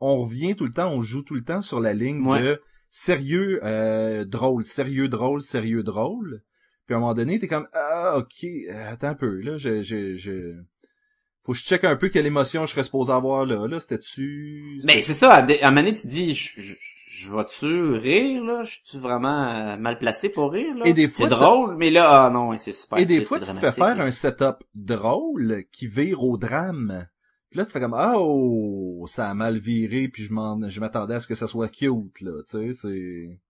on 0.00 0.22
revient 0.22 0.54
tout 0.54 0.66
le 0.66 0.72
temps, 0.72 0.90
on 0.92 1.00
joue 1.00 1.22
tout 1.22 1.34
le 1.34 1.44
temps 1.44 1.62
sur 1.62 1.80
la 1.80 1.94
ligne 1.94 2.24
Ouais. 2.26 2.42
de 2.42 2.62
sérieux, 2.90 3.60
euh, 3.64 4.24
drôle, 4.24 4.64
sérieux, 4.64 5.08
drôle, 5.08 5.42
sérieux, 5.42 5.82
drôle. 5.82 6.42
Puis 6.86 6.94
à 6.94 6.98
un 6.98 7.00
moment 7.00 7.14
donné, 7.14 7.38
t'es 7.38 7.48
comme, 7.48 7.68
ah, 7.74 8.16
ok, 8.18 8.44
euh, 8.44 8.92
attends 8.92 9.08
un 9.08 9.14
peu, 9.14 9.40
là, 9.40 9.58
je, 9.58 9.82
je, 9.82 10.16
je... 10.16 10.54
Faut 11.44 11.52
que 11.52 11.58
je 11.58 11.64
check 11.64 11.84
un 11.84 11.96
peu 11.96 12.08
quelle 12.08 12.26
émotion 12.26 12.66
je 12.66 12.72
serais 12.72 12.84
supposé 12.84 13.12
avoir 13.12 13.46
là, 13.46 13.66
là, 13.66 13.80
c'était-tu... 13.80 14.80
Mais 14.84 15.02
c'est 15.02 15.14
ça, 15.14 15.34
à, 15.34 15.42
un 15.42 15.70
moment 15.70 15.82
donné, 15.82 15.94
tu 15.94 16.06
dis, 16.06 16.34
je, 16.34 16.60
je, 16.60 16.74
je 17.18 17.34
vais-tu 17.34 17.92
rire, 17.92 18.44
là? 18.44 18.62
Je 18.62 18.78
suis 18.84 18.98
vraiment 18.98 19.50
euh, 19.50 19.76
mal 19.76 19.98
placé 19.98 20.28
pour 20.28 20.52
rire, 20.52 20.74
là? 20.76 20.86
Et 20.86 20.94
des 20.94 21.08
fois, 21.08 21.28
C'est 21.28 21.34
drôle, 21.34 21.76
mais 21.76 21.90
là, 21.90 22.26
ah 22.26 22.30
non, 22.30 22.56
c'est 22.56 22.72
super 22.72 22.98
Et 22.98 23.06
des 23.06 23.24
fois, 23.24 23.40
tu 23.40 23.46
te 23.46 23.58
fais 23.58 23.72
faire 23.72 23.96
là. 23.96 24.04
un 24.04 24.10
setup 24.10 24.62
drôle 24.74 25.64
qui 25.72 25.88
vire 25.88 26.22
au 26.22 26.38
drame. 26.38 27.06
Puis 27.50 27.58
là, 27.58 27.64
tu 27.64 27.72
fais 27.72 27.80
comme, 27.80 27.96
oh, 27.98 29.06
ça 29.08 29.30
a 29.30 29.34
mal 29.34 29.58
viré, 29.58 30.08
puis 30.08 30.22
je 30.22 30.32
m'en, 30.32 30.68
je 30.68 30.80
m'attendais 30.80 31.14
à 31.14 31.20
ce 31.20 31.26
que 31.26 31.34
ça 31.34 31.46
soit 31.46 31.68
cute, 31.68 32.20
là, 32.20 32.42
tu 32.46 32.50
sais, 32.50 32.72
c'est... 32.74 33.40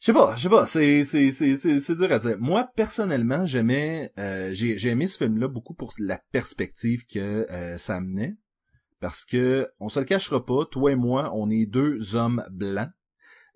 Je 0.00 0.06
sais 0.06 0.12
pas, 0.12 0.36
je 0.36 0.42
sais 0.42 0.48
pas, 0.50 0.66
c'est 0.66 1.04
c'est 1.04 1.30
c'est 1.32 1.56
c'est 1.56 1.94
dur 1.94 2.12
à 2.12 2.18
dire. 2.18 2.36
Moi 2.38 2.68
personnellement, 2.76 3.46
j'aimais 3.46 4.12
euh, 4.18 4.52
j'ai 4.52 4.76
j'ai 4.76 4.90
aimé 4.90 5.06
ce 5.06 5.16
film-là 5.16 5.48
beaucoup 5.48 5.72
pour 5.72 5.94
la 5.98 6.18
perspective 6.30 7.06
que 7.06 7.46
euh, 7.50 7.78
ça 7.78 7.96
amenait 7.96 8.36
parce 9.00 9.24
que 9.24 9.70
on 9.80 9.88
se 9.88 10.00
le 10.00 10.04
cachera 10.04 10.44
pas, 10.44 10.66
toi 10.70 10.92
et 10.92 10.94
moi, 10.94 11.30
on 11.34 11.48
est 11.50 11.64
deux 11.64 12.16
hommes 12.16 12.44
blancs 12.50 12.90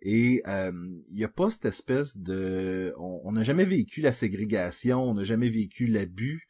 et 0.01 0.43
il 0.47 1.19
y 1.19 1.25
a 1.25 1.29
pas 1.29 1.51
cette 1.51 1.67
espèce 1.67 2.17
de 2.17 2.95
on 2.99 3.21
on 3.25 3.33
n'a 3.33 3.43
jamais 3.43 3.67
vécu 3.67 4.01
la 4.01 4.13
ségrégation, 4.13 5.03
on 5.03 5.15
n'a 5.15 5.25
jamais 5.25 5.51
vécu 5.51 5.87
l'abus 5.87 6.49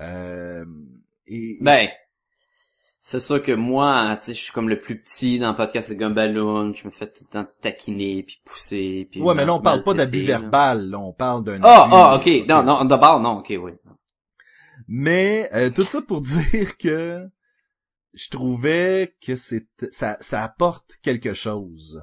euh, 0.00 0.64
et 1.26 1.58
Ben, 1.60 1.88
c'est 3.00 3.20
sûr 3.20 3.40
que 3.40 3.52
moi, 3.52 4.16
tu 4.20 4.26
sais, 4.26 4.34
je 4.34 4.42
suis 4.42 4.52
comme 4.52 4.68
le 4.68 4.80
plus 4.80 5.00
petit 5.00 5.38
dans 5.38 5.50
le 5.50 5.56
podcast 5.56 5.90
de 5.90 5.94
Gumballoon, 5.94 6.74
je 6.74 6.86
me 6.86 6.90
fais 6.90 7.06
tout 7.06 7.22
le 7.22 7.28
temps 7.28 7.46
taquiner, 7.60 8.24
puis 8.24 8.40
pousser, 8.44 9.08
puis... 9.10 9.22
ouais, 9.22 9.34
mais 9.34 9.44
là 9.44 9.54
on 9.54 9.62
parle 9.62 9.84
pas 9.84 9.94
d'abus 9.94 10.22
verbal, 10.22 10.90
là, 10.90 10.98
on 10.98 11.12
parle 11.12 11.44
d'un 11.44 11.60
Ah, 11.62 11.88
ah, 11.90 12.16
ok, 12.16 12.48
non, 12.48 12.64
non, 12.64 12.84
d'abord, 12.84 13.20
non, 13.20 13.38
ok, 13.38 13.54
oui. 13.60 13.72
Mais 14.88 15.48
euh, 15.52 15.70
tout 15.70 15.84
ça 15.84 16.02
pour 16.02 16.20
dire 16.50 16.76
que 16.78 17.28
je 18.12 18.28
trouvais 18.28 19.14
que 19.24 19.36
c'est 19.36 19.66
ça, 19.92 20.16
ça 20.20 20.42
apporte 20.42 20.96
quelque 21.02 21.32
chose. 21.34 22.02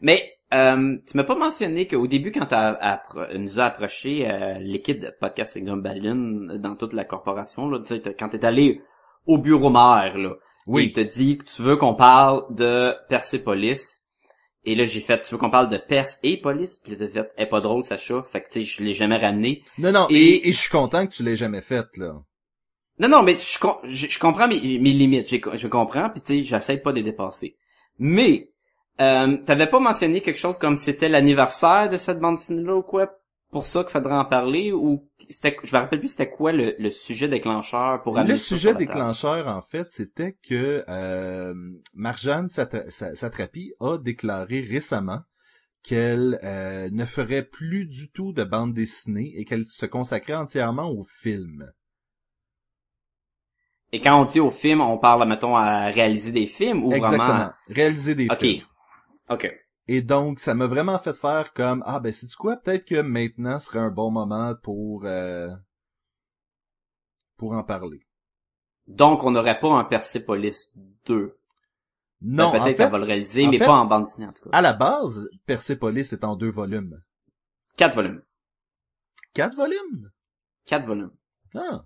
Mais 0.00 0.30
euh, 0.54 0.96
tu 1.06 1.16
m'as 1.16 1.24
pas 1.24 1.34
mentionné 1.34 1.86
qu'au 1.88 2.06
début, 2.06 2.30
quand 2.32 2.46
appro- 2.52 3.36
nous 3.36 3.58
a 3.60 3.64
approché 3.64 4.30
euh, 4.30 4.58
l'équipe 4.60 5.00
de 5.00 5.10
podcast 5.20 5.56
et 5.56 5.62
Gumballoon 5.62 6.58
dans 6.58 6.76
toute 6.76 6.92
la 6.92 7.04
corporation, 7.04 7.68
là, 7.68 7.80
tu 7.84 8.00
quand 8.18 8.28
t'es 8.28 8.44
allé 8.44 8.80
au 9.26 9.38
bureau 9.38 9.70
maire, 9.70 10.16
là, 10.18 10.34
Oui. 10.66 10.86
il 10.86 10.92
te 10.92 11.00
dit 11.00 11.38
que 11.38 11.44
tu 11.44 11.62
veux 11.62 11.76
qu'on 11.76 11.94
parle 11.94 12.42
de 12.54 12.94
Persepolis. 13.08 14.00
Et 14.66 14.74
là, 14.74 14.86
j'ai 14.86 15.00
fait, 15.00 15.20
tu 15.22 15.32
veux 15.34 15.38
qu'on 15.38 15.50
parle 15.50 15.68
de 15.68 15.76
Perse 15.76 16.18
et 16.22 16.38
Police? 16.38 16.78
Puis 16.78 16.96
t'as 16.96 17.06
fait, 17.06 17.30
est 17.36 17.46
pas 17.46 17.60
drôle, 17.60 17.84
Sacha. 17.84 18.22
Fait 18.22 18.40
que, 18.40 18.48
tu 18.48 18.60
sais, 18.60 18.64
je 18.64 18.82
l'ai 18.82 18.94
jamais 18.94 19.18
ramené. 19.18 19.60
Non, 19.76 19.92
non, 19.92 20.06
Et- 20.08 20.14
et, 20.16 20.48
et 20.48 20.52
je 20.52 20.58
suis 20.58 20.70
content 20.70 21.06
que 21.06 21.12
tu 21.12 21.22
l'aies 21.22 21.36
jamais 21.36 21.60
fait, 21.60 21.84
là. 21.98 22.14
Non, 22.98 23.08
non, 23.08 23.22
mais 23.22 23.36
je, 23.38 23.58
je, 23.84 24.06
je 24.08 24.18
comprends 24.18 24.48
mes, 24.48 24.78
mes 24.78 24.92
limites. 24.92 25.28
J'ai- 25.28 25.42
Je, 25.54 25.68
comprends, 25.68 26.08
puis 26.08 26.22
tu 26.22 26.38
sais, 26.38 26.44
j'essaie 26.44 26.78
pas 26.78 26.92
de 26.92 26.96
les 26.96 27.02
dépasser. 27.02 27.56
Mais, 27.98 28.48
euh, 29.00 29.36
t'avais 29.44 29.68
pas 29.68 29.80
mentionné 29.80 30.20
quelque 30.20 30.38
chose 30.38 30.58
comme 30.58 30.76
c'était 30.76 31.08
l'anniversaire 31.08 31.88
de 31.88 31.96
cette 31.96 32.20
bande 32.20 32.36
dessinée-là 32.36 32.76
ou 32.76 32.82
quoi? 32.82 33.10
Pour 33.50 33.64
ça 33.64 33.82
qu'il 33.82 33.90
faudrait 33.92 34.14
en 34.14 34.24
parler? 34.24 34.72
Ou 34.72 35.08
c'était, 35.28 35.56
je 35.62 35.74
me 35.74 35.80
rappelle 35.80 36.00
plus 36.00 36.08
c'était 36.08 36.30
quoi 36.30 36.52
le, 36.52 36.74
le 36.78 36.90
sujet 36.90 37.28
déclencheur 37.28 38.02
pour 38.02 38.18
amener 38.18 38.34
Le 38.34 38.38
sujet 38.38 38.74
déclencheur, 38.74 39.46
en 39.46 39.60
fait, 39.60 39.90
c'était 39.90 40.32
que 40.42 40.82
euh, 40.88 41.54
Marjane 41.92 42.46
Satra- 42.48 42.90
Sa- 42.90 43.14
Satrapi 43.14 43.74
a 43.78 43.98
déclaré 43.98 44.62
récemment 44.62 45.20
qu'elle 45.82 46.38
euh, 46.44 46.90
ne 46.90 47.04
ferait 47.06 47.44
plus 47.44 47.86
du 47.86 48.10
tout 48.10 48.32
de 48.32 48.44
bande 48.44 48.74
dessinée 48.74 49.32
et 49.36 49.44
qu'elle 49.44 49.66
se 49.70 49.86
consacrait 49.86 50.34
entièrement 50.34 50.90
au 50.90 51.04
film. 51.04 51.72
Et 53.92 54.00
quand 54.00 54.20
on 54.20 54.26
dit 54.26 54.40
au 54.40 54.50
film, 54.50 54.82
on 54.82 54.98
parle, 54.98 55.26
mettons, 55.26 55.56
à 55.56 55.86
réaliser 55.86 56.32
des 56.32 56.46
films 56.46 56.84
ou 56.84 56.94
Exactement. 56.94 56.94
vraiment... 56.96 57.50
Réaliser 57.66 58.14
des 58.14 58.30
Ok. 58.30 58.44
films. 58.44 58.62
Ok. 59.30 59.52
Et 59.86 60.00
donc, 60.02 60.40
ça 60.40 60.54
m'a 60.54 60.66
vraiment 60.66 60.98
fait 60.98 61.16
faire 61.16 61.52
comme 61.52 61.82
ah 61.86 62.00
ben 62.00 62.12
c'est 62.12 62.32
quoi? 62.36 62.56
Peut-être 62.56 62.86
que 62.86 63.00
maintenant 63.00 63.58
serait 63.58 63.78
un 63.80 63.90
bon 63.90 64.10
moment 64.10 64.54
pour 64.62 65.04
euh, 65.04 65.48
pour 67.36 67.52
en 67.52 67.64
parler. 67.64 68.06
Donc, 68.86 69.24
on 69.24 69.30
n'aurait 69.30 69.60
pas 69.60 69.72
un 69.72 69.84
Persepolis 69.84 70.70
2. 71.06 71.36
Non, 72.22 72.52
Ben, 72.52 72.60
en 72.60 72.64
Peut-être 72.64 72.84
qu'on 72.84 72.90
va 72.90 72.98
le 72.98 73.04
réaliser, 73.04 73.46
mais 73.46 73.58
fait- 73.58 73.66
pas 73.66 73.72
en 73.74 73.86
bande 73.86 74.04
dessinée, 74.04 74.26
en 74.26 74.32
tout 74.32 74.44
cas. 74.48 74.56
à 74.56 74.62
la 74.62 74.72
base, 74.72 75.28
Persepolis 75.46 76.12
est 76.12 76.24
en 76.24 76.36
deux 76.36 76.50
volumes. 76.50 77.02
Quatre 77.76 77.94
volumes. 77.96 78.22
Quatre 79.34 79.56
volumes? 79.56 80.10
Quatre 80.64 80.86
volumes. 80.86 81.12
Ah. 81.54 81.84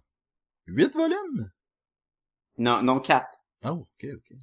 Huit 0.66 0.94
volumes? 0.94 1.50
Non, 2.58 2.82
non, 2.82 3.00
quatre. 3.00 3.42
Oh, 3.64 3.86
ok, 3.94 4.06
ok. 4.16 4.36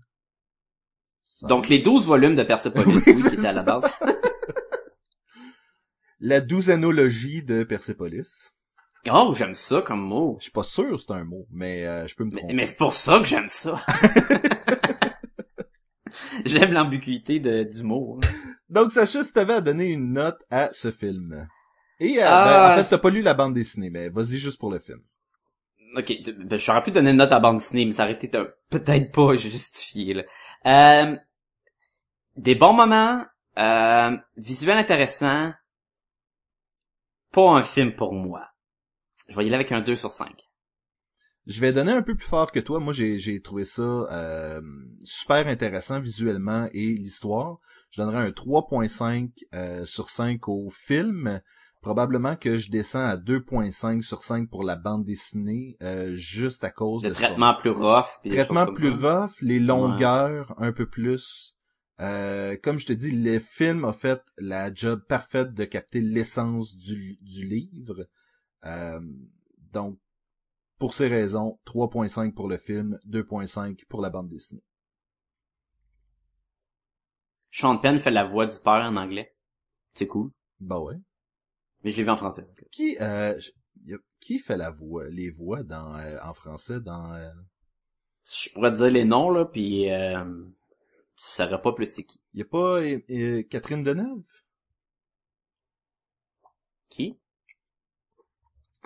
Donc, 1.43 1.69
les 1.69 1.79
12 1.79 2.05
volumes 2.07 2.35
de 2.35 2.43
Persepolis, 2.43 3.03
Oui, 3.07 3.15
qui 3.15 3.27
étaient 3.35 3.47
à 3.47 3.53
la 3.53 3.63
base. 3.63 3.91
La 6.19 6.41
douzanologie 6.41 7.43
de 7.43 7.63
Persepolis. 7.63 8.53
Oh, 9.11 9.33
j'aime 9.37 9.53
ça 9.53 9.81
comme 9.81 10.01
mot. 10.01 10.37
Je 10.39 10.43
suis 10.43 10.51
pas 10.51 10.63
sûr 10.63 10.89
que 10.91 10.97
c'est 10.97 11.11
un 11.11 11.25
mot, 11.25 11.45
mais 11.51 11.85
euh, 11.85 12.07
je 12.07 12.15
peux 12.15 12.23
me 12.23 12.31
tromper. 12.31 12.53
mais 12.53 12.65
c'est 12.65 12.77
pour 12.77 12.93
ça 12.93 13.19
que 13.19 13.25
j'aime 13.25 13.49
ça. 13.49 13.83
j'aime 16.45 16.71
l'ambiguïté 16.71 17.39
du 17.39 17.83
mot. 17.83 18.19
hein. 18.23 18.27
Donc, 18.69 18.91
Sacha, 18.91 19.23
si 19.23 19.33
t'avais 19.33 19.53
à 19.53 19.61
donner 19.61 19.91
une 19.91 20.13
note 20.13 20.41
à 20.49 20.69
ce 20.71 20.89
film. 20.89 21.45
Et, 21.99 22.19
euh, 22.19 22.25
Ah, 22.25 22.45
ben, 22.45 22.73
en 22.79 22.83
fait, 22.83 22.89
t'as 22.89 22.97
pas 22.97 23.09
lu 23.09 23.21
la 23.21 23.33
bande 23.33 23.53
dessinée, 23.53 23.89
mais 23.91 24.09
vas-y 24.09 24.37
juste 24.37 24.59
pour 24.59 24.71
le 24.71 24.79
film. 24.79 24.99
Ok, 25.95 26.13
ben, 26.45 26.57
j'aurais 26.57 26.81
pu 26.83 26.91
donner 26.91 27.11
une 27.11 27.17
note 27.17 27.31
à 27.31 27.39
bande 27.39 27.57
dessinée, 27.57 27.85
mais 27.85 27.91
ça 27.91 28.03
aurait 28.03 28.13
été 28.13 28.27
peut-être 28.27 29.11
pas 29.11 29.35
justifié. 29.35 30.13
Là. 30.15 30.23
Euh, 30.65 31.15
des 32.35 32.55
bons 32.55 32.73
moments, 32.73 33.25
euh, 33.57 34.17
visuel 34.37 34.77
intéressant, 34.77 35.53
pas 37.31 37.49
un 37.51 37.63
film 37.63 37.95
pour 37.95 38.13
moi. 38.13 38.41
Je 39.27 39.35
vais 39.35 39.43
y 39.43 39.47
aller 39.47 39.55
avec 39.55 39.71
un 39.71 39.81
2 39.81 39.95
sur 39.95 40.11
5. 40.11 40.49
Je 41.47 41.61
vais 41.61 41.73
donner 41.73 41.91
un 41.91 42.01
peu 42.01 42.15
plus 42.15 42.27
fort 42.27 42.51
que 42.51 42.59
toi. 42.59 42.79
Moi, 42.79 42.91
j'ai, 42.91 43.19
j'ai 43.19 43.39
trouvé 43.41 43.65
ça 43.65 43.83
euh, 43.83 44.61
super 45.03 45.47
intéressant 45.47 45.99
visuellement 45.99 46.67
et 46.73 46.87
l'histoire. 46.95 47.59
Je 47.91 48.01
donnerais 48.01 48.25
un 48.25 48.29
3.5 48.29 49.29
euh, 49.53 49.85
sur 49.85 50.09
5 50.09 50.47
au 50.47 50.69
film. 50.71 51.41
Probablement 51.81 52.35
que 52.35 52.57
je 52.57 52.71
descends 52.71 53.05
à 53.05 53.15
2.5 53.15 54.01
sur 54.01 54.23
5 54.23 54.49
pour 54.49 54.63
la 54.63 54.75
bande 54.75 55.05
dessinée, 55.05 55.77
euh, 55.83 56.15
juste 56.15 56.63
à 56.63 56.71
cause 56.71 57.03
Le 57.03 57.09
de 57.09 57.13
traitement 57.13 57.53
plus 57.53 57.69
rough. 57.69 58.05
puis 58.23 58.31
traitement 58.31 58.65
plus 58.65 58.99
ça. 58.99 59.21
rough, 59.21 59.33
les 59.41 59.59
longueurs 59.59 60.55
un 60.57 60.71
peu 60.71 60.87
plus. 60.89 61.54
Euh, 62.01 62.57
comme 62.61 62.77
je 62.77 62.85
te 62.87 62.93
dis, 62.93 63.11
le 63.11 63.39
film 63.39 63.85
a 63.85 63.93
fait 63.93 64.21
la 64.37 64.73
job 64.73 65.01
parfaite 65.07 65.53
de 65.53 65.63
capter 65.65 66.01
l'essence 66.01 66.75
du, 66.75 67.17
du 67.21 67.45
livre. 67.45 68.07
Euh, 68.65 68.99
donc, 69.71 69.99
pour 70.77 70.93
ces 70.93 71.07
raisons, 71.07 71.59
3.5 71.65 72.33
pour 72.33 72.49
le 72.49 72.57
film, 72.57 72.99
2.5 73.07 73.85
pour 73.87 74.01
la 74.01 74.09
bande 74.09 74.29
dessinée. 74.29 74.63
Sean 77.51 77.77
Penn 77.77 77.97
fait 77.99 78.11
la 78.11 78.25
voix 78.25 78.47
du 78.47 78.59
père 78.59 78.83
en 78.83 78.97
anglais. 78.97 79.33
C'est 79.93 80.07
cool. 80.07 80.31
Bah 80.59 80.79
ouais. 80.79 80.95
Mais 81.83 81.91
je 81.91 81.97
l'ai 81.97 82.03
vu 82.03 82.09
en 82.09 82.17
français. 82.17 82.41
donc. 82.41 82.65
Qui, 82.71 82.97
euh, 82.99 83.39
qui 84.19 84.39
fait 84.39 84.57
la 84.57 84.71
voix, 84.71 85.07
les 85.07 85.29
voix 85.29 85.63
dans, 85.63 85.95
euh, 85.95 86.17
en 86.21 86.33
français 86.33 86.81
dans, 86.81 87.13
euh, 87.13 87.29
Je 88.29 88.49
pourrais 88.49 88.71
te 88.71 88.77
dire 88.77 88.91
les 88.91 89.05
noms, 89.05 89.29
là, 89.29 89.45
puis 89.45 89.89
euh, 89.91 90.25
tu 91.17 91.25
saurais 91.27 91.61
pas 91.61 91.73
plus 91.73 91.87
c'est 91.87 92.03
qui. 92.03 92.21
y 92.33 92.41
a 92.41 92.45
pas 92.45 92.81
euh, 92.81 92.99
euh, 93.09 93.43
Catherine 93.43 93.83
Deneuve, 93.83 94.23
Qui? 96.89 97.17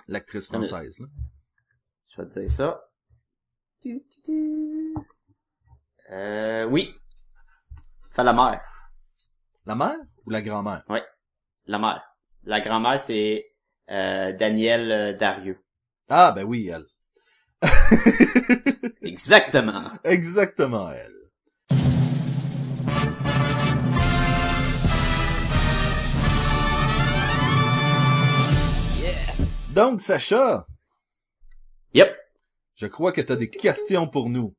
l'actrice 0.08 0.46
française, 0.48 0.98
là. 0.98 1.06
Je 2.08 2.22
vais 2.22 2.28
te 2.28 2.40
dire 2.40 2.50
ça. 2.50 2.90
Euh, 6.10 6.64
oui. 6.64 6.92
Fait 8.10 8.24
la 8.24 8.32
mère. 8.32 8.60
La 9.66 9.76
mère 9.76 9.98
ou 10.26 10.30
la 10.30 10.42
grand-mère? 10.42 10.84
La 11.66 11.78
mère. 11.78 12.02
La 12.42 12.60
grand-mère, 12.60 12.98
c'est 13.00 13.52
euh, 13.90 14.32
Danielle 14.32 14.90
euh, 14.90 15.12
Darieux. 15.16 15.62
Ah, 16.08 16.32
ben 16.32 16.44
oui, 16.44 16.68
elle. 16.68 16.86
Exactement. 19.02 19.92
Exactement 20.02 20.90
elle. 20.90 21.19
Donc, 29.74 30.00
Sacha, 30.00 30.66
Yep. 31.94 32.10
je 32.76 32.86
crois 32.86 33.12
que 33.12 33.20
tu 33.20 33.32
as 33.32 33.36
des 33.36 33.50
questions 33.50 34.08
pour 34.08 34.28
nous. 34.28 34.54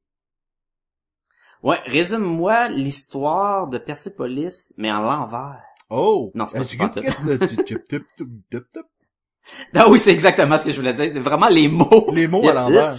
Ouais, 1.64 1.80
résume-moi 1.86 2.70
l'histoire 2.70 3.68
de 3.68 3.78
Persepolis, 3.78 4.74
mais 4.78 4.92
en 4.92 5.02
l'envers. 5.02 5.62
Oh! 5.90 6.32
Non, 6.34 6.48
c'est 6.48 6.78
pas 6.78 6.90
pas 6.90 7.02
tout. 7.02 7.08
Ah 9.76 9.90
oui, 9.90 10.00
c'est 10.00 10.12
exactement 10.12 10.58
ce 10.58 10.64
que 10.66 10.72
je 10.72 10.78
voulais 10.78 10.94
dire. 10.94 11.10
C'est 11.14 11.20
vraiment 11.20 11.50
les 11.50 11.68
mots. 11.68 12.10
Les 12.14 12.28
mots 12.28 12.48
à 12.48 12.54
l'envers. 12.54 12.94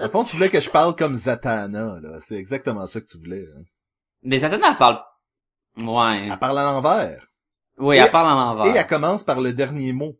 Au 0.00 0.08
fond, 0.08 0.24
tu 0.24 0.36
voulais 0.36 0.48
que 0.48 0.60
je 0.60 0.70
parle 0.70 0.96
comme 0.96 1.14
Zatanna, 1.16 1.98
là. 2.00 2.18
C'est 2.20 2.36
exactement 2.36 2.86
ça 2.86 3.00
que 3.00 3.06
tu 3.06 3.18
voulais. 3.18 3.44
hein. 3.56 3.62
Mais 4.22 4.38
Zatanna, 4.38 4.70
elle 4.70 4.78
parle... 4.78 5.00
Ouais. 5.76 6.28
Elle 6.30 6.38
parle 6.38 6.58
à 6.58 6.64
l'envers. 6.64 7.26
Oui, 7.78 7.96
Et- 7.96 7.98
elle 7.98 8.10
parle 8.10 8.28
en 8.30 8.34
l'envers. 8.54 8.74
Et 8.74 8.78
elle 8.78 8.86
commence 8.86 9.24
par 9.24 9.40
le 9.40 9.52
dernier 9.52 9.92
mot. 9.92 10.16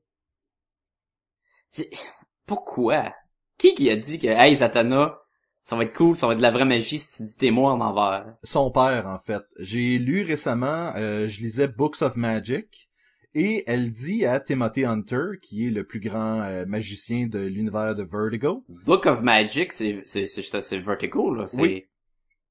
Pourquoi? 2.46 3.12
Qui 3.58 3.74
qui 3.74 3.90
a 3.90 3.96
dit 3.96 4.18
que, 4.18 4.26
hey, 4.26 4.56
Zatanna, 4.56 5.18
Ça 5.64 5.76
va 5.76 5.84
être 5.84 5.96
cool, 5.96 6.16
ça 6.16 6.26
va 6.26 6.32
être 6.32 6.38
de 6.38 6.42
la 6.42 6.50
vraie 6.50 6.64
magie 6.64 6.98
si 6.98 7.12
tu 7.16 7.22
dis 7.22 7.36
tes 7.36 7.50
mots 7.52 7.66
en 7.68 7.80
envers? 7.80 8.34
Son 8.42 8.70
père, 8.72 9.06
en 9.06 9.18
fait. 9.20 9.42
J'ai 9.60 9.98
lu 9.98 10.22
récemment, 10.22 10.92
euh, 10.96 11.28
je 11.28 11.40
lisais 11.40 11.68
Books 11.68 12.02
of 12.02 12.16
Magic, 12.16 12.90
et 13.34 13.62
elle 13.68 13.92
dit 13.92 14.26
à 14.26 14.40
Timothy 14.40 14.84
Hunter, 14.84 15.38
qui 15.40 15.68
est 15.68 15.70
le 15.70 15.86
plus 15.86 16.00
grand 16.00 16.42
euh, 16.42 16.66
magicien 16.66 17.28
de 17.28 17.38
l'univers 17.38 17.94
de 17.94 18.02
Vertigo, 18.02 18.64
Book 18.84 19.06
of 19.06 19.22
Magic, 19.22 19.72
c'est 19.72 20.02
c'est 20.04 20.26
c'est 20.26 20.78
Vertigo 20.78 21.32
là, 21.32 21.46
c'est 21.46 21.60
Oui. 21.62 21.84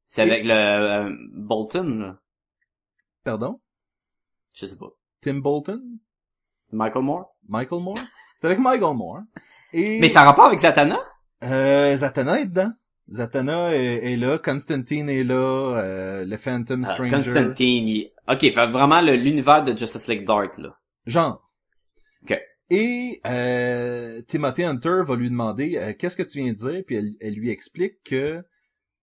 c'est 0.05 0.21
avec 0.21 0.45
le 0.45 0.53
euh, 0.53 1.13
Bolton 1.33 1.89
là. 1.99 2.19
pardon, 3.25 3.59
Je 4.55 4.65
sais 4.65 4.77
pas. 4.77 4.89
Tim 5.19 5.35
Bolton, 5.39 5.83
Michael 6.71 7.03
Moore? 7.03 7.35
Michael 7.49 7.81
Moore, 7.81 7.99
c'est 8.41 8.47
avec 8.47 8.59
Michael 8.59 8.95
Moore. 8.95 9.21
Et 9.73 9.99
Mais 9.99 10.09
ça 10.09 10.21
a 10.21 10.25
rapport 10.25 10.45
avec 10.45 10.59
Zatanna? 10.59 10.99
Euh, 11.43 11.95
Zatanna 11.97 12.39
est 12.41 12.47
dedans. 12.47 12.71
Zatanna 13.11 13.73
est, 13.75 14.13
est 14.13 14.15
là, 14.15 14.37
Constantine 14.37 15.09
est 15.09 15.23
là, 15.23 15.35
euh, 15.77 16.25
le 16.25 16.37
Phantom 16.37 16.83
Ah, 16.87 16.93
Stranger. 16.93 17.11
Constantine. 17.15 17.87
il- 17.87 18.11
Ok, 18.27 18.39
fait 18.51 18.67
vraiment 18.67 19.01
l'univers 19.01 19.63
de 19.63 19.75
Justice 19.75 20.07
League 20.07 20.25
Dark 20.25 20.57
là. 20.57 20.75
Genre. 21.05 21.41
Ok. 22.23 22.39
Et 22.69 23.19
euh, 23.25 24.21
Timothy 24.27 24.63
Hunter 24.63 25.01
va 25.05 25.15
lui 25.15 25.29
demander 25.29 25.77
euh, 25.77 25.93
qu'est-ce 25.97 26.15
que 26.15 26.23
tu 26.23 26.41
viens 26.41 26.53
de 26.53 26.57
dire, 26.57 26.83
puis 26.85 26.95
elle, 26.95 27.11
elle 27.19 27.33
lui 27.33 27.49
explique 27.49 28.01
que 28.05 28.43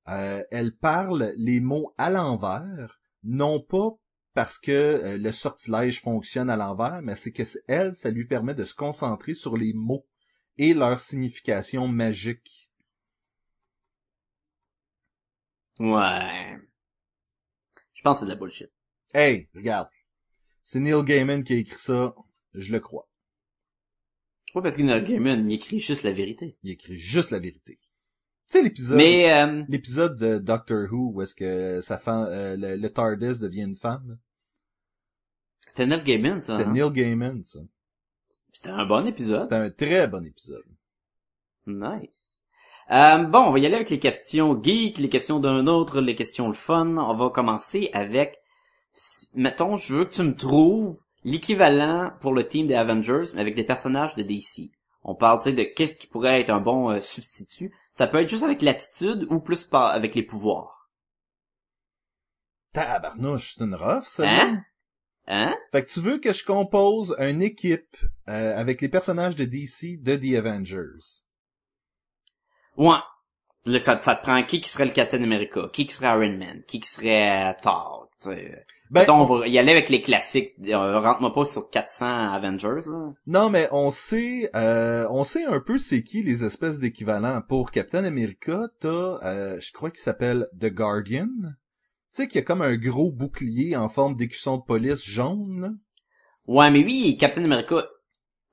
euh, 0.08 0.42
elle 0.50 0.72
parle 0.72 1.32
les 1.36 1.60
mots 1.60 1.92
à 1.98 2.08
l'envers, 2.08 2.98
non 3.24 3.60
pas 3.60 3.90
parce 4.38 4.60
que 4.60 4.70
euh, 4.70 5.18
le 5.18 5.32
sortilège 5.32 6.00
fonctionne 6.00 6.48
à 6.48 6.54
l'envers, 6.56 7.02
mais 7.02 7.16
c'est 7.16 7.32
que 7.32 7.42
c'est- 7.42 7.64
elle, 7.66 7.96
ça 7.96 8.08
lui 8.08 8.24
permet 8.24 8.54
de 8.54 8.62
se 8.62 8.72
concentrer 8.72 9.34
sur 9.34 9.56
les 9.56 9.72
mots 9.72 10.06
et 10.58 10.74
leur 10.74 11.00
signification 11.00 11.88
magique. 11.88 12.70
Ouais. 15.80 16.60
Je 17.94 18.02
pense 18.02 18.18
que 18.18 18.20
c'est 18.20 18.26
de 18.26 18.30
la 18.30 18.36
bullshit. 18.36 18.70
Hey, 19.12 19.48
regarde, 19.56 19.88
c'est 20.62 20.78
Neil 20.78 21.02
Gaiman 21.04 21.42
qui 21.42 21.54
a 21.54 21.56
écrit 21.56 21.80
ça, 21.80 22.14
je 22.54 22.72
le 22.72 22.78
crois. 22.78 23.08
Ouais, 24.54 24.62
parce 24.62 24.76
que 24.76 24.82
Neil 24.82 25.02
Gaiman, 25.04 25.50
il 25.50 25.54
écrit 25.54 25.80
juste 25.80 26.04
la 26.04 26.12
vérité. 26.12 26.56
Il 26.62 26.70
écrit 26.70 26.96
juste 26.96 27.32
la 27.32 27.40
vérité. 27.40 27.80
Tu 28.50 28.58
sais 28.58 28.62
l'épisode. 28.62 29.00
Euh, 29.00 29.64
L'épisode 29.68 30.16
de 30.16 30.38
Doctor 30.38 30.86
Who 30.92 31.10
où 31.12 31.22
est-ce 31.22 31.34
que 31.34 31.80
sa 31.80 31.98
femme, 31.98 32.26
euh, 32.30 32.56
le, 32.56 32.76
le 32.76 32.88
TARDIS 32.92 33.40
devient 33.40 33.64
une 33.64 33.74
femme? 33.74 34.16
C'était 35.68 35.86
Neil 35.86 36.02
Gaiman 36.02 36.40
ça. 36.40 36.56
C'était 36.56 36.68
hein? 36.68 36.72
Neil 36.72 36.90
Gaiman, 36.90 37.44
ça. 37.44 37.60
C'était 38.52 38.70
un 38.70 38.86
bon 38.86 39.06
épisode. 39.06 39.44
C'était 39.44 39.54
un 39.56 39.70
très 39.70 40.06
bon 40.06 40.24
épisode. 40.24 40.64
Nice. 41.66 42.44
Euh, 42.90 43.24
bon, 43.24 43.40
on 43.40 43.50
va 43.50 43.58
y 43.58 43.66
aller 43.66 43.74
avec 43.74 43.90
les 43.90 43.98
questions 43.98 44.60
geek, 44.62 44.98
les 44.98 45.10
questions 45.10 45.40
d'un 45.40 45.66
autre, 45.66 46.00
les 46.00 46.14
questions 46.14 46.48
le 46.48 46.54
fun. 46.54 46.96
On 46.96 47.14
va 47.14 47.30
commencer 47.30 47.90
avec, 47.92 48.40
mettons, 49.34 49.76
je 49.76 49.94
veux 49.94 50.04
que 50.06 50.14
tu 50.14 50.22
me 50.22 50.34
trouves 50.34 50.98
l'équivalent 51.22 52.12
pour 52.20 52.32
le 52.32 52.48
team 52.48 52.66
des 52.66 52.74
Avengers, 52.74 53.30
mais 53.34 53.42
avec 53.42 53.54
des 53.54 53.64
personnages 53.64 54.14
de 54.14 54.22
DC. 54.22 54.70
On 55.02 55.14
parle, 55.14 55.38
tu 55.38 55.50
sais, 55.50 55.52
de 55.52 55.62
qu'est-ce 55.62 55.94
qui 55.94 56.06
pourrait 56.06 56.40
être 56.40 56.50
un 56.50 56.60
bon 56.60 56.90
euh, 56.90 57.00
substitut. 57.00 57.74
Ça 57.92 58.06
peut 58.06 58.18
être 58.18 58.28
juste 58.28 58.42
avec 58.42 58.62
l'attitude 58.62 59.26
ou 59.30 59.40
plus 59.40 59.64
par 59.64 59.86
avec 59.86 60.14
les 60.14 60.22
pouvoirs. 60.22 60.90
Tabarnouche, 62.72 63.54
c'est 63.54 63.64
une 63.64 63.74
rough, 63.74 64.04
ça. 64.04 64.28
Hein? 64.28 64.62
Hein? 65.28 65.54
Fait 65.72 65.84
que 65.84 65.90
tu 65.90 66.00
veux 66.00 66.18
que 66.18 66.32
je 66.32 66.42
compose 66.44 67.14
une 67.18 67.42
équipe 67.42 67.96
euh, 68.28 68.56
avec 68.58 68.80
les 68.80 68.88
personnages 68.88 69.36
de 69.36 69.44
DC 69.44 70.02
de 70.02 70.16
The 70.16 70.38
Avengers. 70.38 71.22
Ouais. 72.76 72.96
Là, 73.66 73.82
ça, 73.82 73.98
ça 74.00 74.14
te 74.14 74.22
prend 74.22 74.42
qui 74.44 74.60
qui 74.60 74.68
serait 74.70 74.86
le 74.86 74.92
Captain 74.92 75.22
America, 75.22 75.68
qui 75.72 75.84
qui 75.84 75.94
serait 75.94 76.08
Iron 76.08 76.38
Man, 76.38 76.62
qui 76.66 76.80
qui 76.80 76.88
serait 76.88 77.50
euh, 77.50 77.52
Thor, 77.62 78.08
tu 78.22 78.30
sais. 78.30 78.64
Ben, 78.90 79.00
Mettons, 79.02 79.20
on- 79.20 79.24
va 79.40 79.46
y 79.48 79.58
aller 79.58 79.72
avec 79.72 79.90
les 79.90 80.00
classiques. 80.00 80.54
Euh, 80.66 80.98
Rentre-moi 81.00 81.30
pas 81.32 81.44
sur 81.44 81.68
400 81.68 82.32
Avengers, 82.32 82.86
là. 82.88 83.12
non, 83.26 83.50
mais 83.50 83.68
on 83.72 83.90
sait, 83.90 84.48
euh, 84.56 85.06
on 85.10 85.24
sait 85.24 85.44
un 85.44 85.60
peu 85.60 85.76
c'est 85.76 86.02
qui 86.02 86.22
les 86.22 86.44
espèces 86.44 86.78
d'équivalents. 86.78 87.42
Pour 87.46 87.70
Captain 87.70 88.04
America, 88.04 88.68
t'as, 88.80 89.18
euh, 89.24 89.60
je 89.60 89.72
crois 89.72 89.90
qu'il 89.90 90.00
s'appelle 90.00 90.46
The 90.58 90.66
Guardian. 90.72 91.28
Tu 92.18 92.24
sais 92.24 92.28
qu'il 92.28 92.40
y 92.40 92.42
a 92.42 92.46
comme 92.46 92.62
un 92.62 92.76
gros 92.76 93.12
bouclier 93.12 93.76
en 93.76 93.88
forme 93.88 94.16
d'écusson 94.16 94.56
de 94.56 94.64
police 94.64 95.04
jaune. 95.04 95.78
Ouais, 96.48 96.68
mais 96.68 96.82
oui, 96.82 97.16
Captain 97.16 97.44
America, 97.44 97.76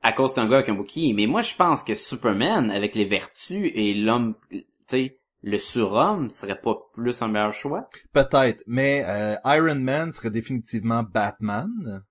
à 0.04 0.12
cause 0.12 0.36
d'un 0.36 0.48
gars 0.48 0.58
avec 0.58 0.70
un 0.70 0.76
bouclier. 0.76 1.14
Mais 1.14 1.26
moi, 1.26 1.42
je 1.42 1.56
pense 1.56 1.82
que 1.82 1.96
Superman, 1.96 2.70
avec 2.70 2.94
les 2.94 3.06
vertus 3.06 3.72
et 3.74 3.96
l'homme, 3.96 4.36
tu 4.52 4.64
sais, 4.86 5.18
le 5.42 5.58
surhomme, 5.58 6.30
serait 6.30 6.62
pas 6.62 6.78
plus 6.94 7.24
un 7.24 7.28
meilleur 7.28 7.54
choix? 7.54 7.90
Peut-être, 8.14 8.62
mais 8.68 9.04
euh, 9.08 9.34
Iron 9.46 9.80
Man 9.80 10.12
serait 10.12 10.30
définitivement 10.30 11.02
Batman. 11.02 12.04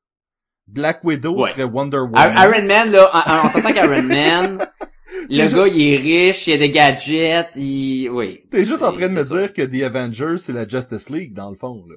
Black 0.67 1.05
Widow 1.05 1.41
Ouais. 1.41 1.51
serait 1.51 1.63
Wonder 1.63 1.99
Woman. 1.99 2.35
Iron 2.37 2.67
Man, 2.67 2.91
là, 2.91 3.11
on, 3.15 3.47
on 3.47 3.49
s'entend 3.51 3.73
qu'Iron 3.73 4.03
Man, 4.03 4.59
le 5.29 5.55
gars, 5.55 5.67
il 5.69 5.83
est 5.83 5.97
riche, 5.97 6.47
il 6.47 6.55
a 6.55 6.59
des 6.59 6.71
gadgets, 6.71 7.51
il... 7.57 8.09
Oui. 8.11 8.45
T'es 8.51 8.65
juste 8.65 8.83
en 8.83 8.93
train 8.93 9.09
de 9.09 9.15
me 9.15 9.23
ça. 9.23 9.37
dire 9.39 9.53
que 9.53 9.63
The 9.63 9.83
Avengers, 9.85 10.39
c'est 10.39 10.53
la 10.53 10.67
Justice 10.67 11.11
League, 11.11 11.35
dans 11.35 11.51
le 11.51 11.57
fond, 11.57 11.85
là. 11.89 11.97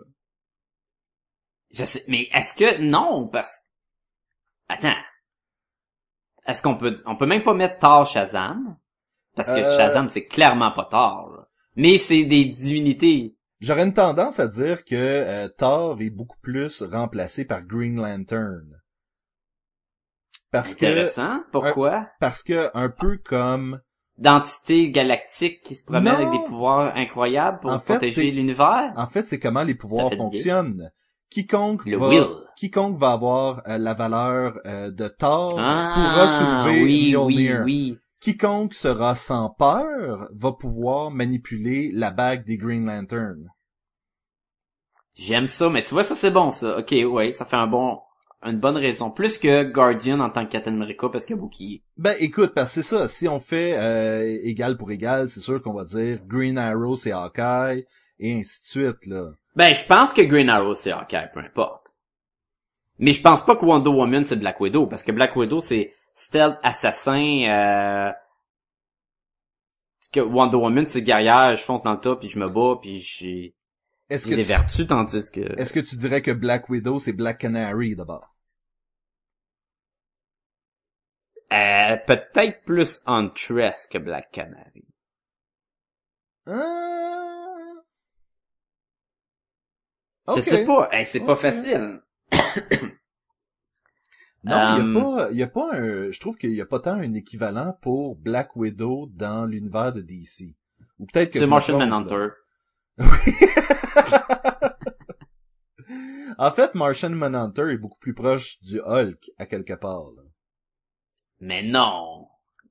Je 1.73 1.83
sais, 1.83 2.03
mais 2.07 2.29
est-ce 2.33 2.53
que 2.53 2.81
non 2.81 3.27
parce 3.27 3.51
attends, 4.69 4.95
est-ce 6.45 6.61
qu'on 6.61 6.77
peut 6.77 6.95
on 7.05 7.17
peut 7.17 7.25
même 7.25 7.43
pas 7.43 7.53
mettre 7.53 7.79
Thor 7.79 8.07
Shazam? 8.07 8.77
Parce 9.35 9.49
que 9.51 9.59
Euh. 9.59 9.77
Shazam 9.77 10.07
c'est 10.07 10.25
clairement 10.25 10.71
pas 10.71 10.85
Thor, 10.85 11.29
là. 11.35 11.47
mais 11.75 11.97
c'est 11.97 12.23
des 12.23 12.45
divinités. 12.45 13.35
J'aurais 13.59 13.83
une 13.83 13.93
tendance 13.93 14.39
à 14.39 14.47
dire 14.47 14.85
que 14.85 14.95
euh, 14.95 15.49
Thor 15.49 15.99
est 16.01 16.09
beaucoup 16.09 16.39
plus 16.41 16.83
remplacé 16.83 17.43
par 17.43 17.63
Green 17.63 17.97
Lantern. 17.99 18.81
Parce 20.51 20.75
que, 20.75 20.85
Intéressant. 20.85 21.39
Pourquoi? 21.51 22.07
parce 22.19 22.41
que 22.43 22.69
un 22.73 22.89
peu 22.89 23.17
comme, 23.25 23.81
D'entités 24.17 24.89
galactiques 24.89 25.61
qui 25.61 25.75
se 25.75 25.83
promènent 25.83 26.07
avec 26.07 26.31
des 26.31 26.39
pouvoirs 26.39 26.95
incroyables 26.95 27.59
pour 27.59 27.69
En 27.71 27.79
fait, 27.79 27.93
protéger 27.93 28.31
l'univers? 28.31 28.91
en 28.95 29.07
fait, 29.07 29.27
c'est 29.27 29.39
comment 29.39 29.63
les 29.63 29.75
pouvoirs 29.75 30.11
fonctionnent. 30.11 30.91
Quiconque 31.29 31.85
Le 31.85 31.97
va, 31.97 32.07
will. 32.07 32.25
quiconque 32.55 32.97
va 32.97 33.11
avoir 33.11 33.61
euh, 33.67 33.77
la 33.77 33.93
valeur 33.93 34.57
euh, 34.65 34.89
de 34.89 35.07
Thor 35.07 35.49
pourra 35.49 35.63
Ah, 35.63 36.63
soulever 36.63 36.83
oui, 36.83 37.15
oui, 37.15 37.53
oui. 37.63 37.97
Quiconque 38.21 38.73
sera 38.73 39.13
sans 39.13 39.49
peur 39.51 40.29
va 40.33 40.51
pouvoir 40.53 41.11
manipuler 41.11 41.91
la 41.93 42.09
bague 42.09 42.45
des 42.45 42.57
Green 42.57 42.85
Lantern. 42.87 43.47
J'aime 45.15 45.47
ça, 45.47 45.69
mais 45.69 45.83
tu 45.83 45.93
vois, 45.93 46.03
ça 46.03 46.15
c'est 46.15 46.31
bon, 46.31 46.51
ça. 46.51 46.77
Ok, 46.79 46.91
ouais, 47.11 47.31
ça 47.31 47.45
fait 47.45 47.55
un 47.55 47.67
bon, 47.67 47.99
une 48.43 48.59
bonne 48.59 48.77
raison. 48.77 49.09
Plus 49.09 49.37
que 49.37 49.63
Guardian 49.63 50.19
en 50.19 50.29
tant 50.29 50.45
que 50.45 50.51
Captain 50.51 50.73
America 50.73 51.09
parce 51.09 51.25
qu'il 51.25 51.35
y 51.35 51.39
a 51.39 51.41
bouclier. 51.41 51.83
Ben 51.97 52.15
écoute, 52.19 52.53
parce 52.53 52.75
que 52.75 52.81
c'est 52.81 52.95
ça, 52.95 53.07
si 53.07 53.27
on 53.27 53.39
fait 53.39 53.77
euh, 53.77 54.39
égal 54.43 54.77
pour 54.77 54.91
égal, 54.91 55.29
c'est 55.29 55.39
sûr 55.39 55.61
qu'on 55.61 55.73
va 55.73 55.83
dire 55.85 56.19
Green 56.25 56.57
Arrow 56.57 56.95
c'est 56.95 57.11
Hawkeye, 57.11 57.85
et 58.19 58.39
ainsi 58.39 58.61
de 58.61 58.65
suite, 58.65 59.05
là. 59.07 59.31
Ben, 59.55 59.73
je 59.73 59.85
pense 59.85 60.13
que 60.13 60.21
Green 60.21 60.49
Arrow 60.49 60.75
c'est 60.75 60.91
Hawkeye, 60.91 61.29
peu 61.33 61.39
importe. 61.39 61.83
Mais 62.99 63.11
je 63.11 63.21
pense 63.21 63.43
pas 63.43 63.55
que 63.55 63.65
Wonder 63.65 63.89
Woman 63.89 64.25
c'est 64.25 64.35
Black 64.37 64.59
Widow, 64.59 64.87
parce 64.87 65.03
que 65.03 65.11
Black 65.11 65.35
Widow 65.35 65.61
c'est 65.61 65.93
stealth, 66.13 66.57
assassin, 66.63 67.43
euh... 67.47 68.11
que 70.11 70.19
Wonder 70.19 70.57
Woman 70.57 70.85
c'est 70.87 71.01
guerrière, 71.01 71.55
je 71.55 71.63
fonce 71.63 71.83
dans 71.83 71.93
le 71.93 71.99
tas 71.99 72.15
puis 72.15 72.29
je 72.29 72.39
me 72.39 72.47
bats 72.47 72.79
puis 72.79 72.99
j'ai 72.99 73.55
Est-ce 74.09 74.25
que, 74.27 74.35
des 74.35 74.43
tu, 74.43 74.47
vertus 74.47 74.87
tandis 74.87 75.31
que 75.31 75.41
est-ce 75.59 75.73
que 75.73 75.79
tu 75.81 75.95
dirais 75.97 76.21
que 76.21 76.31
Black 76.31 76.69
Widow 76.69 76.97
c'est 76.99 77.13
Black 77.13 77.39
Canary 77.39 77.95
d'abord? 77.95 78.33
euh, 81.51 81.97
peut-être 82.05 82.63
plus 82.65 83.01
Huntress 83.05 83.87
que 83.87 83.97
Black 83.97 84.31
Canary. 84.31 84.85
Euh... 86.47 86.53
Je 90.35 90.41
sais 90.41 90.65
pas, 90.65 90.89
Hey, 90.91 91.05
c'est 91.05 91.21
pas 91.21 91.35
facile. 91.35 92.01
Non, 94.43 94.63
il 94.63 94.77
Um, 94.79 94.93
y 94.93 94.97
a 94.97 95.01
pas, 95.01 95.31
il 95.31 95.37
y 95.37 95.43
a 95.43 95.47
pas 95.47 95.73
un, 95.73 96.11
je 96.11 96.19
trouve 96.19 96.37
qu'il 96.37 96.51
y 96.51 96.61
a 96.61 96.65
pas 96.65 96.79
tant 96.79 96.93
un 96.93 97.13
équivalent 97.13 97.77
pour 97.81 98.15
Black 98.15 98.55
Widow 98.55 99.07
dans 99.13 99.45
l'univers 99.45 99.93
de 99.93 100.01
DC. 100.01 100.55
Ou 100.99 101.05
peut-être 101.05 101.33
que 101.33 101.39
C'est 101.39 101.47
Martian 101.47 101.77
Manhunter. 101.79 102.29
là. 102.97 103.05
en 106.37 106.51
fait, 106.51 106.75
Martian 106.75 107.09
Manhunter 107.11 107.71
est 107.73 107.77
beaucoup 107.77 107.99
plus 107.99 108.13
proche 108.13 108.59
du 108.61 108.79
Hulk 108.81 109.31
à 109.37 109.45
quelque 109.45 109.73
part. 109.73 110.11
là. 110.15 110.23
Mais 111.39 111.63
non. 111.63 112.27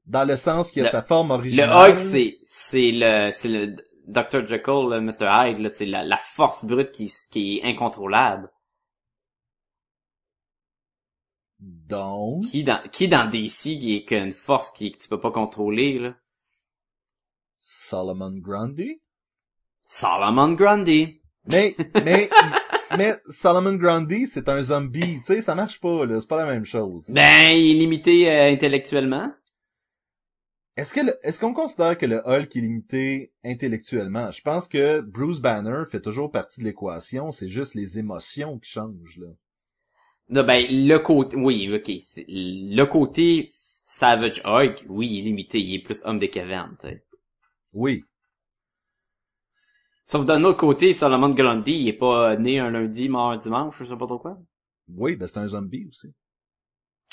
Dans 0.07 0.25
le 0.25 0.37
sens 0.37 0.71
qu'il 0.71 0.83
a 0.83 0.87
Le- 0.87 0.91
sa 0.91 1.03
forme 1.03 1.29
Le 1.29 1.35
originale. 1.35 1.91
Hulk, 1.93 1.99
c'est, 1.99 2.37
c'est 2.47 2.91
le, 2.93 3.31
c'est 3.33 3.49
le 3.49 3.77
Dr. 4.07 4.47
Jekyll, 4.47 4.89
le 4.91 5.01
Mr. 5.01 5.27
Hyde, 5.29 5.59
là, 5.59 5.69
c'est 5.69 5.87
la, 5.87 6.05
la 6.05 6.19
force 6.19 6.65
brute 6.65 6.93
qui, 6.93 7.13
qui 7.31 7.59
est 7.59 7.65
incontrôlable. 7.65 8.51
Donc, 11.59 12.45
Qui 12.45 12.63
dans, 12.65 12.83
qui 12.93 13.09
dans 13.09 13.29
DC 13.29 13.63
qui 13.79 13.97
est 13.97 14.05
qu'une 14.05 14.31
force 14.33 14.71
qui, 14.73 14.93
que 14.93 14.99
tu 14.99 15.09
peux 15.09 15.19
pas 15.21 15.31
contrôler, 15.33 15.99
là? 15.99 16.15
Solomon 17.61 18.33
Grundy? 18.39 19.01
Solomon 19.87 20.53
Grundy. 20.53 21.21
Mais, 21.51 21.75
mais, 22.05 22.29
mais 22.97 23.15
Solomon 23.29 23.77
Grundy, 23.77 24.27
c'est 24.27 24.49
un 24.49 24.63
zombie. 24.63 25.21
Tu 25.21 25.25
sais, 25.25 25.43
ça 25.43 25.55
marche 25.55 25.81
pas, 25.81 26.05
là. 26.05 26.21
C'est 26.21 26.29
pas 26.29 26.37
la 26.37 26.47
même 26.47 26.65
chose. 26.65 27.09
Ben, 27.11 27.51
il 27.53 27.71
est 27.71 27.79
limité 27.79 28.31
euh, 28.31 28.53
intellectuellement. 28.53 29.33
Est-ce 30.77 30.93
que 30.93 31.01
est-ce 31.23 31.41
qu'on 31.41 31.55
considère 31.55 31.97
que 31.97 32.05
le 32.05 32.21
Hulk 32.27 32.55
est 32.55 32.61
limité 32.61 33.33
intellectuellement? 33.45 34.31
Je 34.31 34.43
pense 34.43 34.69
que 34.69 35.01
Bruce 35.01 35.41
Banner 35.41 35.85
fait 35.91 36.03
toujours 36.03 36.31
partie 36.31 36.61
de 36.61 36.67
l'équation. 36.67 37.33
C'est 37.33 37.49
juste 37.49 37.75
les 37.75 37.99
émotions 37.99 38.59
qui 38.59 38.71
changent, 38.71 39.17
là. 39.17 39.29
Non, 40.29 40.43
ben, 40.43 40.67
le 40.69 40.99
côté, 40.99 41.37
oui, 41.37 41.73
ok. 41.73 41.91
Le 42.29 42.85
côté 42.85 43.49
Savage 43.85 44.43
Hulk, 44.45 44.85
oui, 44.89 45.09
il 45.09 45.19
est 45.21 45.23
limité. 45.23 45.61
Il 45.61 45.77
est 45.77 45.83
plus 45.83 46.03
homme 46.05 46.19
des 46.19 46.29
cavernes, 46.29 46.77
tu 46.81 46.89
sais. 46.89 47.05
Oui. 47.73 48.05
Sauf 50.07 50.25
d'un 50.25 50.45
autre 50.45 50.59
côté, 50.59 50.93
Solomon 50.93 51.31
Grundy, 51.31 51.73
il 51.73 51.89
est 51.89 51.93
pas 51.93 52.37
né 52.37 52.61
un 52.61 52.71
lundi, 52.71 53.09
mort 53.09 53.33
un 53.33 53.37
dimanche, 53.37 53.79
je 53.79 53.85
sais 53.85 53.97
pas 53.97 54.07
trop 54.07 54.21
quoi. 54.21 54.39
Oui, 54.89 55.17
ben 55.17 55.27
c'est 55.27 55.39
un 55.39 55.49
zombie 55.49 55.87
aussi. 55.89 56.15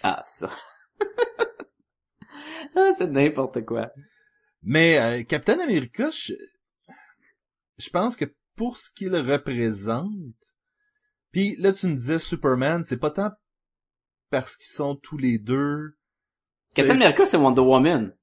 Ah, 0.03 0.21
c'est 0.23 0.45
ça. 0.45 0.55
ah, 2.75 2.91
c'est 2.95 3.09
n'importe 3.09 3.65
quoi. 3.65 3.91
Mais 4.61 4.99
euh, 4.99 5.23
Captain 5.23 5.59
America, 5.59 6.11
je, 6.11 6.33
je 7.77 7.89
pense 7.89 8.15
que 8.15 8.25
pour 8.55 8.77
ce 8.77 8.91
qu'il 8.91 9.15
représente, 9.15 10.11
puis 11.31 11.55
là 11.57 11.73
tu 11.73 11.87
me 11.87 11.95
disais 11.95 12.19
Superman, 12.19 12.83
c'est 12.83 12.97
pas 12.97 13.11
tant 13.11 13.31
parce 14.29 14.55
qu'ils 14.55 14.73
sont 14.73 14.95
tous 14.95 15.17
les 15.17 15.39
deux. 15.39 15.97
Captain 16.75 16.95
America, 16.95 17.25
c'est 17.25 17.37
Wonder 17.37 17.61
Woman. 17.61 18.15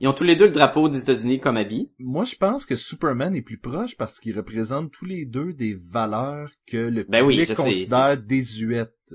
Ils 0.00 0.06
ont 0.06 0.12
tous 0.12 0.24
les 0.24 0.36
deux 0.36 0.46
le 0.46 0.52
drapeau 0.52 0.88
des 0.88 1.00
États-Unis 1.00 1.40
comme 1.40 1.56
habit. 1.56 1.92
Moi, 1.98 2.24
je 2.24 2.36
pense 2.36 2.64
que 2.64 2.76
Superman 2.76 3.34
est 3.34 3.42
plus 3.42 3.58
proche 3.58 3.96
parce 3.96 4.20
qu'il 4.20 4.36
représente 4.36 4.92
tous 4.92 5.04
les 5.04 5.24
deux 5.24 5.52
des 5.52 5.74
valeurs 5.74 6.50
que 6.66 6.76
le 6.76 7.02
Ben 7.02 7.24
oui, 7.24 7.34
public 7.34 7.48
sais, 7.48 7.54
considère 7.54 8.16
désuètes. 8.16 9.14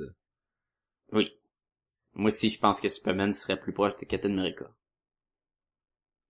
Oui. 1.14 1.32
Moi 2.16 2.32
aussi, 2.32 2.50
je 2.50 2.60
pense 2.60 2.82
que 2.82 2.90
Superman 2.90 3.34
serait 3.34 3.60
plus 3.60 3.72
proche 3.72 3.96
de 3.96 4.06
Captain 4.06 4.32
America. 4.32 4.66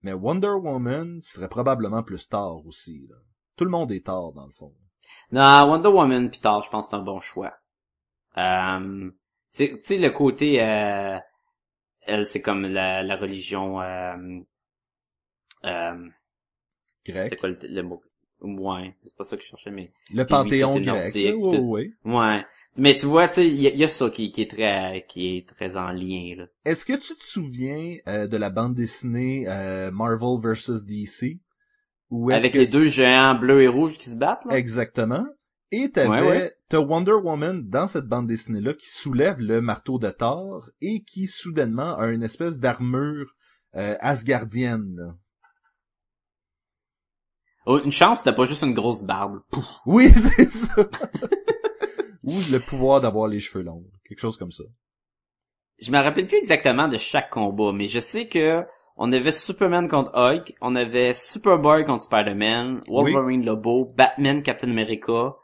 Mais 0.02 0.12
Wonder 0.12 0.54
Woman 0.62 1.20
serait 1.20 1.48
probablement 1.48 2.02
plus 2.02 2.28
tard 2.28 2.64
aussi. 2.66 3.06
Là. 3.10 3.16
Tout 3.56 3.64
le 3.64 3.70
monde 3.70 3.90
est 3.90 4.06
tard 4.06 4.32
dans 4.32 4.46
le 4.46 4.52
fond. 4.52 4.72
Non, 5.32 5.68
Wonder 5.68 5.88
Woman 5.88 6.30
pis 6.30 6.40
tard, 6.40 6.62
je 6.62 6.70
pense 6.70 6.86
que 6.86 6.90
c'est 6.90 6.96
un 6.96 7.02
bon 7.02 7.20
choix. 7.20 7.54
Euh, 8.36 9.10
tu 9.52 9.78
sais, 9.82 9.98
le 9.98 10.10
côté, 10.10 10.62
euh, 10.62 11.18
elle, 12.06 12.26
c'est 12.26 12.42
comme 12.42 12.66
la, 12.66 13.02
la 13.02 13.16
religion, 13.16 13.80
euh, 13.80 14.16
euh, 15.64 16.10
c'est 17.26 17.36
Grec. 17.36 17.36
quoi 17.36 17.48
le, 17.50 17.58
le 17.62 17.82
mot? 17.82 18.02
Ouais, 18.40 18.94
c'est 19.04 19.16
pas 19.16 19.24
ça 19.24 19.36
que 19.36 19.42
je 19.42 19.48
cherchais, 19.48 19.70
mais, 19.70 19.92
Le 20.08 20.24
oui, 20.28 20.54
panthéon 20.56 20.66
c'est 20.66 20.80
grec. 20.80 21.14
ouais, 21.34 21.58
ouais. 21.58 21.92
ouais. 22.04 22.46
Mais 22.78 22.96
tu 22.96 23.06
vois, 23.06 23.28
tu 23.28 23.34
sais, 23.34 23.46
il 23.48 23.56
y, 23.60 23.68
y 23.76 23.84
a 23.84 23.88
ça 23.88 24.10
qui, 24.10 24.32
qui 24.32 24.42
est 24.42 24.50
très, 24.50 25.04
qui 25.08 25.36
est 25.36 25.48
très 25.48 25.76
en 25.76 25.90
lien, 25.92 26.34
là. 26.36 26.46
Est-ce 26.66 26.84
que 26.84 26.92
tu 26.92 27.16
te 27.16 27.24
souviens 27.24 27.96
euh, 28.06 28.26
de 28.26 28.36
la 28.36 28.50
bande 28.50 28.74
dessinée 28.74 29.48
euh, 29.48 29.90
Marvel 29.90 30.38
vs 30.42 30.84
DC? 30.84 31.40
Est-ce 32.28 32.48
Avec 32.48 32.50
que- 32.50 32.58
les 32.58 32.66
deux 32.66 32.86
géants 32.86 33.34
bleus 33.34 33.62
et 33.62 33.66
rouges 33.66 33.96
qui 33.96 34.10
se 34.10 34.16
battent, 34.16 34.44
là? 34.44 34.60
Exactement. 34.60 35.26
Et 35.76 35.90
t'avais, 35.90 36.08
Ouais, 36.08 36.20
ouais. 36.28 36.52
t'as 36.68 36.78
Wonder 36.78 37.12
Woman 37.12 37.68
dans 37.68 37.86
cette 37.86 38.06
bande 38.06 38.26
dessinée-là 38.28 38.74
qui 38.74 38.88
soulève 38.88 39.38
le 39.40 39.60
marteau 39.60 39.98
de 39.98 40.10
Thor 40.10 40.68
et 40.80 41.02
qui 41.04 41.26
soudainement 41.26 41.96
a 41.98 42.08
une 42.08 42.22
espèce 42.22 42.58
d'armure 42.58 43.34
euh, 43.74 43.96
asgardienne. 44.00 44.94
là. 44.96 45.14
Oh, 47.66 47.80
une 47.82 47.92
chance, 47.92 48.18
c'était 48.18 48.34
pas 48.34 48.44
juste 48.44 48.62
une 48.62 48.74
grosse 48.74 49.02
barbe. 49.02 49.40
Pouf. 49.50 49.64
Oui, 49.86 50.12
c'est 50.14 50.48
ça. 50.50 50.74
Ou 52.22 52.34
le 52.50 52.58
pouvoir 52.58 53.00
d'avoir 53.00 53.26
les 53.26 53.40
cheveux 53.40 53.64
longs. 53.64 53.84
Quelque 54.06 54.20
chose 54.20 54.36
comme 54.36 54.52
ça. 54.52 54.64
Je 55.80 55.90
me 55.90 55.98
rappelle 55.98 56.26
plus 56.26 56.36
exactement 56.38 56.88
de 56.88 56.98
chaque 56.98 57.30
combat, 57.30 57.72
mais 57.72 57.88
je 57.88 58.00
sais 58.00 58.28
que 58.28 58.62
on 58.96 59.10
avait 59.12 59.32
Superman 59.32 59.88
contre 59.88 60.12
Hulk, 60.14 60.54
on 60.60 60.76
avait 60.76 61.14
Superboy 61.14 61.84
contre 61.84 62.04
Spider-Man, 62.04 62.82
Wolverine 62.86 63.44
Lobo, 63.44 63.86
Batman 63.96 64.42
Captain 64.42 64.70
America, 64.70 65.34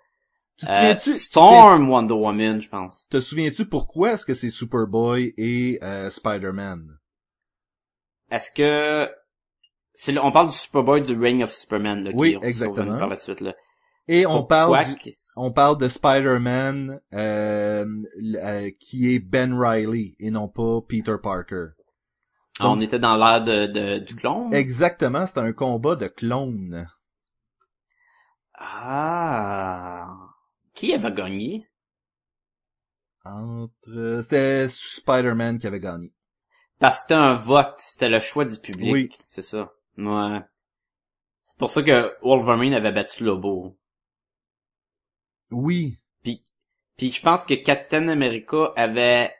Tu 0.60 0.66
te 0.66 0.70
euh, 0.70 0.74
souviens-tu, 0.76 1.14
Storm 1.14 1.88
Wonder 1.90 2.14
Woman, 2.14 2.60
je 2.60 2.68
pense. 2.68 3.08
te 3.08 3.18
souviens-tu 3.18 3.64
pourquoi 3.66 4.12
est-ce 4.12 4.26
que 4.26 4.34
c'est 4.34 4.50
Superboy 4.50 5.32
et 5.38 5.78
euh, 5.82 6.10
Spider-Man? 6.10 6.98
Est-ce 8.30 8.50
que 8.52 9.10
c'est 9.94 10.12
le- 10.12 10.22
on 10.22 10.30
parle 10.30 10.48
du 10.48 10.54
Superboy 10.56 11.00
du 11.02 11.18
Reign 11.18 11.42
of 11.42 11.50
Superman 11.50 12.04
là, 12.04 12.10
qui 12.12 12.16
Oui, 12.18 12.34
revenu 12.36 12.48
exactement. 12.48 12.98
par 12.98 13.08
la 13.08 13.16
suite 13.16 13.40
là. 13.40 13.54
Et 14.06 14.26
on 14.26 14.42
parle 14.44 14.84
du- 14.84 15.10
on 15.36 15.50
parle 15.52 15.78
de 15.78 15.88
Spider-Man 15.88 17.00
euh, 17.14 17.86
euh, 18.36 18.70
qui 18.78 19.14
est 19.14 19.18
Ben 19.18 19.58
Riley 19.58 20.14
et 20.20 20.30
non 20.30 20.48
pas 20.48 20.80
Peter 20.86 21.16
Parker. 21.22 21.68
Ah, 22.58 22.68
on 22.70 22.78
était 22.78 22.98
dans 22.98 23.16
l'ère 23.16 23.42
de, 23.42 23.66
de- 23.66 23.98
du 23.98 24.14
clone? 24.14 24.52
Exactement, 24.52 25.24
c'est 25.24 25.38
un 25.38 25.52
combat 25.54 25.96
de 25.96 26.08
clones. 26.08 26.86
Ah. 28.58 30.29
Qui 30.80 30.94
avait 30.94 31.12
gagné? 31.12 31.66
Entre 33.22 34.20
c'était 34.22 34.66
Spider-Man 34.66 35.58
qui 35.58 35.66
avait 35.66 35.78
gagné. 35.78 36.10
Parce 36.78 36.96
que 36.96 37.02
c'était 37.02 37.14
un 37.20 37.34
vote, 37.34 37.74
c'était 37.76 38.08
le 38.08 38.18
choix 38.18 38.46
du 38.46 38.58
public. 38.58 38.90
Oui. 38.90 39.10
C'est 39.26 39.42
ça. 39.42 39.74
Ouais. 39.98 40.40
C'est 41.42 41.58
pour 41.58 41.68
ça 41.70 41.82
que 41.82 42.14
Wolverine 42.22 42.72
avait 42.72 42.92
battu 42.92 43.24
Lobo. 43.24 43.76
Oui, 45.50 45.98
Puis 46.22 47.10
je 47.10 47.20
pense 47.20 47.44
que 47.44 47.54
Captain 47.54 48.08
America 48.08 48.72
avait 48.74 49.34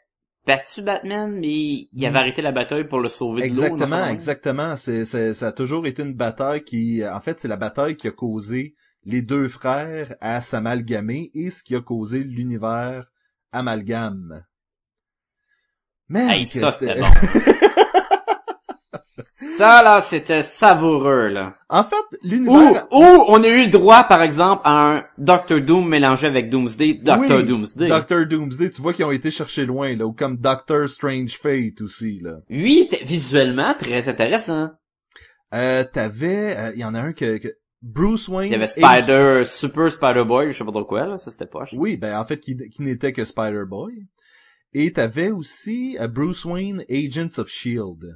battu 0.47 0.83
Batman, 0.83 1.33
mais 1.33 1.89
il 1.93 2.05
avait 2.05 2.11
Mm. 2.13 2.17
arrêté 2.17 2.43
la 2.43 2.53
bataille 2.53 2.87
pour 2.87 3.01
le 3.01 3.09
sauver 3.09 3.45
de 3.45 3.47
l'eau. 3.49 3.53
exactement, 3.53 4.07
exactement. 4.09 4.77
C'est, 4.77 5.07
c'est- 5.07 5.33
ça 5.33 5.49
a 5.49 5.53
toujours 5.53 5.87
été 5.87 6.03
une 6.03 6.13
bataille 6.15 6.65
qui, 6.65 7.03
en 7.07 7.21
fait, 7.23 7.39
c'est 7.41 7.49
la 7.49 7.57
bataille 7.57 7.97
qui 7.97 8.09
a 8.09 8.13
causé 8.13 8.75
les 9.05 9.23
deux 9.23 9.49
frères 9.49 10.15
à 10.21 10.41
s'amalgamer 10.41 11.31
et 11.35 11.51
ce 11.51 11.63
qui 11.63 11.75
a 11.75 11.81
causé 11.81 12.23
l'univers 12.25 13.11
amalgame. 13.53 14.45
Man, 16.09 16.29
Hey, 16.31 16.45
ça 16.47 16.73
c'était 16.73 16.95
bon. 17.01 17.07
ça 19.33 19.83
là, 19.83 20.01
c'était 20.01 20.43
savoureux 20.43 21.29
là. 21.29 21.57
En 21.69 21.85
fait, 21.85 21.97
l'univers... 22.23 22.87
ou 22.93 22.97
on 23.29 23.43
a 23.43 23.49
eu 23.49 23.65
le 23.65 23.71
droit, 23.71 24.05
par 24.05 24.23
exemple, 24.23 24.63
à 24.65 24.97
un 24.97 25.05
Doctor 25.19 25.61
Doom 25.61 25.89
mélangé 25.89 26.27
avec 26.27 26.49
Doomsday, 26.51 26.95
Doctor 26.95 27.39
Oui, 27.39 27.45
Doomsday. 27.47 27.89
Doctor 27.89 28.27
Doomsday, 28.27 28.71
tu 28.71 28.83
vois 28.83 28.93
qu'ils 28.93 29.05
ont 29.05 29.11
été 29.11 29.31
chercher 29.31 29.67
loin, 29.67 29.95
là, 29.97 30.07
ou 30.07 30.13
comme 30.13 30.37
Doctor 30.39 30.89
Strange 30.89 31.37
Fate 31.39 31.81
aussi, 31.83 32.19
là. 32.21 32.39
Oui, 32.51 32.89
visuellement 33.03 33.75
très 33.75 34.09
intéressant. 34.09 34.71
Euh, 35.55 35.85
t'avais, 35.85 36.57
euh, 36.57 36.71
il 36.75 36.81
y 36.81 36.85
en 36.85 36.95
a 36.95 37.01
un 37.01 37.13
que, 37.13 37.39
que- 37.39 37.55
Bruce 37.83 38.29
Wayne... 38.29 38.49
Il 38.49 38.53
y 38.53 38.55
avait 38.55 38.65
et- 38.65 38.69
Spider, 38.69 39.43
Super 39.45 39.91
Spider-Boy, 39.91 40.53
je 40.53 40.59
sais 40.59 40.65
pas 40.65 40.71
trop 40.71 40.85
quoi 40.85 41.07
là, 41.07 41.17
ça 41.17 41.31
c'était 41.31 41.47
poche. 41.47 41.71
Oui, 41.73 41.97
ben 41.97 42.19
en 42.19 42.25
fait, 42.25 42.39
qui, 42.39 42.57
qui 42.69 42.83
n'était 42.83 43.13
que 43.13 43.25
Spider-Boy. 43.25 44.07
Et 44.73 44.93
t'avais 44.93 45.31
aussi 45.31 45.97
euh, 45.99 46.07
Bruce 46.07 46.45
Wayne, 46.45 46.85
Agents 46.91 47.39
of 47.39 47.49
S.H.I.E.L.D. 47.49 48.09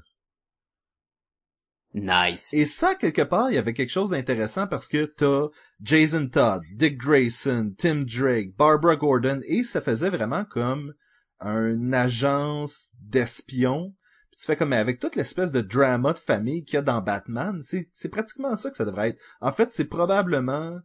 Nice. 1.94 2.52
Et 2.52 2.66
ça, 2.66 2.96
quelque 2.96 3.22
part, 3.22 3.50
il 3.50 3.54
y 3.54 3.58
avait 3.58 3.72
quelque 3.72 3.90
chose 3.90 4.10
d'intéressant 4.10 4.66
parce 4.66 4.88
que 4.88 5.04
t'as 5.04 5.46
Jason 5.80 6.28
Todd, 6.28 6.62
Dick 6.72 6.98
Grayson, 6.98 7.72
Tim 7.78 8.02
Drake, 8.04 8.56
Barbara 8.56 8.96
Gordon, 8.96 9.40
et 9.46 9.62
ça 9.62 9.80
faisait 9.80 10.10
vraiment 10.10 10.44
comme 10.44 10.92
une 11.40 11.94
agence 11.94 12.90
d'espions. 13.00 13.94
Tu 14.36 14.46
fais 14.46 14.56
comme 14.56 14.72
avec 14.72 14.98
toute 14.98 15.16
l'espèce 15.16 15.52
de 15.52 15.60
drama 15.60 16.12
de 16.12 16.18
famille 16.18 16.64
qu'il 16.64 16.74
y 16.74 16.78
a 16.78 16.82
dans 16.82 17.00
Batman, 17.00 17.62
c'est 17.62 17.88
c'est 17.92 18.08
pratiquement 18.08 18.56
ça 18.56 18.70
que 18.70 18.76
ça 18.76 18.84
devrait 18.84 19.10
être. 19.10 19.22
En 19.40 19.52
fait, 19.52 19.72
c'est 19.72 19.84
probablement 19.84 20.80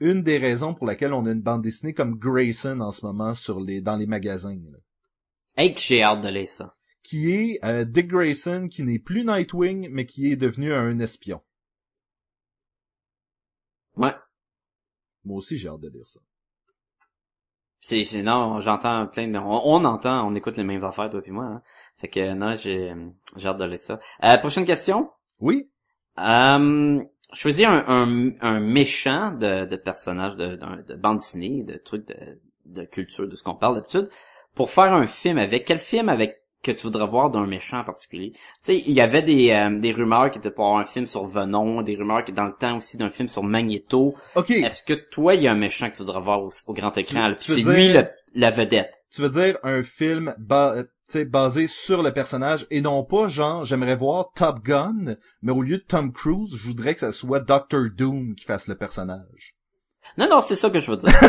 une 0.00 0.22
des 0.22 0.38
raisons 0.38 0.74
pour 0.74 0.86
laquelle 0.86 1.12
on 1.12 1.26
a 1.26 1.30
une 1.30 1.42
bande 1.42 1.62
dessinée 1.62 1.94
comme 1.94 2.18
Grayson 2.18 2.80
en 2.80 2.90
ce 2.90 3.06
moment 3.06 3.34
sur 3.34 3.60
les 3.60 3.80
dans 3.80 3.96
les 3.96 4.06
magasins. 4.06 4.58
là. 4.70 4.78
Hey, 5.56 5.74
que 5.74 5.80
j'ai 5.80 6.02
hâte 6.02 6.22
de 6.22 6.28
lire 6.28 6.48
ça. 6.48 6.76
Qui 7.02 7.32
est 7.32 7.64
euh, 7.64 7.84
Dick 7.84 8.08
Grayson, 8.08 8.68
qui 8.70 8.82
n'est 8.82 8.98
plus 8.98 9.24
Nightwing, 9.24 9.88
mais 9.90 10.06
qui 10.06 10.30
est 10.30 10.36
devenu 10.36 10.72
un 10.72 10.98
espion. 10.98 11.42
Ouais. 13.96 14.14
Moi 15.24 15.38
aussi, 15.38 15.58
j'ai 15.58 15.68
hâte 15.68 15.80
de 15.80 15.88
lire 15.88 16.06
ça. 16.06 16.20
C'est, 17.84 18.04
c'est- 18.04 18.22
non, 18.22 18.60
j'entends 18.60 19.06
plein 19.08 19.26
de, 19.28 19.38
on, 19.38 19.62
on 19.64 19.84
entend, 19.84 20.26
on 20.28 20.34
écoute 20.36 20.56
les 20.56 20.62
mêmes 20.64 20.84
affaires, 20.84 21.10
toi 21.10 21.20
et 21.24 21.30
moi, 21.32 21.44
hein. 21.46 21.62
Fait 21.98 22.08
que, 22.08 22.32
non, 22.34 22.54
j'ai, 22.56 22.94
j'ai 23.36 23.48
hâte 23.48 23.58
de 23.58 23.64
lire 23.64 23.78
ça. 23.78 23.98
Euh, 24.24 24.38
prochaine 24.38 24.64
question? 24.64 25.10
Oui, 25.40 25.68
Euh, 26.18 27.02
choisir 27.32 27.70
un, 27.70 27.84
un, 27.88 28.30
un 28.42 28.60
méchant 28.60 29.32
de, 29.32 29.64
de 29.66 29.76
personnage 29.76 30.36
de, 30.36 30.56
d'un- 30.56 30.82
de 30.86 30.94
bande 30.94 31.18
dessinée, 31.18 31.64
de 31.64 31.76
trucs 31.76 32.06
de, 32.06 32.40
de 32.66 32.84
culture, 32.84 33.26
de 33.28 33.34
ce 33.36 33.42
qu'on 33.42 33.54
parle 33.56 33.76
d'habitude, 33.76 34.08
pour 34.54 34.70
faire 34.70 34.92
un 34.94 35.06
film 35.06 35.38
avec. 35.38 35.64
Quel 35.64 35.78
film 35.78 36.08
avec 36.10 36.41
que 36.62 36.70
tu 36.70 36.82
voudrais 36.84 37.06
voir 37.06 37.30
d'un 37.30 37.46
méchant 37.46 37.78
en 37.78 37.84
particulier. 37.84 38.30
Tu 38.32 38.38
sais, 38.62 38.78
il 38.86 38.92
y 38.92 39.00
avait 39.00 39.22
des, 39.22 39.50
euh, 39.50 39.78
des 39.78 39.92
rumeurs 39.92 40.30
qui 40.30 40.38
étaient 40.38 40.50
pour 40.50 40.64
avoir 40.66 40.80
un 40.80 40.84
film 40.84 41.06
sur 41.06 41.24
Venom, 41.24 41.82
des 41.82 41.96
rumeurs 41.96 42.24
qui 42.24 42.32
dans 42.32 42.44
le 42.46 42.54
temps 42.54 42.76
aussi 42.76 42.96
d'un 42.96 43.10
film 43.10 43.28
sur 43.28 43.42
Magneto. 43.42 44.14
Ok, 44.36 44.50
Est-ce 44.50 44.82
que 44.82 44.94
toi, 44.94 45.34
il 45.34 45.42
y 45.42 45.48
a 45.48 45.52
un 45.52 45.56
méchant 45.56 45.90
que 45.90 45.96
tu 45.96 46.02
voudrais 46.04 46.20
voir 46.20 46.40
au, 46.42 46.50
au 46.66 46.74
grand 46.74 46.96
écran? 46.96 47.32
c'est 47.40 47.56
lui 47.56 47.88
le, 47.88 48.06
la 48.34 48.50
vedette. 48.50 49.02
tu 49.12 49.22
veux 49.22 49.28
dire 49.30 49.58
un 49.64 49.82
film 49.82 50.34
ba- 50.38 50.74
euh, 51.14 51.24
basé 51.26 51.66
sur 51.66 52.02
le 52.02 52.12
personnage 52.12 52.66
et 52.70 52.80
non 52.80 53.04
pas 53.04 53.26
genre 53.28 53.64
j'aimerais 53.66 53.96
voir 53.96 54.30
Top 54.34 54.60
Gun, 54.64 55.16
mais 55.42 55.52
au 55.52 55.60
lieu 55.62 55.76
de 55.78 55.82
Tom 55.86 56.10
Cruise, 56.12 56.54
je 56.56 56.68
voudrais 56.68 56.94
que 56.94 57.00
ça 57.00 57.12
soit 57.12 57.40
Doctor 57.40 57.82
Doom 57.94 58.34
qui 58.34 58.44
fasse 58.46 58.66
le 58.68 58.76
personnage. 58.76 59.54
Non, 60.16 60.28
non, 60.30 60.40
c'est 60.40 60.56
ça 60.56 60.70
que 60.70 60.78
je 60.80 60.90
veux 60.90 60.96
dire. 60.96 61.10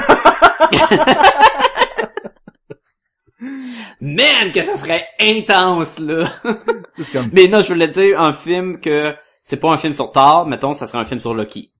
Man, 4.01 4.51
que 4.51 4.61
ça 4.61 4.75
serait 4.75 5.05
intense, 5.19 5.99
là. 5.99 6.29
Comme 7.13 7.29
Mais 7.33 7.47
non, 7.47 7.61
je 7.61 7.73
voulais 7.73 7.87
dire 7.87 8.19
un 8.19 8.33
film 8.33 8.79
que 8.79 9.13
c'est 9.41 9.59
pas 9.59 9.71
un 9.71 9.77
film 9.77 9.93
sur 9.93 10.11
Thor, 10.11 10.47
mettons, 10.47 10.73
ça 10.73 10.87
serait 10.87 10.99
un 10.99 11.05
film 11.05 11.19
sur 11.19 11.33
Loki. 11.33 11.73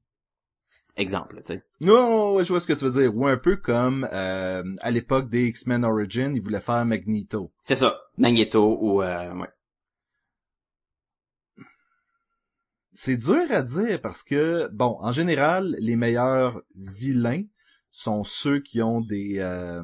Exemple, 0.95 1.41
tu 1.43 1.53
sais. 1.53 1.63
Non, 1.81 2.43
je 2.43 2.49
vois 2.49 2.59
ce 2.59 2.67
que 2.67 2.73
tu 2.73 2.85
veux 2.85 3.01
dire. 3.01 3.15
Ou 3.15 3.25
un 3.25 3.37
peu 3.37 3.57
comme 3.57 4.07
euh, 4.13 4.63
à 4.81 4.91
l'époque 4.91 5.27
des 5.27 5.47
X-Men 5.47 5.83
Origin, 5.85 6.35
ils 6.35 6.41
voulaient 6.41 6.61
faire 6.61 6.85
Magneto. 6.85 7.51
C'est 7.63 7.75
ça. 7.75 7.99
Magneto 8.17 8.77
ou 8.79 9.01
euh, 9.01 9.33
ouais. 9.33 9.47
C'est 12.91 13.17
dur 13.17 13.45
à 13.49 13.63
dire 13.63 13.99
parce 14.01 14.21
que, 14.21 14.69
bon, 14.71 14.97
en 14.99 15.11
général, 15.11 15.75
les 15.79 15.95
meilleurs 15.95 16.61
vilains 16.75 17.43
sont 17.89 18.23
ceux 18.23 18.59
qui 18.59 18.83
ont 18.83 19.01
des... 19.01 19.39
euh, 19.39 19.81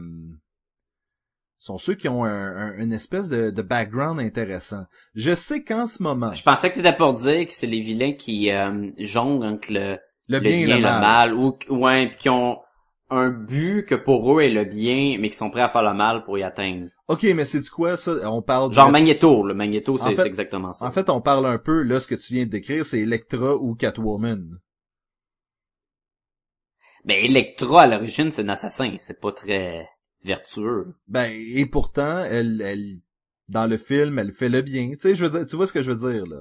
sont 1.60 1.78
ceux 1.78 1.94
qui 1.94 2.08
ont 2.10 2.24
un, 2.24 2.56
un- 2.56 2.78
une 2.80 2.94
espèce 2.94 3.30
de, 3.30 3.52
de 3.52 3.62
background 3.62 4.20
intéressant. 4.20 4.86
Je 5.14 5.36
sais 5.36 5.64
qu'en 5.64 5.86
ce 5.86 6.02
moment, 6.02 6.34
Je 6.34 6.42
pensais 6.42 6.70
que 6.72 6.76
t'étais 6.76 6.96
pour 6.96 7.14
dire 7.14 7.46
que 7.46 7.52
c'est 7.52 7.68
les 7.68 7.82
vilains 7.82 8.14
qui 8.14 8.50
euh, 8.52 8.90
jonglent 8.98 9.46
entre 9.46 9.72
le, 9.72 10.00
bien 10.28 10.40
le 10.40 10.74
et 10.74 10.78
le 10.78 10.80
mal. 10.82 11.02
mal, 11.02 11.34
ou 11.36 11.58
ouais, 11.70 12.08
puis 12.08 12.18
qui 12.18 12.30
ont 12.30 12.58
un 13.12 13.30
but 13.32 13.86
que 13.88 13.96
pour 13.96 14.38
eux 14.38 14.42
est 14.44 14.50
le 14.52 14.64
bien, 14.66 15.18
mais 15.20 15.30
qui 15.30 15.36
sont 15.36 15.50
prêts 15.50 15.62
à 15.64 15.68
faire 15.68 15.82
le 15.84 15.94
mal 15.94 16.24
pour 16.24 16.38
y 16.38 16.44
atteindre. 16.44 16.90
Ok, 17.08 17.24
mais 17.36 17.44
c'est 17.44 17.60
du 17.62 17.70
quoi 17.70 17.98
ça? 17.98 18.12
On 18.32 18.42
parle 18.44 18.70
de- 18.70 18.76
Genre 18.76 18.92
Magneto, 18.92 19.44
le 19.44 19.54
Magneto, 19.56 19.98
c'est 19.98 20.16
fait- 20.16 20.28
exactement 20.28 20.74
ça. 20.74 20.86
En 20.86 20.92
fait, 20.92 21.10
on 21.10 21.20
parle 21.20 21.48
un 21.48 21.58
peu 21.58 21.82
là 21.82 22.00
ce 22.00 22.08
que 22.08 22.14
tu 22.16 22.36
viens 22.36 22.46
de 22.46 22.52
décrire, 22.52 22.86
c'est 22.86 23.00
Electra 23.00 23.56
ou 23.56 23.74
Catwoman. 23.76 24.60
Mais 27.06 27.26
Electra 27.26 27.84
à 27.84 27.88
l'origine 27.88 28.32
c'est 28.32 28.44
un 28.44 28.50
assassin, 28.50 28.96
c'est 29.00 29.20
pas 29.20 29.32
très 29.32 29.88
vertueux. 30.24 30.94
Ben 31.08 31.32
et 31.32 31.66
pourtant, 31.66 32.24
elle, 32.24 32.62
elle, 32.62 33.00
dans 33.48 33.66
le 33.68 33.78
film, 33.78 34.20
elle 34.20 34.34
fait 34.34 34.50
le 34.50 34.62
bien. 34.62 34.90
Tu 34.92 35.00
sais, 35.00 35.16
je 35.16 35.26
veux 35.26 35.32
dire, 35.32 35.46
tu 35.48 35.56
vois 35.56 35.66
ce 35.68 35.74
que 35.74 35.82
je 35.82 35.92
veux 35.92 36.12
dire 36.12 36.26
là. 36.26 36.38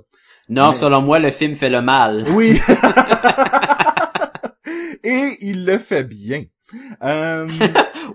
Non, 0.49 0.69
Mais- 0.71 0.77
selon 0.77 1.03
moi, 1.03 1.19
le 1.19 1.31
film 1.31 1.55
fait 1.57 1.71
le 1.71 1.83
mal. 1.83 2.25
Oui. 2.31 2.59
et 5.05 5.37
il 5.41 5.65
le 5.65 5.79
fait 5.79 6.05
bien. 6.05 6.45
Euh, 7.03 7.49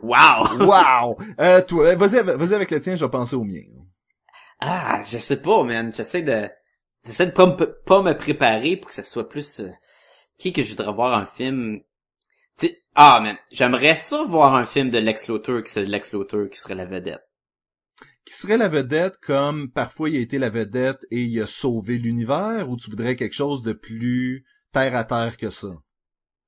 Wow! 0.03 0.57
wow. 0.59 1.18
Euh, 1.39 1.61
toi, 1.61 1.95
vas-y, 1.95 2.22
vas-y 2.22 2.53
avec 2.53 2.72
le 2.72 2.80
tien, 2.82 2.95
je 2.95 3.05
vais 3.05 3.11
penser 3.11 3.36
au 3.36 3.43
mien. 3.43 3.61
Ah, 4.59 5.01
je 5.09 5.18
sais 5.18 5.41
pas, 5.41 5.64
man. 5.64 5.93
J'essaie 5.95 6.24
de, 6.24 6.49
j'essaie 7.05 7.28
de 7.28 7.32
pas 7.32 7.45
me, 7.45 7.55
pas 7.86 8.01
me 8.01 8.14
préparer 8.14 8.76
pour 8.76 8.89
que 8.89 8.95
ça 8.95 9.03
soit 9.03 9.30
plus, 9.30 9.61
euh, 9.61 9.70
qui 10.38 10.51
que 10.51 10.61
je 10.61 10.72
voudrais 10.72 10.91
voir 10.91 11.18
un 11.18 11.26
film. 11.26 11.80
Ah, 12.95 13.19
man. 13.21 13.37
J'aimerais 13.51 13.95
ça 13.95 14.23
voir 14.23 14.55
un 14.55 14.65
film 14.65 14.91
de 14.91 14.99
Lex 14.99 15.27
Luthor, 15.27 15.63
que 15.63 15.69
c'est 15.69 15.85
Lex 15.85 16.13
Luthor 16.13 16.47
qui 16.49 16.59
serait 16.59 16.75
la 16.75 16.85
vedette. 16.85 17.23
Qui 18.25 18.33
serait 18.33 18.57
la 18.57 18.69
vedette 18.69 19.17
comme 19.17 19.71
parfois 19.71 20.09
il 20.09 20.15
a 20.15 20.19
été 20.19 20.37
la 20.37 20.49
vedette 20.49 21.05
et 21.11 21.21
il 21.23 21.41
a 21.41 21.45
sauvé 21.45 21.97
l'univers 21.97 22.69
ou 22.69 22.77
tu 22.77 22.89
voudrais 22.89 23.15
quelque 23.15 23.33
chose 23.33 23.63
de 23.63 23.73
plus 23.73 24.45
terre 24.71 24.95
à 24.95 25.03
terre 25.03 25.37
que 25.37 25.49
ça? 25.49 25.69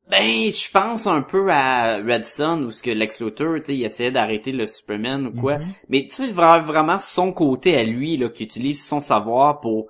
Ben, 0.10 0.52
je 0.52 0.72
pense 0.72 1.08
un 1.08 1.24
peu 1.24 1.52
à 1.52 1.98
Red 1.98 2.26
Son, 2.26 2.62
où 2.64 2.72
ce 2.72 2.84
que 2.84 2.92
Lex 2.92 3.22
Luthor, 3.22 3.56
tu 3.58 3.66
sais, 3.66 3.76
il 3.76 3.84
essayait 3.84 4.12
d'arrêter 4.12 4.52
le 4.52 4.68
Superman 4.68 5.26
ou 5.26 5.34
quoi. 5.34 5.58
Mhm. 5.58 5.66
Mais 5.90 6.08
tu 6.08 6.16
sais, 6.16 6.28
vra- 6.28 6.62
vraiment 6.62 7.00
son 7.00 7.34
côté 7.34 7.76
à 7.76 7.84
lui, 7.84 8.16
là, 8.16 8.30
qui 8.30 8.44
utilise 8.44 8.86
son 8.86 9.02
savoir 9.02 9.60
pour... 9.62 9.90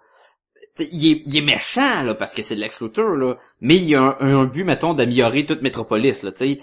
Il 0.78 1.08
est, 1.10 1.22
il 1.26 1.38
est 1.38 1.42
méchant, 1.42 2.04
là, 2.04 2.16
parce 2.16 2.34
que 2.34 2.42
c'est 2.42 2.56
Lex 2.56 2.82
Luthor, 2.82 3.16
là. 3.16 3.38
Mais 3.62 3.78
il 3.78 3.86
y 3.86 3.96
a 3.96 4.02
un, 4.02 4.40
un 4.40 4.46
but, 4.46 4.66
mettons, 4.66 4.94
d'améliorer 4.94 5.46
toute 5.46 5.62
Métropolis, 5.62 6.22
là, 6.24 6.32
tu 6.34 6.60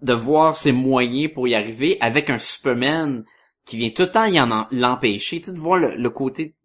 De 0.00 0.12
voir 0.14 0.56
ses 0.56 0.72
moyens 0.72 1.32
pour 1.34 1.46
y 1.46 1.54
arriver 1.54 1.98
avec 2.00 2.30
un 2.30 2.38
Superman 2.38 3.24
qui 3.66 3.76
vient 3.76 3.90
tout 3.90 4.02
le 4.02 4.10
temps 4.10 4.24
y 4.24 4.40
en 4.40 4.50
en- 4.50 4.66
l'empêcher. 4.70 5.40
Tu 5.40 5.52
de 5.52 5.58
voir 5.58 5.78
le, 5.78 5.94
le 5.94 6.10
côté, 6.10 6.56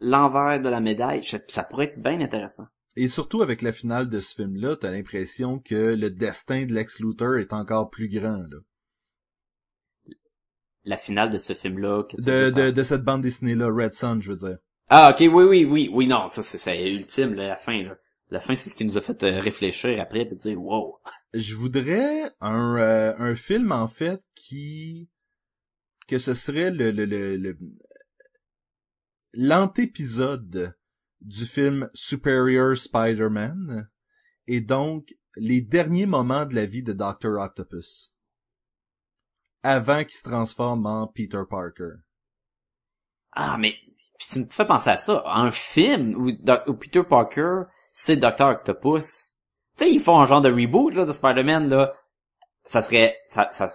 l'envers 0.00 0.60
de 0.60 0.68
la 0.68 0.80
médaille, 0.80 1.22
ça 1.24 1.62
pourrait 1.62 1.86
être 1.86 2.02
bien 2.02 2.20
intéressant. 2.20 2.66
Et 2.96 3.06
surtout 3.06 3.42
avec 3.42 3.62
la 3.62 3.72
finale 3.72 4.08
de 4.08 4.18
ce 4.18 4.34
film-là, 4.34 4.76
t'as 4.76 4.90
l'impression 4.90 5.60
que 5.60 5.94
le 5.94 6.10
destin 6.10 6.66
de 6.66 6.74
Lex 6.74 6.98
Luthor 6.98 7.36
est 7.36 7.52
encore 7.52 7.90
plus 7.90 8.08
grand, 8.08 8.42
là. 8.50 8.58
La 10.84 10.96
finale 10.96 11.30
de 11.30 11.38
ce 11.38 11.52
que 11.52 12.16
tu 12.16 12.22
De, 12.22 12.70
de, 12.70 12.82
cette 12.82 13.02
bande 13.02 13.22
dessinée-là, 13.22 13.68
Red 13.70 13.92
Sun, 13.92 14.20
je 14.20 14.32
veux 14.32 14.36
dire. 14.36 14.58
Ah, 14.90 15.10
ok, 15.10 15.20
oui, 15.20 15.44
oui, 15.44 15.64
oui, 15.64 15.88
oui, 15.90 16.06
non, 16.06 16.28
ça, 16.28 16.42
c'est, 16.42 16.58
c'est 16.58 16.90
ultime, 16.92 17.32
là, 17.34 17.48
la 17.48 17.56
fin, 17.56 17.82
là. 17.82 17.96
La 18.28 18.40
fin, 18.40 18.54
c'est 18.54 18.68
ce 18.68 18.74
qui 18.74 18.84
nous 18.84 18.98
a 18.98 19.00
fait 19.00 19.22
euh, 19.22 19.40
réfléchir 19.40 19.98
après, 20.00 20.20
et 20.20 20.36
dire, 20.36 20.60
wow. 20.62 20.98
Je 21.34 21.56
voudrais 21.56 22.30
un, 22.40 22.76
euh, 22.76 23.14
un 23.18 23.34
film, 23.34 23.72
en 23.72 23.88
fait, 23.88 24.22
qui... 24.36 25.08
que 26.08 26.18
ce 26.18 26.34
serait 26.34 26.70
le... 26.70 26.90
le, 26.90 27.06
le, 27.06 27.36
le- 27.36 27.58
l'antépisode 29.34 30.76
du 31.20 31.44
film 31.44 31.90
Superior 31.94 32.76
Spider-Man 32.76 33.90
et 34.46 34.60
donc 34.60 35.14
les 35.36 35.62
derniers 35.62 36.06
moments 36.06 36.46
de 36.46 36.54
la 36.54 36.66
vie 36.66 36.84
de 36.84 36.92
Dr. 36.92 37.38
Octopus 37.40 38.14
avant 39.62 40.04
qu'il 40.04 40.12
se 40.18 40.24
transforme 40.24 40.84
en 40.84 41.06
Peter 41.06 41.42
Parker. 41.48 41.94
Ah, 43.32 43.56
mais, 43.58 43.74
puis 44.20 44.28
tu 44.30 44.38
me 44.40 44.46
fais 44.50 44.66
penser 44.66 44.90
à 44.90 44.98
ça, 44.98 45.22
un 45.24 45.50
film 45.50 46.14
où, 46.14 46.74
Peter 46.74 47.02
Parker, 47.02 47.62
c'est 47.94 48.18
Dr. 48.18 48.48
Octopus. 48.48 49.30
Tu 49.78 49.84
sais, 49.84 49.90
ils 49.90 49.98
font 49.98 50.20
un 50.20 50.26
genre 50.26 50.42
de 50.42 50.50
reboot, 50.50 50.94
là, 50.94 51.06
de 51.06 51.12
Spider-Man, 51.12 51.70
là. 51.70 51.94
Ça 52.64 52.82
serait, 52.82 53.16
ça, 53.30 53.48
ça, 53.50 53.70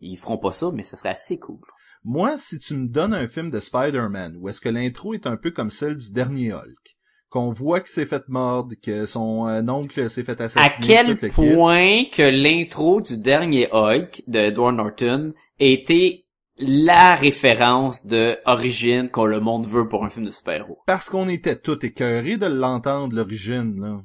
ils 0.00 0.16
feront 0.16 0.38
pas 0.38 0.50
ça, 0.50 0.70
mais 0.72 0.82
ça 0.82 0.96
serait 0.96 1.10
assez 1.10 1.38
cool. 1.38 1.60
Moi, 2.04 2.38
si 2.38 2.58
tu 2.58 2.74
me 2.74 2.88
donnes 2.88 3.12
un 3.12 3.28
film 3.28 3.50
de 3.50 3.60
Spider-Man 3.60 4.38
où 4.40 4.48
est-ce 4.48 4.62
que 4.62 4.70
l'intro 4.70 5.12
est 5.12 5.26
un 5.26 5.36
peu 5.36 5.50
comme 5.50 5.68
celle 5.68 5.98
du 5.98 6.10
dernier 6.10 6.54
Hulk, 6.54 6.96
qu'on 7.28 7.52
voit 7.52 7.80
qu'il 7.80 7.90
s'est 7.90 8.06
fait 8.06 8.26
mordre, 8.28 8.74
que 8.82 9.04
son 9.04 9.46
euh, 9.46 9.62
oncle 9.68 10.08
s'est 10.08 10.24
fait 10.24 10.40
À 10.40 10.44
assassiner, 10.44 10.86
quel 10.86 11.06
le 11.08 11.14
kit. 11.16 11.28
point 11.28 12.04
que 12.10 12.22
l'intro 12.22 13.02
du 13.02 13.18
dernier 13.18 13.68
Hulk 13.70 14.22
de 14.26 14.38
Edward 14.38 14.74
Norton 14.74 15.32
était 15.58 16.24
la 16.58 17.14
référence 17.14 18.06
de 18.06 18.36
origine 18.44 19.08
qu'on 19.10 19.26
le 19.26 19.40
monde 19.40 19.66
veut 19.66 19.88
pour 19.88 20.04
un 20.04 20.08
film 20.08 20.26
de 20.26 20.30
super-héros. 20.30 20.78
Parce 20.86 21.08
qu'on 21.08 21.28
était 21.28 21.56
tout 21.56 21.84
écœurés 21.84 22.36
de 22.36 22.46
l'entendre, 22.46 23.16
l'origine, 23.16 23.80
là. 23.80 24.00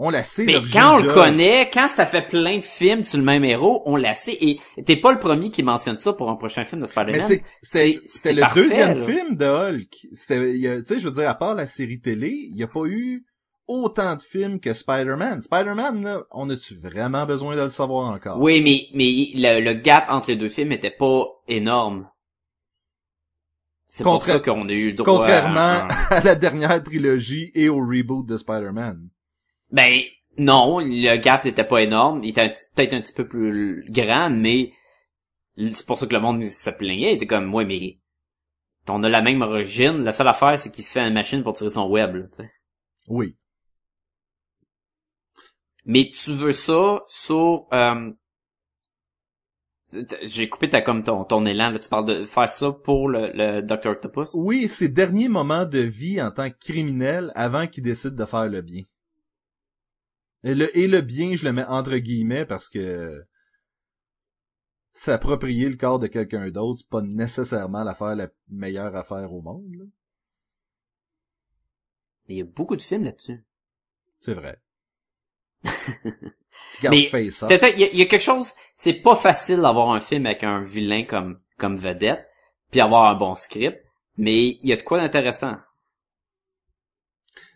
On 0.00 0.10
la 0.10 0.22
sait, 0.22 0.44
Mais 0.44 0.60
quand 0.72 0.94
on 0.94 0.98
le 1.02 1.12
connaît, 1.12 1.68
quand 1.74 1.88
ça 1.88 2.06
fait 2.06 2.22
plein 2.28 2.58
de 2.58 2.62
films 2.62 3.02
sur 3.02 3.18
le 3.18 3.24
même 3.24 3.42
héros, 3.42 3.82
on 3.84 3.96
la 3.96 4.14
sait. 4.14 4.36
Et 4.40 4.60
t'es 4.84 4.94
pas 4.96 5.10
le 5.10 5.18
premier 5.18 5.50
qui 5.50 5.64
mentionne 5.64 5.96
ça 5.98 6.12
pour 6.12 6.30
un 6.30 6.36
prochain 6.36 6.62
film 6.62 6.80
de 6.82 6.86
Spider-Man. 6.86 7.20
c'est- 7.62 7.98
c'était 8.06 8.32
le 8.34 8.40
parfait, 8.42 8.62
deuxième 8.62 8.98
là. 9.00 9.04
film 9.06 9.36
de 9.36 9.44
Hulk. 9.44 9.90
Tu 9.90 10.08
sais, 10.14 10.98
je 11.00 11.04
veux 11.04 11.10
dire, 11.14 11.28
à 11.28 11.34
part 11.34 11.56
la 11.56 11.66
série 11.66 12.00
télé, 12.00 12.28
il 12.30 12.54
n'y 12.54 12.62
a 12.62 12.68
pas 12.68 12.84
eu 12.86 13.24
autant 13.68 14.16
de 14.16 14.22
films 14.22 14.58
que 14.60 14.72
Spider-Man. 14.72 15.42
Spider-Man, 15.42 16.02
là, 16.02 16.22
on 16.32 16.48
a-tu 16.50 16.74
vraiment 16.74 17.26
besoin 17.26 17.54
de 17.54 17.62
le 17.62 17.68
savoir 17.68 18.08
encore? 18.10 18.40
Oui, 18.40 18.60
mais, 18.62 18.86
mais 18.94 19.30
le, 19.34 19.60
le 19.64 19.74
gap 19.74 20.06
entre 20.08 20.30
les 20.30 20.36
deux 20.36 20.48
films 20.48 20.72
était 20.72 20.90
pas 20.90 21.24
énorme. 21.46 22.08
C'est 23.90 24.04
pour 24.04 24.22
ça 24.22 24.38
qu'on 24.40 24.68
a 24.68 24.72
eu 24.72 24.90
le 24.90 24.96
droit 24.96 25.16
Contrairement 25.18 25.60
à 25.60 25.84
un- 25.84 26.16
à 26.18 26.20
la 26.22 26.34
dernière 26.34 26.82
trilogie 26.82 27.50
et 27.54 27.68
au 27.68 27.78
reboot 27.78 28.26
de 28.26 28.36
Spider-Man. 28.36 29.08
Ben, 29.70 30.00
non, 30.36 30.78
le 30.80 31.16
gap 31.16 31.44
n'était 31.44 31.64
pas 31.64 31.82
énorme. 31.82 32.22
Il 32.22 32.30
était 32.30 32.54
peut-être 32.74 32.94
un 32.94 33.00
petit 33.00 33.14
peu 33.14 33.26
plus 33.26 33.84
grand, 33.90 34.28
mais 34.30 34.72
c'est 35.56 35.86
pour 35.86 35.98
ça 35.98 36.06
que 36.06 36.14
le 36.14 36.20
monde 36.20 36.44
se 36.44 36.70
plaignait. 36.70 37.12
Il 37.12 37.16
était 37.16 37.26
comme, 37.26 37.52
ouais, 37.54 37.64
mais 37.64 37.98
on 38.88 39.02
a 39.02 39.08
la 39.08 39.22
même 39.22 39.42
origine. 39.42 40.04
La 40.04 40.12
seule 40.12 40.28
affaire, 40.28 40.58
c'est 40.58 40.70
qu'il 40.70 40.84
se 40.84 40.92
fait 40.92 41.06
une 41.06 41.14
machine 41.14 41.42
pour 41.42 41.54
tirer 41.54 41.70
son 41.70 41.88
web, 41.88 42.14
là. 42.14 42.44
Oui. 43.08 43.36
Mais 45.88 46.12
tu 46.14 46.34
veux 46.34 46.52
ça 46.52 47.02
sur... 47.08 47.66
euh, 47.72 48.12
J'ai 50.22 50.48
coupé 50.48 50.68
ta 50.68 50.82
comme 50.82 51.02
ton, 51.02 51.24
ton 51.24 51.46
élan, 51.46 51.70
là. 51.70 51.78
Tu 51.78 51.88
parles 51.88 52.04
de 52.04 52.24
faire 52.24 52.48
ça 52.48 52.70
pour 52.72 53.08
le, 53.08 53.30
le 53.34 53.62
Dr. 53.62 53.88
Octopus? 53.90 54.28
Oui, 54.34 54.68
ses 54.68 54.88
derniers 54.88 55.28
moments 55.28 55.64
de 55.64 55.78
vie 55.78 56.20
en 56.22 56.30
tant 56.30 56.50
que 56.50 56.58
criminel 56.58 57.32
avant 57.34 57.66
qu'il 57.66 57.82
décide 57.82 58.14
de 58.14 58.24
faire 58.24 58.48
le 58.48 58.60
bien. 58.60 58.84
Et 60.44 60.54
le, 60.54 60.76
et 60.78 60.86
le 60.86 61.00
bien, 61.00 61.34
je 61.34 61.44
le 61.44 61.52
mets 61.52 61.64
entre 61.64 61.96
guillemets 61.96 62.44
parce 62.44 62.68
que 62.68 63.24
s'approprier 64.92 65.68
le 65.70 65.76
corps 65.76 65.98
de 65.98 66.06
quelqu'un 66.06 66.50
d'autre, 66.50 66.80
c'est 66.80 66.90
pas 66.90 67.02
nécessairement 67.02 67.82
l'affaire 67.82 68.14
la 68.14 68.28
meilleure 68.48 68.94
affaire 68.94 69.32
au 69.32 69.40
monde. 69.40 69.74
là. 69.74 69.84
Il 72.28 72.36
y 72.36 72.42
a 72.42 72.44
beaucoup 72.44 72.76
de 72.76 72.82
films 72.82 73.04
là-dessus. 73.04 73.42
C'est 74.20 74.34
vrai. 74.34 74.60
Mais 76.90 77.08
c'était- 77.48 77.72
il 77.72 77.80
y, 77.80 77.84
a- 77.84 77.88
il 77.92 77.98
y 77.98 78.02
a 78.02 78.06
quelque 78.06 78.20
chose, 78.22 78.52
c'est 78.76 78.94
pas 78.94 79.16
facile 79.16 79.56
d'avoir 79.62 79.90
un 79.90 80.00
film 80.00 80.26
avec 80.26 80.44
un 80.44 80.60
vilain 80.60 81.04
comme 81.04 81.40
comme 81.56 81.76
vedette, 81.76 82.24
puis 82.70 82.80
avoir 82.80 83.06
un 83.10 83.14
bon 83.14 83.34
script, 83.34 83.82
mais 84.16 84.46
il 84.50 84.68
y 84.68 84.72
a 84.72 84.76
de 84.76 84.82
quoi 84.82 84.98
d'intéressant. 84.98 85.56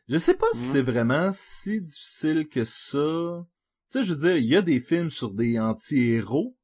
Je 0.09 0.19
sais 0.19 0.35
pas 0.35 0.47
si 0.53 0.61
c'est 0.73 0.83
vraiment 0.83 1.31
si 1.33 1.81
difficile 1.81 2.49
que 2.49 2.65
ça. 2.65 3.47
Tu 3.93 3.99
sais, 4.01 4.05
je 4.05 4.15
veux 4.15 4.21
dire, 4.21 4.37
il 4.37 4.45
y 4.47 4.57
a 4.57 4.63
des 4.63 4.81
films 4.81 5.11
sur 5.11 5.31
des 5.31 5.59
anti-héros. 5.61 6.57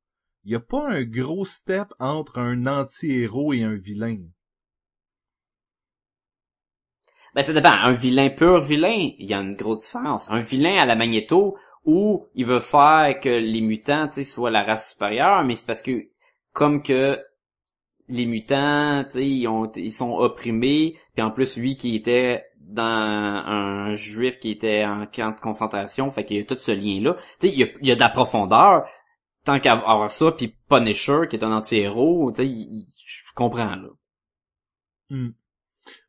Il 0.45 0.53
y 0.53 0.57
a 0.57 0.61
pas 0.61 0.89
un 0.89 1.05
gros 1.05 1.45
step 1.45 1.89
entre 2.01 2.39
un 2.39 2.67
anti-héros 2.67 3.53
et 3.53 3.63
un 3.63 3.77
vilain. 3.77 4.19
Ben 7.39 7.45
ça 7.45 7.53
dépend. 7.53 7.71
Un 7.71 7.93
vilain 7.93 8.31
pur 8.31 8.61
vilain, 8.61 9.13
il 9.17 9.25
y 9.25 9.33
a 9.33 9.39
une 9.39 9.55
grosse 9.55 9.85
différence. 9.85 10.29
Un 10.29 10.41
vilain 10.41 10.77
à 10.77 10.87
la 10.87 10.97
Magneto 10.97 11.57
où 11.85 12.27
il 12.35 12.45
veut 12.45 12.59
faire 12.59 13.21
que 13.21 13.29
les 13.29 13.61
mutants, 13.61 14.11
soient 14.11 14.51
la 14.51 14.65
race 14.65 14.91
supérieure, 14.91 15.45
mais 15.45 15.55
c'est 15.55 15.65
parce 15.65 15.81
que 15.81 16.09
comme 16.53 16.83
que 16.83 17.17
les 18.09 18.27
mutants, 18.27 19.07
ils 19.15 19.47
ont 19.47 19.71
ils 19.77 19.93
sont 19.93 20.17
opprimés, 20.17 20.99
puis 21.15 21.23
en 21.23 21.31
plus 21.31 21.57
lui 21.57 21.77
qui 21.77 21.95
était 21.95 22.45
dans 22.59 22.83
un 22.83 23.93
juif 23.93 24.41
qui 24.41 24.51
était 24.51 24.85
en 24.85 25.07
camp 25.07 25.31
de 25.31 25.39
concentration, 25.39 26.11
fait 26.11 26.25
qu'il 26.25 26.39
y 26.39 26.41
a 26.41 26.45
tout 26.45 26.59
ce 26.59 26.73
lien-là. 26.73 27.15
Tu 27.39 27.47
sais, 27.47 27.55
il 27.55 27.61
y 27.61 27.63
a, 27.63 27.67
il 27.81 27.87
y 27.87 27.93
a 27.93 27.95
de 27.95 28.01
la 28.01 28.09
profondeur 28.09 28.85
tant 29.45 29.61
qu'à 29.61 29.75
avoir 29.75 30.11
ça, 30.11 30.33
puis 30.33 30.57
Punisher 30.69 31.21
qui 31.31 31.37
est 31.37 31.45
un 31.45 31.53
anti-héros, 31.53 32.33
tu 32.33 32.43
sais, 32.43 32.49
je 32.49 33.33
comprends 33.37 33.77
là. 33.77 33.91
Hmm. 35.11 35.31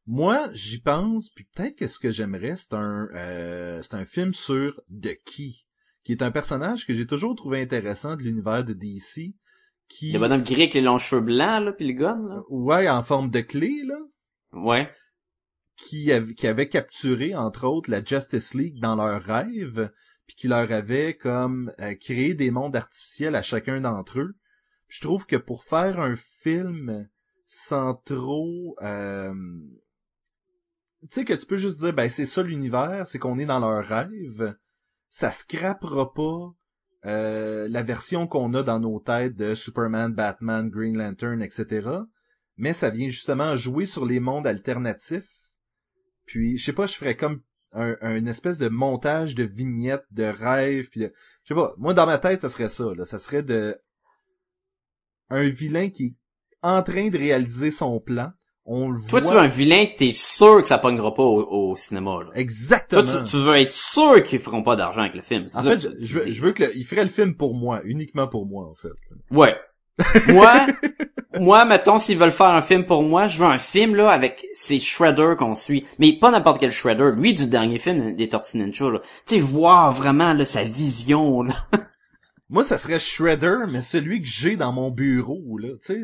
Moi, 0.07 0.49
j'y 0.53 0.81
pense, 0.81 1.29
puis 1.29 1.47
peut-être 1.55 1.77
que 1.77 1.87
ce 1.87 1.99
que 1.99 2.09
j'aimerais, 2.11 2.55
c'est 2.55 2.73
un, 2.73 3.07
euh, 3.13 3.81
c'est 3.83 3.93
un 3.95 4.05
film 4.05 4.33
sur 4.33 4.81
The 4.89 5.15
Key, 5.25 5.51
qui 6.03 6.11
est 6.13 6.23
un 6.23 6.31
personnage 6.31 6.87
que 6.87 6.93
j'ai 6.93 7.05
toujours 7.05 7.35
trouvé 7.35 7.61
intéressant 7.61 8.15
de 8.17 8.23
l'univers 8.23 8.65
de 8.65 8.73
DC, 8.73 9.35
qui, 9.87 10.11
Le 10.11 10.19
bonhomme 10.19 10.43
gris 10.43 10.55
avec 10.63 10.73
les 10.73 10.81
longs 10.81 10.97
cheveux 10.97 11.21
blancs 11.21 11.63
là, 11.65 11.73
puis 11.73 11.87
le 11.87 11.93
gun 11.93 12.19
là. 12.27 12.41
ouais, 12.49 12.89
en 12.89 13.03
forme 13.03 13.29
de 13.29 13.41
clé, 13.41 13.83
là, 13.85 13.97
Ouais. 14.53 14.89
qui, 15.77 16.11
av- 16.11 16.33
qui 16.33 16.47
avait 16.47 16.69
capturé, 16.69 17.35
entre 17.35 17.67
autres, 17.67 17.91
la 17.91 18.03
Justice 18.03 18.53
League 18.55 18.79
dans 18.81 18.95
leurs 18.95 19.21
rêves, 19.21 19.91
puis 20.25 20.35
qui 20.35 20.47
leur 20.47 20.71
avait 20.71 21.17
comme 21.17 21.71
euh, 21.79 21.93
créé 21.95 22.33
des 22.33 22.49
mondes 22.51 22.75
artificiels 22.75 23.35
à 23.35 23.41
chacun 23.43 23.81
d'entre 23.81 24.19
eux. 24.19 24.35
Je 24.87 25.01
trouve 25.01 25.25
que 25.27 25.35
pour 25.35 25.63
faire 25.65 25.99
un 25.99 26.15
film 26.41 27.07
sans 27.45 27.93
trop... 27.95 28.75
euh, 28.81 29.33
Tu 31.01 31.07
sais 31.11 31.25
que 31.25 31.33
tu 31.33 31.45
peux 31.45 31.57
juste 31.57 31.79
dire, 31.79 31.93
ben 31.93 32.09
c'est 32.09 32.25
ça 32.25 32.43
l'univers, 32.43 33.07
c'est 33.07 33.19
qu'on 33.19 33.39
est 33.39 33.45
dans 33.45 33.59
leurs 33.59 33.85
rêves, 33.85 34.55
ça 35.09 35.31
scrapera 35.31 36.13
pas 36.13 36.53
euh, 37.05 37.67
la 37.69 37.83
version 37.83 38.27
qu'on 38.27 38.53
a 38.53 38.63
dans 38.63 38.79
nos 38.79 38.99
têtes 38.99 39.35
de 39.35 39.55
Superman, 39.55 40.13
Batman, 40.13 40.69
Green 40.69 40.97
Lantern, 40.97 41.41
etc. 41.41 41.89
Mais 42.57 42.73
ça 42.73 42.89
vient 42.89 43.07
justement 43.07 43.55
jouer 43.55 43.85
sur 43.85 44.05
les 44.05 44.19
mondes 44.19 44.45
alternatifs 44.45 45.39
puis, 46.29 46.59
je 46.59 46.63
sais 46.63 46.73
pas, 46.73 46.85
je 46.85 46.93
ferais 46.93 47.15
comme 47.15 47.41
un, 47.71 48.27
espèce 48.27 48.59
de 48.59 48.69
montage 48.69 49.33
de 49.33 49.45
vignettes, 49.45 50.05
de 50.11 50.25
rêves, 50.25 50.87
puis. 50.91 51.01
Je 51.01 51.07
sais 51.43 51.55
pas, 51.55 51.73
moi, 51.79 51.95
dans 51.95 52.05
ma 52.05 52.19
tête, 52.19 52.41
ça 52.41 52.49
serait 52.49 52.69
ça, 52.69 52.93
là. 52.93 53.03
Ça 53.03 53.17
serait 53.17 53.41
de... 53.41 53.75
Un 55.29 55.47
vilain 55.49 55.89
qui 55.89 56.05
est 56.05 56.15
en 56.61 56.83
train 56.83 57.09
de 57.09 57.17
réaliser 57.17 57.71
son 57.71 57.99
plan. 57.99 58.31
On 58.71 58.91
le 58.91 58.99
Toi, 59.01 59.21
voit... 59.21 59.29
tu 59.31 59.35
veux 59.35 59.41
un 59.43 59.47
vilain 59.47 59.85
t'es 59.97 60.11
sûr 60.11 60.61
que 60.61 60.67
ça 60.67 60.77
pognera 60.77 61.11
pas 61.15 61.23
au, 61.23 61.71
au 61.71 61.75
cinéma, 61.75 62.19
là. 62.23 62.29
Exactement. 62.35 63.03
Toi, 63.03 63.21
tu, 63.23 63.31
tu 63.31 63.37
veux 63.37 63.55
être 63.55 63.73
sûr 63.73 64.21
qu'ils 64.21 64.37
feront 64.37 64.61
pas 64.61 64.75
d'argent 64.75 65.01
avec 65.01 65.15
le 65.15 65.21
film. 65.21 65.45
En 65.55 65.63
fait, 65.63 65.77
tu- 65.79 65.87
je, 66.01 66.19
veux, 66.19 66.31
je 66.31 66.41
veux 66.43 66.51
que 66.51 66.65
le- 66.65 66.77
il 66.77 66.83
ferait 66.85 67.03
le 67.03 67.09
film 67.09 67.35
pour 67.35 67.55
moi, 67.55 67.81
uniquement 67.83 68.27
pour 68.27 68.45
moi, 68.45 68.65
en 68.69 68.75
fait. 68.75 68.89
Ouais. 69.31 69.55
moi, 70.27 70.67
moi, 71.39 71.65
mettons, 71.65 71.97
s'ils 71.97 72.17
veulent 72.19 72.31
faire 72.31 72.45
un 72.47 72.61
film 72.61 72.85
pour 72.85 73.01
moi, 73.01 73.27
je 73.27 73.39
veux 73.43 73.49
un 73.49 73.57
film, 73.57 73.95
là, 73.95 74.11
avec 74.11 74.45
ces 74.53 74.79
Shredder 74.79 75.33
qu'on 75.37 75.55
suit. 75.55 75.85
Mais 75.97 76.13
pas 76.19 76.29
n'importe 76.29 76.59
quel 76.59 76.71
Shredder. 76.71 77.11
Lui, 77.15 77.33
du 77.33 77.47
dernier 77.47 77.79
film 77.79 78.15
des 78.15 78.29
Tortues 78.29 78.57
Ninja, 78.59 78.89
là. 78.91 78.99
Tu 79.27 79.35
sais, 79.35 79.39
voir 79.41 79.91
vraiment, 79.91 80.33
là, 80.33 80.45
sa 80.45 80.63
vision, 80.63 81.41
là. 81.41 81.55
Moi, 82.49 82.63
ça 82.63 82.77
serait 82.77 82.99
Shredder, 82.99 83.57
mais 83.67 83.81
celui 83.81 84.21
que 84.21 84.27
j'ai 84.27 84.55
dans 84.55 84.71
mon 84.71 84.91
bureau, 84.91 85.57
là, 85.57 85.69
tu 85.85 85.93
sais. 85.93 85.99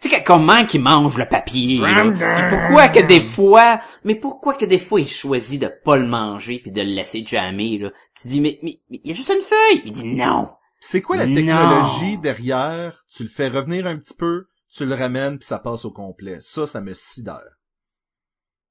Tu 0.00 0.08
sais, 0.08 0.22
comment 0.22 0.66
qu'il 0.66 0.82
mange 0.82 1.18
le 1.18 1.26
papier, 1.26 1.78
là? 1.78 2.04
Puis 2.10 2.56
pourquoi 2.56 2.88
que 2.88 3.00
des 3.00 3.20
fois, 3.20 3.80
mais 4.04 4.14
pourquoi 4.14 4.54
que 4.54 4.64
des 4.64 4.78
fois 4.78 5.00
il 5.00 5.08
choisit 5.08 5.60
de 5.60 5.68
pas 5.68 5.96
le 5.96 6.06
manger 6.06 6.58
puis 6.58 6.70
de 6.70 6.80
le 6.82 6.88
laisser 6.88 7.24
jammer, 7.24 7.78
là? 7.78 7.90
Puis 7.90 8.22
tu 8.22 8.28
dis, 8.28 8.40
mais, 8.40 8.58
mais, 8.62 8.80
mais 8.90 9.00
il 9.02 9.08
y 9.08 9.12
a 9.12 9.14
juste 9.14 9.32
une 9.34 9.42
feuille. 9.42 9.82
Il 9.84 9.92
dit 9.92 10.04
non. 10.04 10.48
C'est 10.80 11.02
quoi 11.02 11.16
la 11.16 11.26
Non. 11.26 11.34
technologie 11.34 12.18
derrière? 12.18 13.04
Tu 13.12 13.24
le 13.24 13.28
fais 13.28 13.48
revenir 13.48 13.86
un 13.86 13.98
petit 13.98 14.14
peu, 14.14 14.46
tu 14.72 14.84
le 14.86 14.94
ramènes, 14.94 15.38
puis 15.38 15.46
ça 15.46 15.58
passe 15.58 15.84
au 15.84 15.90
complet. 15.90 16.38
Ça, 16.40 16.66
ça 16.66 16.80
me 16.80 16.94
sidère. 16.94 17.58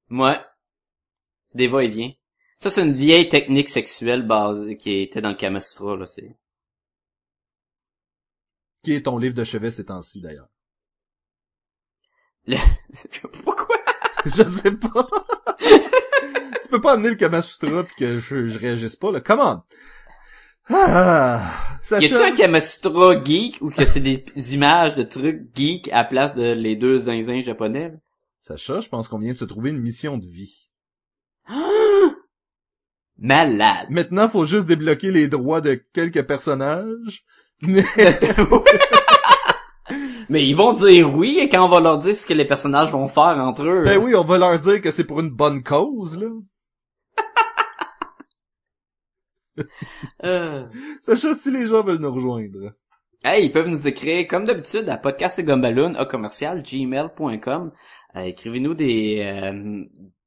Ouais. 0.09 0.39
C'est 1.47 1.57
des 1.57 1.67
va-et-vient. 1.67 2.11
Ça, 2.59 2.71
c'est 2.71 2.81
une 2.81 2.91
vieille 2.91 3.29
technique 3.29 3.69
sexuelle 3.69 4.25
basée, 4.25 4.77
qui 4.77 5.01
était 5.01 5.21
dans 5.21 5.29
le 5.29 5.35
Kama 5.35 5.59
Sutra, 5.59 5.95
là, 5.95 6.05
c'est. 6.05 6.37
Qui 8.83 8.93
est 8.93 9.03
ton 9.03 9.17
livre 9.17 9.35
de 9.35 9.43
chevet 9.43 9.71
ces 9.71 9.85
temps-ci, 9.85 10.21
d'ailleurs? 10.21 10.47
Le... 12.47 12.57
Pourquoi? 13.43 13.77
je 14.25 14.43
sais 14.43 14.71
pas. 14.71 15.07
tu 15.59 16.69
peux 16.69 16.81
pas 16.81 16.93
amener 16.93 17.09
le 17.09 17.15
Kama 17.15 17.41
Sutra 17.41 17.83
pis 17.83 17.95
que 17.97 18.19
je, 18.19 18.47
je 18.47 18.59
réagisse 18.59 18.95
pas, 18.95 19.11
là. 19.11 19.21
Come 19.21 19.39
on! 19.39 19.61
Ah, 20.69 21.79
Y 21.91 21.95
a-tu 21.95 22.15
un 22.15 22.33
Kama 22.33 22.59
Sutra 22.59 23.23
geek 23.23 23.57
ou 23.61 23.69
que 23.69 23.85
c'est 23.85 23.99
des 23.99 24.25
images 24.53 24.95
de 24.95 25.03
trucs 25.03 25.55
geek 25.55 25.89
à 25.93 26.03
place 26.03 26.35
de 26.35 26.51
les 26.53 26.75
deux 26.75 26.99
zinzins 26.99 27.41
japonais? 27.41 27.89
là? 27.89 27.95
Sacha, 28.41 28.79
je 28.79 28.89
pense 28.89 29.07
qu'on 29.07 29.19
vient 29.19 29.33
de 29.33 29.37
se 29.37 29.45
trouver 29.45 29.69
une 29.71 29.81
mission 29.81 30.17
de 30.17 30.25
vie. 30.25 30.69
Malade. 33.17 33.87
Maintenant, 33.89 34.29
faut 34.29 34.45
juste 34.45 34.67
débloquer 34.67 35.11
les 35.11 35.27
droits 35.27 35.61
de 35.61 35.73
quelques 35.93 36.23
personnages. 36.23 37.25
Mais 37.61 37.83
Mais 40.29 40.47
ils 40.47 40.55
vont 40.55 40.73
dire 40.73 41.15
oui 41.15 41.39
et 41.39 41.49
quand 41.49 41.65
on 41.65 41.69
va 41.69 41.79
leur 41.79 41.97
dire 41.99 42.15
ce 42.15 42.25
que 42.25 42.33
les 42.33 42.45
personnages 42.45 42.91
vont 42.91 43.07
faire 43.07 43.37
entre 43.37 43.63
eux. 43.63 43.83
ben 43.83 43.97
oui, 43.97 44.13
on 44.15 44.23
va 44.23 44.37
leur 44.37 44.59
dire 44.59 44.81
que 44.81 44.91
c'est 44.91 45.05
pour 45.05 45.21
une 45.21 45.29
bonne 45.29 45.63
cause, 45.63 46.19
là. 46.19 46.27
Euh. 50.23 50.67
Sacha, 51.01 51.33
si 51.33 51.49
les 51.49 51.65
gens 51.65 51.81
veulent 51.81 51.97
nous 51.97 52.11
rejoindre. 52.11 52.73
Hey, 53.23 53.45
ils 53.45 53.51
peuvent 53.51 53.67
nous 53.67 53.87
écrire 53.87 54.27
comme 54.27 54.45
d'habitude 54.45 54.87
à 54.87 54.97
podcast 54.97 55.39
à 55.39 56.05
commercial 56.05 56.61
gmail.com. 56.61 57.71
Euh, 58.15 58.21
écrivez-nous 58.21 58.75
des 58.75 59.23
euh, 59.25 59.83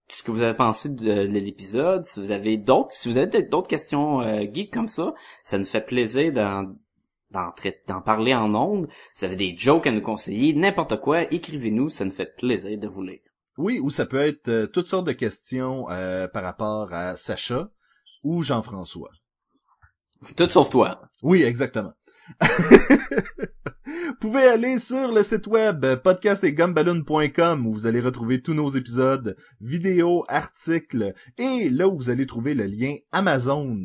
ce 0.09 0.23
que 0.23 0.31
vous 0.31 0.43
avez 0.43 0.57
pensé 0.57 0.89
de, 0.89 1.27
de 1.27 1.39
l'épisode, 1.39 2.05
si 2.05 2.19
vous 2.19 2.33
avez 2.33 2.57
d'autres, 2.57 2.91
si 2.91 3.09
vous 3.09 3.19
avez 3.19 3.43
d'autres 3.43 3.69
questions 3.69 4.21
euh, 4.21 4.45
geeks 4.53 4.73
comme 4.73 4.89
ça, 4.89 5.13
ça 5.45 5.59
nous 5.59 5.65
fait 5.65 5.85
plaisir 5.85 6.33
d'en 6.33 6.75
d'en 7.31 8.01
parler 8.01 8.35
en 8.35 8.55
ondes. 8.55 8.89
Vous 9.17 9.25
avez 9.25 9.37
des 9.37 9.57
jokes 9.57 9.87
à 9.87 9.93
nous 9.93 10.01
conseiller, 10.01 10.53
n'importe 10.53 11.01
quoi, 11.01 11.23
écrivez-nous, 11.33 11.89
ça 11.89 12.05
nous 12.05 12.11
fait 12.11 12.37
plaisir 12.37 12.79
de 12.79 12.89
vous 12.89 13.03
lire. 13.03 13.21
Oui, 13.57 13.79
ou 13.79 13.91
ça 13.91 14.07
peut 14.07 14.21
être 14.21 14.49
euh, 14.49 14.67
toutes 14.67 14.87
sortes 14.87 15.07
de 15.07 15.13
questions 15.13 15.91
euh, 15.91 16.29
par 16.29 16.43
rapport 16.43 16.93
à 16.95 17.17
Sacha 17.17 17.71
ou 18.23 18.43
Jean-François. 18.43 19.11
Tout 20.37 20.49
sauf 20.49 20.71
toi. 20.71 21.03
Oui, 21.23 21.43
exactement. 21.43 21.93
vous 22.41 24.15
pouvez 24.21 24.45
aller 24.45 24.79
sur 24.79 25.13
le 25.13 25.23
site 25.23 25.47
web 25.47 25.85
euh, 25.85 25.97
podcastetgumballoon.com 25.97 27.67
où 27.67 27.73
vous 27.73 27.87
allez 27.87 28.01
retrouver 28.01 28.41
tous 28.41 28.55
nos 28.55 28.69
épisodes, 28.69 29.37
vidéos, 29.61 30.25
articles 30.29 31.13
et 31.39 31.69
là 31.69 31.89
où 31.89 31.97
vous 31.97 32.11
allez 32.11 32.27
trouver 32.27 32.55
le 32.55 32.65
lien 32.65 32.97
Amazon 33.13 33.85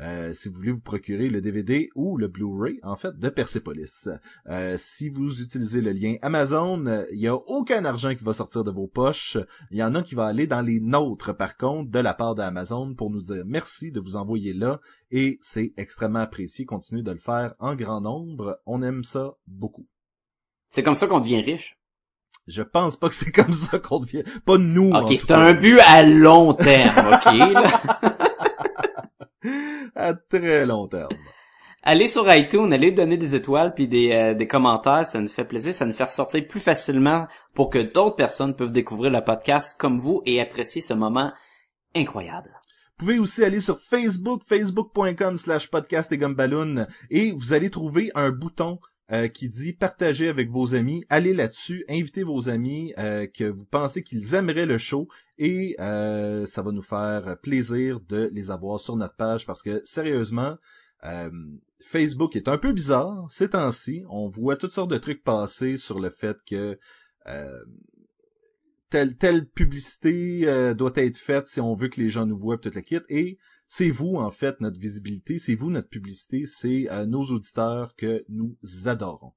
euh, 0.00 0.34
si 0.34 0.48
vous 0.48 0.56
voulez 0.56 0.72
vous 0.72 0.80
procurer 0.80 1.30
le 1.30 1.40
DVD 1.40 1.88
ou 1.94 2.18
le 2.18 2.28
Blu-ray 2.28 2.78
en 2.82 2.96
fait 2.96 3.18
de 3.18 3.28
Persepolis. 3.28 4.08
Euh, 4.46 4.76
si 4.78 5.08
vous 5.08 5.40
utilisez 5.40 5.80
le 5.80 5.92
lien 5.92 6.16
Amazon, 6.22 6.86
euh, 6.86 7.04
il 7.12 7.18
n'y 7.18 7.28
a 7.28 7.34
aucun 7.34 7.84
argent 7.84 8.14
qui 8.14 8.22
va 8.22 8.34
sortir 8.34 8.62
de 8.62 8.70
vos 8.70 8.86
poches. 8.86 9.38
Il 9.70 9.78
y 9.78 9.82
en 9.82 9.94
a 9.94 10.02
qui 10.02 10.14
va 10.14 10.26
aller 10.26 10.46
dans 10.46 10.60
les 10.60 10.80
nôtres 10.80 11.34
par 11.34 11.56
contre 11.56 11.90
de 11.90 11.98
la 11.98 12.12
part 12.12 12.34
d'Amazon 12.34 12.94
pour 12.94 13.10
nous 13.10 13.22
dire 13.22 13.44
merci 13.46 13.90
de 13.90 14.00
vous 14.00 14.16
envoyer 14.16 14.52
là 14.52 14.80
et 15.10 15.38
c'est 15.40 15.72
extrêmement 15.78 16.18
apprécié. 16.18 16.66
Continuez 16.66 17.02
de 17.02 17.12
le 17.12 17.18
faire 17.18 17.54
en 17.58 17.74
grand 17.74 18.02
nombre. 18.02 18.60
On 18.66 18.82
aime 18.82 19.02
ça 19.04 19.34
beaucoup. 19.46 19.86
C'est 20.68 20.82
comme 20.82 20.94
ça 20.94 21.06
qu'on 21.06 21.20
devient 21.20 21.40
riche? 21.40 21.78
Je 22.46 22.62
pense 22.62 22.96
pas 22.96 23.08
que 23.08 23.14
c'est 23.14 23.32
comme 23.32 23.54
ça 23.54 23.78
qu'on 23.78 24.00
devient. 24.00 24.24
Pas 24.44 24.58
nous. 24.58 24.90
Ok, 24.90 25.14
c'est 25.16 25.32
un 25.32 25.54
but 25.54 25.80
à 25.80 26.04
long 26.04 26.54
terme, 26.54 27.14
ok? 27.14 27.24
là? 27.54 28.12
à 29.98 30.14
très 30.14 30.66
long 30.66 30.86
terme. 30.86 31.08
allez 31.82 32.08
sur 32.08 32.32
iTunes, 32.32 32.72
allez 32.72 32.92
donner 32.92 33.16
des 33.16 33.34
étoiles 33.34 33.74
puis 33.74 33.88
des, 33.88 34.12
euh, 34.12 34.34
des 34.34 34.46
commentaires, 34.46 35.06
ça 35.06 35.20
nous 35.20 35.28
fait 35.28 35.44
plaisir, 35.44 35.74
ça 35.74 35.86
nous 35.86 35.92
fait 35.92 36.04
ressortir 36.04 36.46
plus 36.46 36.60
facilement 36.60 37.26
pour 37.54 37.70
que 37.70 37.78
d'autres 37.78 38.16
personnes 38.16 38.54
peuvent 38.54 38.72
découvrir 38.72 39.10
le 39.10 39.22
podcast 39.22 39.78
comme 39.80 39.98
vous 39.98 40.22
et 40.26 40.40
apprécier 40.40 40.82
ce 40.82 40.94
moment 40.94 41.32
incroyable. 41.94 42.50
Vous 42.98 43.06
pouvez 43.06 43.18
aussi 43.18 43.44
aller 43.44 43.60
sur 43.60 43.78
Facebook, 43.80 44.42
facebook.com 44.46 45.36
slash 45.36 45.70
podcast 45.70 46.12
et 47.10 47.32
vous 47.32 47.52
allez 47.52 47.70
trouver 47.70 48.10
un 48.14 48.30
bouton 48.30 48.78
euh, 49.12 49.28
qui 49.28 49.48
dit 49.48 49.72
partager 49.72 50.26
avec 50.28 50.50
vos 50.50 50.74
amis. 50.74 51.04
Allez 51.10 51.32
là-dessus, 51.32 51.84
invitez 51.88 52.24
vos 52.24 52.48
amis 52.48 52.92
euh, 52.98 53.28
que 53.28 53.44
vous 53.44 53.64
pensez 53.64 54.02
qu'ils 54.02 54.34
aimeraient 54.34 54.66
le 54.66 54.78
show 54.78 55.06
et 55.38 55.76
euh, 55.78 56.44
ça 56.46 56.60
va 56.60 56.72
nous 56.72 56.82
faire 56.82 57.36
plaisir 57.40 58.00
de 58.00 58.28
les 58.32 58.50
avoir 58.50 58.80
sur 58.80 58.96
notre 58.96 59.14
page 59.14 59.46
parce 59.46 59.62
que 59.62 59.80
sérieusement, 59.84 60.56
Facebook 61.80 62.34
est 62.34 62.48
un 62.48 62.58
peu 62.58 62.72
bizarre 62.72 63.30
ces 63.30 63.50
temps-ci. 63.50 64.02
On 64.10 64.28
voit 64.28 64.56
toutes 64.56 64.72
sortes 64.72 64.90
de 64.90 64.98
trucs 64.98 65.22
passer 65.22 65.76
sur 65.76 66.00
le 66.00 66.10
fait 66.10 66.38
que 66.44 66.76
telle 68.90 69.16
telle 69.16 69.46
publicité 69.46 70.74
doit 70.76 70.92
être 70.96 71.16
faite 71.16 71.46
si 71.46 71.60
on 71.60 71.76
veut 71.76 71.90
que 71.90 72.00
les 72.00 72.10
gens 72.10 72.26
nous 72.26 72.36
voient 72.36 72.60
peut-être 72.60 72.74
le 72.74 72.80
kit 72.80 72.98
et 73.08 73.38
c'est 73.68 73.90
vous 73.90 74.16
en 74.16 74.30
fait 74.30 74.60
notre 74.60 74.78
visibilité, 74.78 75.38
c'est 75.38 75.54
vous 75.54 75.70
notre 75.70 75.88
publicité, 75.88 76.46
c'est 76.46 76.90
euh, 76.90 77.06
nos 77.06 77.24
auditeurs 77.24 77.94
que 77.96 78.24
nous 78.28 78.56
adorons. 78.86 79.34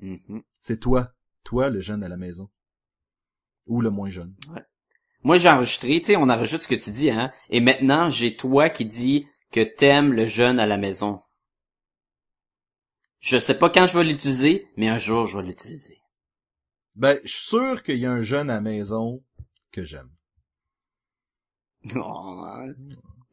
Mhm. 0.00 0.42
C'est 0.60 0.80
toi, 0.80 1.14
toi 1.44 1.68
le 1.68 1.80
jeune 1.80 2.04
à 2.04 2.08
la 2.08 2.16
maison 2.16 2.50
ou 3.66 3.80
le 3.80 3.90
moins 3.90 4.10
jeune. 4.10 4.34
Moi, 5.22 5.38
j'ai 5.38 5.48
enregistré, 5.48 6.00
tu 6.00 6.08
sais, 6.08 6.16
on 6.16 6.28
enregistre 6.28 6.64
ce 6.64 6.68
que 6.68 6.74
tu 6.74 6.90
dis, 6.90 7.10
hein, 7.10 7.32
et 7.48 7.60
maintenant, 7.60 8.10
j'ai 8.10 8.36
toi 8.36 8.68
qui 8.68 8.84
dis 8.84 9.26
que 9.50 9.60
t'aimes 9.60 10.12
le 10.12 10.26
jeune 10.26 10.58
à 10.58 10.66
la 10.66 10.76
maison. 10.76 11.18
Je 13.20 13.38
sais 13.38 13.58
pas 13.58 13.70
quand 13.70 13.86
je 13.86 13.96
vais 13.96 14.04
l'utiliser, 14.04 14.68
mais 14.76 14.88
un 14.88 14.98
jour, 14.98 15.26
je 15.26 15.38
vais 15.38 15.46
l'utiliser. 15.46 15.98
Ben, 16.94 17.18
je 17.24 17.32
suis 17.34 17.46
sûr 17.46 17.82
qu'il 17.82 17.96
y 17.96 18.04
a 18.04 18.12
un 18.12 18.20
jeune 18.20 18.50
à 18.50 18.56
la 18.56 18.60
maison 18.60 19.24
que 19.72 19.82
j'aime. 19.82 20.10
Oh, 21.96 22.46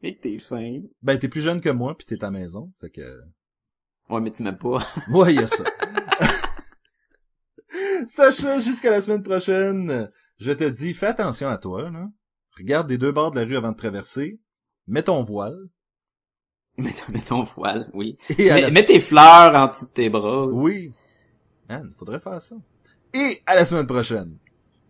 et 0.02 0.16
que 0.16 0.22
t'es 0.22 0.38
fin. 0.38 0.80
Ben, 1.02 1.18
t'es 1.18 1.28
plus 1.28 1.40
jeune 1.40 1.60
que 1.60 1.70
moi 1.70 1.96
puis 1.96 2.06
t'es 2.06 2.22
à 2.24 2.26
la 2.26 2.30
maison, 2.32 2.72
fait 2.80 2.90
que 2.90 3.20
Ouais, 4.10 4.20
mais 4.20 4.30
tu 4.30 4.42
m'aimes 4.42 4.58
pas. 4.58 4.78
ouais, 5.10 5.32
il 5.34 5.40
y 5.40 5.44
a 5.44 5.46
ça. 5.46 5.64
Sacha, 8.06 8.58
jusqu'à 8.58 8.90
la 8.90 9.00
semaine 9.00 9.22
prochaine, 9.22 10.10
je 10.38 10.52
te 10.52 10.64
dis, 10.64 10.92
fais 10.92 11.06
attention 11.06 11.48
à 11.48 11.56
toi, 11.58 11.90
là. 11.90 12.08
Regarde 12.58 12.88
des 12.88 12.98
deux 12.98 13.12
bords 13.12 13.30
de 13.30 13.40
la 13.40 13.46
rue 13.46 13.56
avant 13.56 13.72
de 13.72 13.76
traverser. 13.76 14.38
Mets 14.86 15.04
ton 15.04 15.22
voile. 15.22 15.56
mets, 16.76 16.92
ton- 16.92 17.12
mets 17.12 17.20
ton 17.20 17.42
voile, 17.44 17.88
oui. 17.94 18.18
Et 18.38 18.50
Mets, 18.50 18.60
la- 18.62 18.70
mets 18.70 18.84
tes 18.84 19.00
fleurs 19.00 19.54
en 19.54 19.68
dessous 19.68 19.86
de 19.86 19.92
tes 19.92 20.10
bras. 20.10 20.46
Oui. 20.46 20.92
Man, 21.68 21.94
faudrait 21.98 22.20
faire 22.20 22.42
ça. 22.42 22.56
Et 23.14 23.40
à 23.46 23.54
la 23.54 23.64
semaine 23.64 23.86
prochaine. 23.86 24.36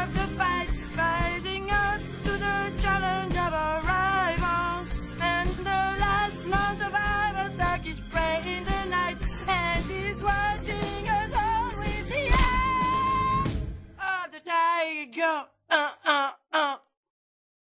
Of 0.00 0.14
the 0.14 0.20
fight. 0.38 0.79